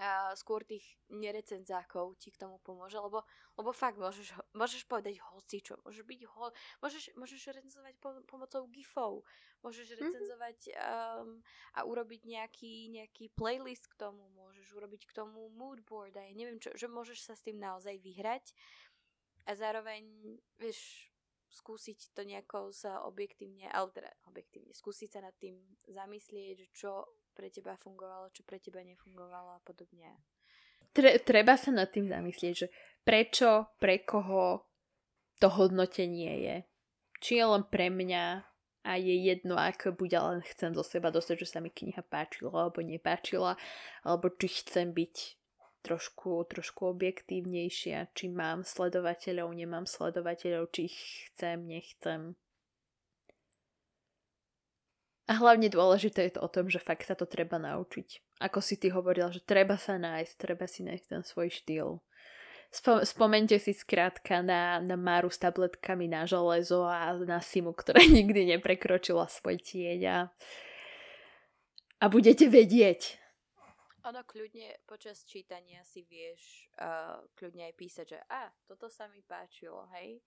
a 0.00 0.32
skôr 0.32 0.64
tých 0.64 0.96
nerecenzákov 1.12 2.16
ti 2.16 2.32
k 2.32 2.40
tomu 2.40 2.56
pomôže, 2.64 2.96
lebo, 2.96 3.20
lebo 3.60 3.70
fakt 3.76 4.00
môžeš, 4.00 4.32
môžeš 4.56 4.88
povedať 4.88 5.20
čo, 5.60 5.76
môžeš 5.84 6.04
byť 6.08 6.20
ho, 6.32 6.48
môžeš, 6.80 7.12
môžeš 7.12 7.52
recenzovať 7.52 7.94
po, 8.00 8.16
pomocou 8.24 8.64
gifov, 8.72 9.20
môžeš 9.60 9.92
mhm. 9.92 9.98
recenzovať 10.00 10.58
um, 10.72 11.44
a 11.76 11.80
urobiť 11.84 12.24
nejaký, 12.24 12.88
nejaký 12.88 13.36
playlist 13.36 13.92
k 13.92 13.98
tomu, 14.00 14.24
môžeš 14.32 14.72
urobiť 14.72 15.04
k 15.04 15.12
tomu 15.12 15.52
moodboard 15.52 16.16
a 16.16 16.24
ja 16.24 16.32
neviem 16.32 16.56
čo, 16.56 16.72
že 16.72 16.88
môžeš 16.88 17.28
sa 17.28 17.34
s 17.36 17.44
tým 17.44 17.60
naozaj 17.60 18.00
vyhrať 18.00 18.56
a 19.44 19.52
zároveň, 19.52 20.08
vieš, 20.56 21.12
skúsiť 21.52 22.16
to 22.16 22.24
nejako 22.24 22.72
sa 22.72 23.04
objektívne, 23.04 23.68
ale 23.68 23.92
teda 23.92 24.10
objektívne, 24.24 24.72
skúsiť 24.72 25.08
sa 25.12 25.20
nad 25.20 25.36
tým 25.36 25.60
zamyslieť, 25.84 26.72
čo 26.72 27.04
pre 27.32 27.48
teba 27.48 27.74
fungovalo, 27.80 28.30
čo 28.30 28.44
pre 28.44 28.60
teba 28.60 28.84
nefungovalo 28.84 29.56
a 29.56 29.60
podobne. 29.64 30.20
Tre, 30.92 31.18
treba 31.24 31.56
sa 31.56 31.72
nad 31.72 31.88
tým 31.88 32.06
zamyslieť, 32.06 32.54
že 32.54 32.68
prečo, 33.00 33.72
pre 33.80 34.04
koho 34.04 34.68
to 35.40 35.48
hodnotenie 35.48 36.32
je. 36.44 36.56
Či 37.22 37.40
je 37.40 37.44
len 37.48 37.64
pre 37.66 37.88
mňa 37.88 38.24
a 38.82 38.92
je 38.98 39.14
jedno, 39.14 39.54
ako 39.54 39.94
bude, 39.94 40.18
len 40.18 40.42
chcem 40.42 40.74
zo 40.74 40.82
seba 40.82 41.14
dostať, 41.14 41.46
že 41.46 41.50
sa 41.50 41.58
mi 41.62 41.70
kniha 41.70 42.02
páčila 42.02 42.66
alebo 42.66 42.82
nepáčila, 42.82 43.54
alebo 44.02 44.26
či 44.34 44.50
chcem 44.50 44.90
byť 44.90 45.16
trošku, 45.86 46.46
trošku 46.50 46.90
objektívnejšia, 46.94 48.10
či 48.14 48.30
mám 48.30 48.66
sledovateľov, 48.66 49.54
nemám 49.54 49.86
sledovateľov, 49.86 50.70
či 50.74 50.90
ich 50.90 50.98
chcem, 51.30 51.62
nechcem. 51.66 52.34
A 55.32 55.40
hlavne 55.40 55.72
dôležité 55.72 56.28
je 56.28 56.36
to 56.36 56.44
o 56.44 56.52
tom, 56.52 56.68
že 56.68 56.76
fakt 56.76 57.08
sa 57.08 57.16
to 57.16 57.24
treba 57.24 57.56
naučiť. 57.56 58.36
Ako 58.44 58.60
si 58.60 58.76
ty 58.76 58.92
hovorila, 58.92 59.32
že 59.32 59.40
treba 59.40 59.80
sa 59.80 59.96
nájsť, 59.96 60.34
treba 60.36 60.68
si 60.68 60.84
nájsť 60.84 61.06
ten 61.08 61.22
svoj 61.24 61.48
štýl. 61.48 62.04
Spo- 62.68 63.00
spomente 63.00 63.56
si 63.56 63.72
skrátka 63.72 64.44
na, 64.44 64.76
na 64.84 64.92
Máru 65.00 65.32
s 65.32 65.40
tabletkami 65.40 66.04
na 66.04 66.28
železo 66.28 66.84
a 66.84 67.16
na 67.24 67.40
Simu, 67.40 67.72
ktorá 67.72 68.04
nikdy 68.20 68.52
neprekročila 68.52 69.24
svoj 69.24 69.56
tieň 69.56 70.00
a, 70.04 70.18
a 71.96 72.04
budete 72.12 72.52
vedieť. 72.52 73.16
Ono 74.04 74.20
kľudne 74.28 74.84
počas 74.84 75.24
čítania 75.24 75.80
si 75.80 76.04
vieš 76.04 76.68
uh, 76.76 77.24
kľudne 77.40 77.72
aj 77.72 77.74
písať, 77.80 78.04
že 78.04 78.18
a, 78.28 78.52
toto 78.68 78.92
sa 78.92 79.08
mi 79.08 79.24
páčilo, 79.24 79.88
hej. 79.96 80.20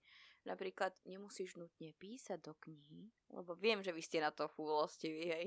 Napríklad 0.46 0.94
nemusíš 1.02 1.58
nutne 1.58 1.90
písať 1.98 2.38
do 2.38 2.54
knihy, 2.62 3.10
lebo 3.34 3.58
viem, 3.58 3.82
že 3.82 3.90
vy 3.90 3.98
ste 3.98 4.22
na 4.22 4.30
to 4.30 4.46
fúlostiví, 4.46 5.26
hej. 5.26 5.46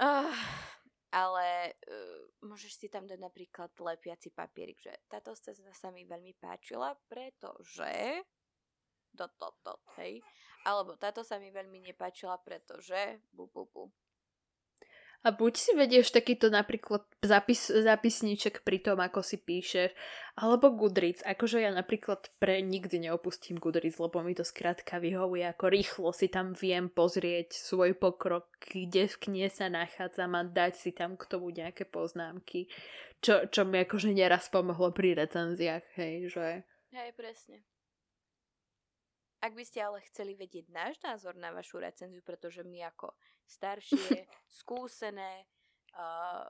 uh, 0.00 0.32
ale 1.22 1.76
uh, 1.84 2.24
môžeš 2.40 2.80
si 2.80 2.86
tam 2.88 3.04
dať 3.04 3.20
napríklad 3.20 3.68
lepiaci 3.76 4.32
papierik, 4.32 4.80
že 4.80 4.96
táto 5.12 5.36
scéna 5.36 5.76
sa 5.76 5.92
mi 5.92 6.08
veľmi 6.08 6.32
páčila, 6.40 6.96
pretože 7.04 8.24
dot, 9.12 9.36
dot, 9.36 9.60
dot, 9.60 9.84
hej. 10.00 10.24
Alebo 10.64 10.96
táto 10.96 11.20
sa 11.20 11.36
mi 11.36 11.52
veľmi 11.52 11.84
nepáčila, 11.92 12.40
pretože 12.40 13.20
bu, 13.30 13.44
bu, 13.52 13.68
bu. 13.68 13.84
A 15.24 15.32
buď 15.32 15.52
si 15.56 15.72
vedieš 15.72 16.12
takýto 16.12 16.52
napríklad 16.52 17.00
zapis, 17.24 17.72
zapisníček 17.72 18.60
pri 18.60 18.76
tom, 18.84 19.00
ako 19.00 19.24
si 19.24 19.40
píšeš, 19.40 19.96
alebo 20.36 20.68
Goodreads. 20.68 21.24
Akože 21.24 21.64
ja 21.64 21.72
napríklad 21.72 22.28
pre 22.36 22.60
nikdy 22.60 23.08
neopustím 23.08 23.56
Goodreads, 23.56 23.96
lebo 23.96 24.20
mi 24.20 24.36
to 24.36 24.44
skrátka 24.44 25.00
vyhovuje, 25.00 25.48
ako 25.48 25.64
rýchlo 25.72 26.12
si 26.12 26.28
tam 26.28 26.52
viem 26.52 26.92
pozrieť 26.92 27.56
svoj 27.56 27.96
pokrok, 27.96 28.52
kde 28.60 29.08
v 29.08 29.16
knihe 29.16 29.48
sa 29.48 29.72
nachádzam 29.72 30.36
a 30.36 30.44
dať 30.44 30.72
si 30.76 30.90
tam 30.92 31.16
k 31.16 31.24
tomu 31.24 31.48
nejaké 31.48 31.88
poznámky. 31.88 32.68
Čo, 33.24 33.48
čo 33.48 33.64
mi 33.64 33.80
akože 33.80 34.12
neraz 34.12 34.52
pomohlo 34.52 34.92
pri 34.92 35.16
recenziách, 35.16 35.88
hej, 35.96 36.28
že... 36.28 36.68
Hej, 36.92 37.16
presne. 37.16 37.64
Ak 39.44 39.52
by 39.52 39.60
ste 39.60 39.84
ale 39.84 40.00
chceli 40.08 40.32
vedieť 40.32 40.72
náš 40.72 40.96
názor 41.04 41.36
na 41.36 41.52
vašu 41.52 41.76
recenziu, 41.76 42.24
pretože 42.24 42.64
my 42.64 42.80
ako 42.88 43.12
staršie, 43.44 44.24
skúsené 44.64 45.44
uh, 45.92 46.48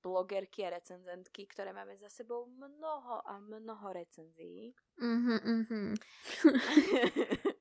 blogerky 0.00 0.64
a 0.64 0.80
recenzentky, 0.80 1.44
ktoré 1.44 1.76
máme 1.76 1.92
za 2.00 2.08
sebou 2.08 2.48
mnoho 2.48 3.20
a 3.20 3.36
mnoho 3.36 3.92
recenzií. 3.92 4.72
Mm-hmm, 4.96 5.40
mm-hmm. 5.44 5.88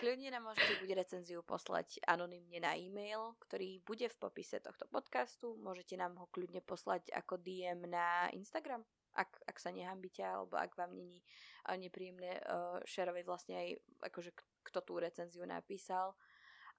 Kľudne 0.00 0.32
nám 0.32 0.48
môžete 0.48 0.80
buď 0.80 1.04
recenziu 1.04 1.44
poslať 1.44 2.00
anonymne 2.08 2.64
na 2.64 2.80
e-mail, 2.80 3.36
ktorý 3.44 3.84
bude 3.84 4.08
v 4.08 4.16
popise 4.16 4.64
tohto 4.64 4.88
podcastu. 4.88 5.60
Môžete 5.60 6.00
nám 6.00 6.16
ho 6.16 6.24
kľudne 6.32 6.64
poslať 6.64 7.12
ako 7.12 7.36
DM 7.36 7.84
na 7.84 8.32
Instagram 8.32 8.80
ak, 9.14 9.30
ak 9.46 9.56
sa 9.58 9.70
nehambíte, 9.70 10.20
alebo 10.20 10.58
ak 10.58 10.74
vám 10.76 10.92
není 10.92 11.22
nepríjemné 11.64 12.42
uh, 12.44 12.78
šerovať 12.84 13.24
vlastne 13.24 13.54
aj 13.56 13.68
akože 14.12 14.30
kto 14.64 14.80
tú 14.84 15.00
recenziu 15.00 15.46
napísal. 15.48 16.12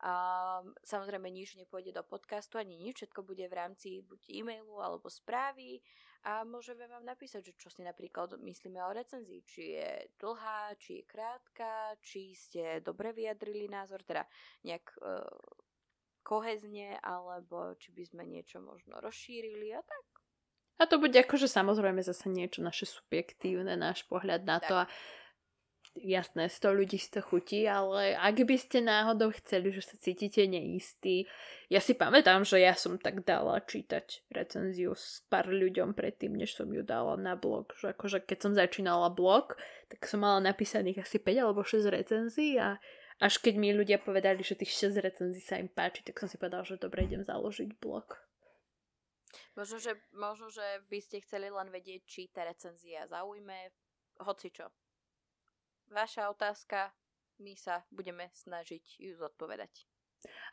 A 0.03 0.59
samozrejme 0.83 1.31
nič 1.31 1.55
nepôjde 1.55 1.95
do 1.95 2.03
podcastu 2.03 2.59
ani 2.59 2.75
nič, 2.75 2.99
všetko 2.99 3.23
bude 3.23 3.47
v 3.47 3.57
rámci 3.57 4.03
buď 4.03 4.27
e-mailu 4.27 4.83
alebo 4.83 5.07
správy 5.07 5.79
a 6.27 6.43
môžeme 6.43 6.83
vám 6.89 7.07
napísať, 7.07 7.53
že 7.53 7.53
čo 7.55 7.69
si 7.71 7.79
napríklad 7.85 8.35
myslíme 8.41 8.81
o 8.83 8.91
recenzii, 8.91 9.45
či 9.47 9.77
je 9.77 9.89
dlhá, 10.19 10.75
či 10.75 10.99
je 10.99 11.07
krátka, 11.07 11.95
či 12.03 12.35
ste 12.35 12.83
dobre 12.83 13.15
vyjadrili 13.15 13.71
názor, 13.71 14.03
teda 14.03 14.27
nejak 14.67 14.83
uh, 14.99 15.23
kohezne, 16.25 16.97
alebo 16.99 17.77
či 17.77 17.93
by 17.93 18.03
sme 18.03 18.23
niečo 18.25 18.57
možno 18.57 18.97
rozšírili 18.97 19.69
a 19.77 19.85
tak. 19.85 20.14
A 20.75 20.83
to 20.85 20.99
bude 20.99 21.15
akože 21.15 21.47
samozrejme 21.47 22.03
zase 22.03 22.27
niečo 22.27 22.59
naše 22.59 22.83
subjektívne, 22.83 23.79
náš 23.79 24.03
pohľad 24.11 24.43
na 24.43 24.57
to 24.59 24.73
a 24.83 24.85
jasné, 25.95 26.51
100 26.51 26.75
ľudí 26.75 26.99
si 26.99 27.07
to 27.07 27.23
chutí, 27.23 27.63
ale 27.63 28.19
ak 28.19 28.43
by 28.43 28.59
ste 28.59 28.83
náhodou 28.83 29.31
chceli, 29.39 29.71
že 29.71 29.79
sa 29.79 29.95
cítite 29.95 30.43
neistí, 30.43 31.23
ja 31.71 31.79
si 31.79 31.95
pamätám, 31.95 32.43
že 32.43 32.59
ja 32.59 32.75
som 32.75 32.99
tak 32.99 33.23
dala 33.23 33.63
čítať 33.63 34.27
recenziu 34.27 34.91
s 34.91 35.23
pár 35.31 35.47
ľuďom 35.47 35.95
predtým, 35.95 36.35
než 36.35 36.59
som 36.59 36.67
ju 36.67 36.83
dala 36.83 37.15
na 37.15 37.39
blog. 37.39 37.71
Že 37.79 37.95
akože 37.95 38.17
keď 38.27 38.37
som 38.43 38.51
začínala 38.51 39.07
blog, 39.07 39.55
tak 39.87 40.03
som 40.03 40.19
mala 40.19 40.43
napísaných 40.43 41.07
asi 41.07 41.23
5 41.23 41.39
alebo 41.39 41.63
6 41.63 41.87
recenzií 41.87 42.59
a 42.59 42.75
až 43.23 43.39
keď 43.39 43.55
mi 43.55 43.71
ľudia 43.71 44.03
povedali, 44.03 44.43
že 44.43 44.59
tých 44.59 44.91
6 44.91 44.99
recenzií 44.99 45.39
sa 45.39 45.55
im 45.55 45.71
páči, 45.71 46.03
tak 46.03 46.19
som 46.19 46.27
si 46.27 46.35
povedala, 46.35 46.67
že 46.67 46.75
dobre, 46.75 47.07
idem 47.07 47.23
založiť 47.23 47.79
blog. 47.79 48.24
Možno 49.55 49.79
že, 49.79 49.95
možno, 50.11 50.51
že 50.51 50.83
by 50.91 50.99
ste 50.99 51.23
chceli 51.23 51.47
len 51.47 51.71
vedieť, 51.71 52.01
či 52.03 52.27
tá 52.27 52.43
recenzia 52.43 53.07
zaujme, 53.07 53.71
hoci 54.19 54.51
čo. 54.51 54.67
Vaša 55.87 56.27
otázka, 56.27 56.91
my 57.39 57.55
sa 57.55 57.87
budeme 57.87 58.27
snažiť 58.35 58.99
ju 58.99 59.15
zodpovedať. 59.15 59.87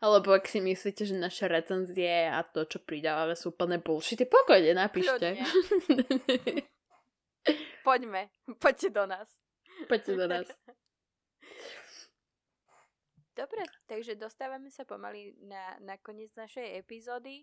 Alebo 0.02 0.34
ak 0.36 0.46
si 0.46 0.60
myslíte, 0.60 1.08
že 1.08 1.16
naše 1.16 1.48
recenzie 1.48 2.28
a 2.28 2.44
to, 2.44 2.68
čo 2.68 2.78
pridávame, 2.82 3.32
sú 3.34 3.56
plné 3.56 3.80
bullshity, 3.80 4.28
pokojne 4.28 4.76
napíšte. 4.76 5.38
Poďme, 7.82 8.30
poďte 8.62 8.94
do 8.94 9.10
nás. 9.10 9.26
Poďte 9.90 10.14
do 10.14 10.26
nás. 10.30 10.46
Dobre, 13.34 13.66
takže 13.90 14.14
dostávame 14.14 14.70
sa 14.70 14.86
pomaly 14.86 15.34
na, 15.42 15.74
na 15.82 15.98
koniec 15.98 16.30
našej 16.38 16.78
epizódy. 16.78 17.42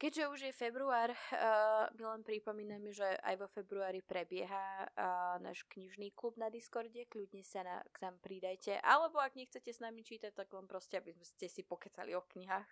Keďže 0.00 0.32
už 0.32 0.40
je 0.48 0.52
február, 0.56 1.12
uh, 1.12 1.84
my 1.92 2.16
len 2.16 2.24
pripomíname, 2.24 2.88
že 2.88 3.04
aj 3.20 3.36
vo 3.36 3.52
februári 3.52 4.00
prebieha 4.00 4.88
uh, 4.96 5.36
náš 5.44 5.60
knižný 5.68 6.16
klub 6.16 6.40
na 6.40 6.48
Discorde, 6.48 7.04
kľudne 7.04 7.44
sa 7.44 7.60
na, 7.60 7.84
k 7.92 8.08
nám 8.08 8.16
pridajte, 8.24 8.80
alebo 8.80 9.20
ak 9.20 9.36
nechcete 9.36 9.68
s 9.68 9.76
nami 9.76 10.00
čítať, 10.00 10.32
tak 10.32 10.48
len 10.56 10.64
proste, 10.64 10.96
aby 10.96 11.12
ste 11.20 11.52
si 11.52 11.60
pokecali 11.68 12.16
o 12.16 12.24
knihách. 12.24 12.64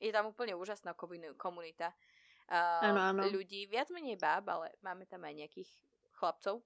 Je 0.00 0.08
tam 0.08 0.32
úplne 0.32 0.56
úžasná 0.56 0.96
komunita 1.36 1.92
uh, 2.48 2.80
ano, 2.80 3.12
ano. 3.12 3.28
ľudí, 3.28 3.68
viac 3.68 3.92
menej 3.92 4.16
báb, 4.16 4.48
ale 4.48 4.72
máme 4.80 5.04
tam 5.04 5.20
aj 5.20 5.36
nejakých 5.36 5.68
chlapcov. 6.16 6.64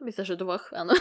Myslím, 0.00 0.24
že 0.24 0.40
dvoch, 0.40 0.64
áno. 0.72 0.96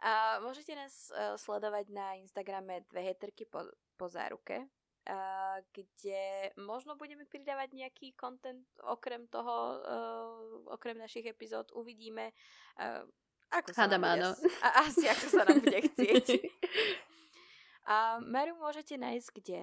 A 0.00 0.10
môžete 0.48 0.72
nás 0.72 1.12
uh, 1.12 1.36
sledovať 1.36 1.92
na 1.92 2.16
Instagrame 2.16 2.80
dve 2.88 3.12
heterky 3.12 3.44
po, 3.44 3.68
po 4.00 4.08
záruke 4.08 4.64
kde 5.74 6.54
možno 6.60 6.94
budeme 6.94 7.26
pridávať 7.26 7.74
nejaký 7.74 8.14
content 8.14 8.64
okrem 8.84 9.26
toho, 9.28 9.56
uh, 9.82 10.74
okrem 10.74 10.98
našich 10.98 11.26
epizód. 11.26 11.70
Uvidíme, 11.74 12.30
uh, 12.78 13.04
ako 13.50 13.74
sa 13.74 13.90
nám 13.90 14.06
bude, 14.06 14.30
a, 14.62 14.68
asi 14.86 15.10
ako 15.10 15.26
sa 15.26 15.42
nám 15.42 15.58
bude 15.58 15.78
chcieť. 15.90 16.26
A 17.90 18.22
Maru 18.22 18.54
môžete 18.62 18.94
nájsť 18.94 19.28
kde? 19.34 19.60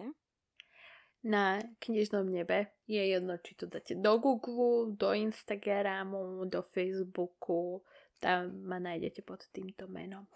Na 1.24 1.64
knižnom 1.80 2.28
nebe. 2.28 2.68
Je 2.84 3.00
jedno, 3.00 3.40
či 3.40 3.56
to 3.56 3.72
dáte 3.72 3.96
do 3.96 4.20
Google, 4.20 4.92
do 4.92 5.16
Instagramu, 5.16 6.44
do 6.52 6.62
Facebooku. 6.76 7.88
Tam 8.20 8.68
ma 8.68 8.84
nájdete 8.84 9.24
pod 9.24 9.48
týmto 9.56 9.88
menom. 9.88 10.28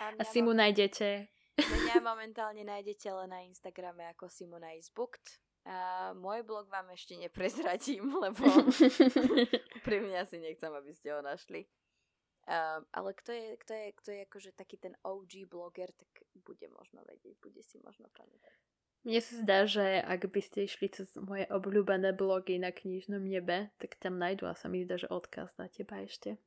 A, 0.00 0.16
a 0.16 0.22
si 0.24 0.40
mu 0.40 0.56
nájdete 0.56 1.28
Mňa 1.60 1.96
momentálne 2.00 2.64
nájdete 2.64 3.08
len 3.12 3.28
na 3.28 3.40
Instagrame 3.44 4.08
ako 4.12 4.32
Simona 4.32 4.72
is 4.72 4.88
booked. 4.88 5.40
A 5.68 6.10
môj 6.16 6.40
blog 6.40 6.72
vám 6.72 6.88
ešte 6.96 7.20
neprezradím, 7.20 8.08
lebo 8.24 8.48
pri 9.84 9.98
mňa 10.00 10.24
si 10.24 10.40
nechcem, 10.40 10.72
aby 10.72 10.92
ste 10.96 11.12
ho 11.12 11.20
našli. 11.20 11.68
Um, 12.48 12.82
ale 12.96 13.12
kto 13.14 13.30
je, 13.30 13.46
kto, 13.60 13.72
je, 13.76 13.86
kto 13.92 14.08
je 14.10 14.20
akože 14.26 14.50
taký 14.56 14.80
ten 14.80 14.96
OG 15.04 15.46
bloger, 15.46 15.92
tak 15.92 16.08
bude 16.40 16.66
možno 16.72 17.04
vedieť, 17.04 17.36
bude 17.38 17.60
si 17.60 17.76
možno 17.84 18.08
pamätať. 18.16 18.56
Mne 19.04 19.20
sa 19.20 19.34
zdá, 19.44 19.58
že 19.68 20.00
ak 20.00 20.28
by 20.28 20.40
ste 20.40 20.64
išli 20.64 20.88
cez 20.92 21.12
moje 21.20 21.44
obľúbené 21.52 22.16
blogy 22.16 22.56
na 22.56 22.72
knižnom 22.72 23.22
nebe, 23.22 23.72
tak 23.76 24.00
tam 24.00 24.16
nájdu 24.16 24.48
a 24.48 24.56
sa 24.56 24.68
mi 24.72 24.84
zdá, 24.84 24.96
že 24.96 25.08
odkaz 25.12 25.56
na 25.60 25.68
teba 25.68 26.00
ešte 26.04 26.40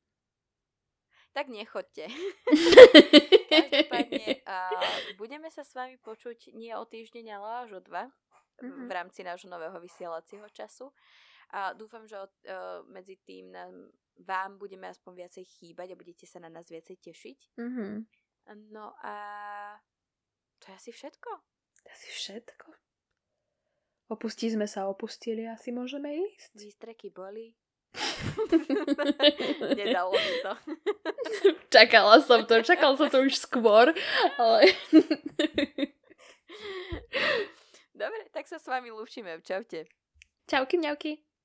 tak 1.34 1.50
nechoďte. 1.50 2.06
Každopádne 3.62 4.26
uh, 4.46 4.96
budeme 5.20 5.48
sa 5.50 5.62
s 5.62 5.72
vami 5.76 5.96
počuť 6.00 6.54
nie 6.56 6.74
o 6.74 6.84
týždeň, 6.84 7.24
ale 7.38 7.46
až 7.66 7.70
o 7.78 7.80
dva 7.80 8.10
mm-hmm. 8.10 8.86
v 8.86 8.90
rámci 8.90 9.20
nášho 9.22 9.50
nového 9.50 9.78
vysielacieho 9.78 10.46
času. 10.50 10.90
A 11.54 11.70
dúfam, 11.76 12.02
že 12.08 12.18
uh, 12.18 12.82
medzi 12.90 13.20
tým 13.22 13.54
nám, 13.54 13.94
vám 14.22 14.58
budeme 14.58 14.90
aspoň 14.90 15.26
viacej 15.26 15.44
chýbať 15.46 15.94
a 15.94 16.00
budete 16.00 16.26
sa 16.26 16.42
na 16.42 16.50
nás 16.50 16.66
viacej 16.66 16.98
tešiť. 16.98 17.38
Mm-hmm. 17.58 17.94
No 18.74 18.92
a 19.00 19.14
to 20.58 20.72
je 20.72 20.74
asi 20.74 20.90
všetko. 20.92 21.30
To 21.82 21.86
je 21.86 21.92
asi 21.92 22.10
všetko. 22.10 22.68
Opustí 24.12 24.52
sme 24.52 24.68
sa 24.68 24.84
opustili, 24.84 25.48
asi 25.48 25.72
môžeme 25.72 26.12
ísť. 26.12 26.60
Výstreky 26.60 27.08
boli, 27.08 27.56
Nedalo 29.78 30.12
mi 30.12 30.34
to. 30.42 30.52
Čakala 31.74 32.20
som 32.20 32.46
to, 32.46 32.62
čakala 32.62 32.94
som 32.98 33.10
to 33.10 33.22
už 33.22 33.38
skôr, 33.38 33.94
ale... 34.38 34.60
Dobre, 37.94 38.26
tak 38.34 38.50
sa 38.50 38.58
s 38.58 38.66
vami 38.66 38.90
lúčime. 38.90 39.38
Čaute. 39.42 39.86
Čauky, 40.50 40.76
mňauky. 40.76 41.22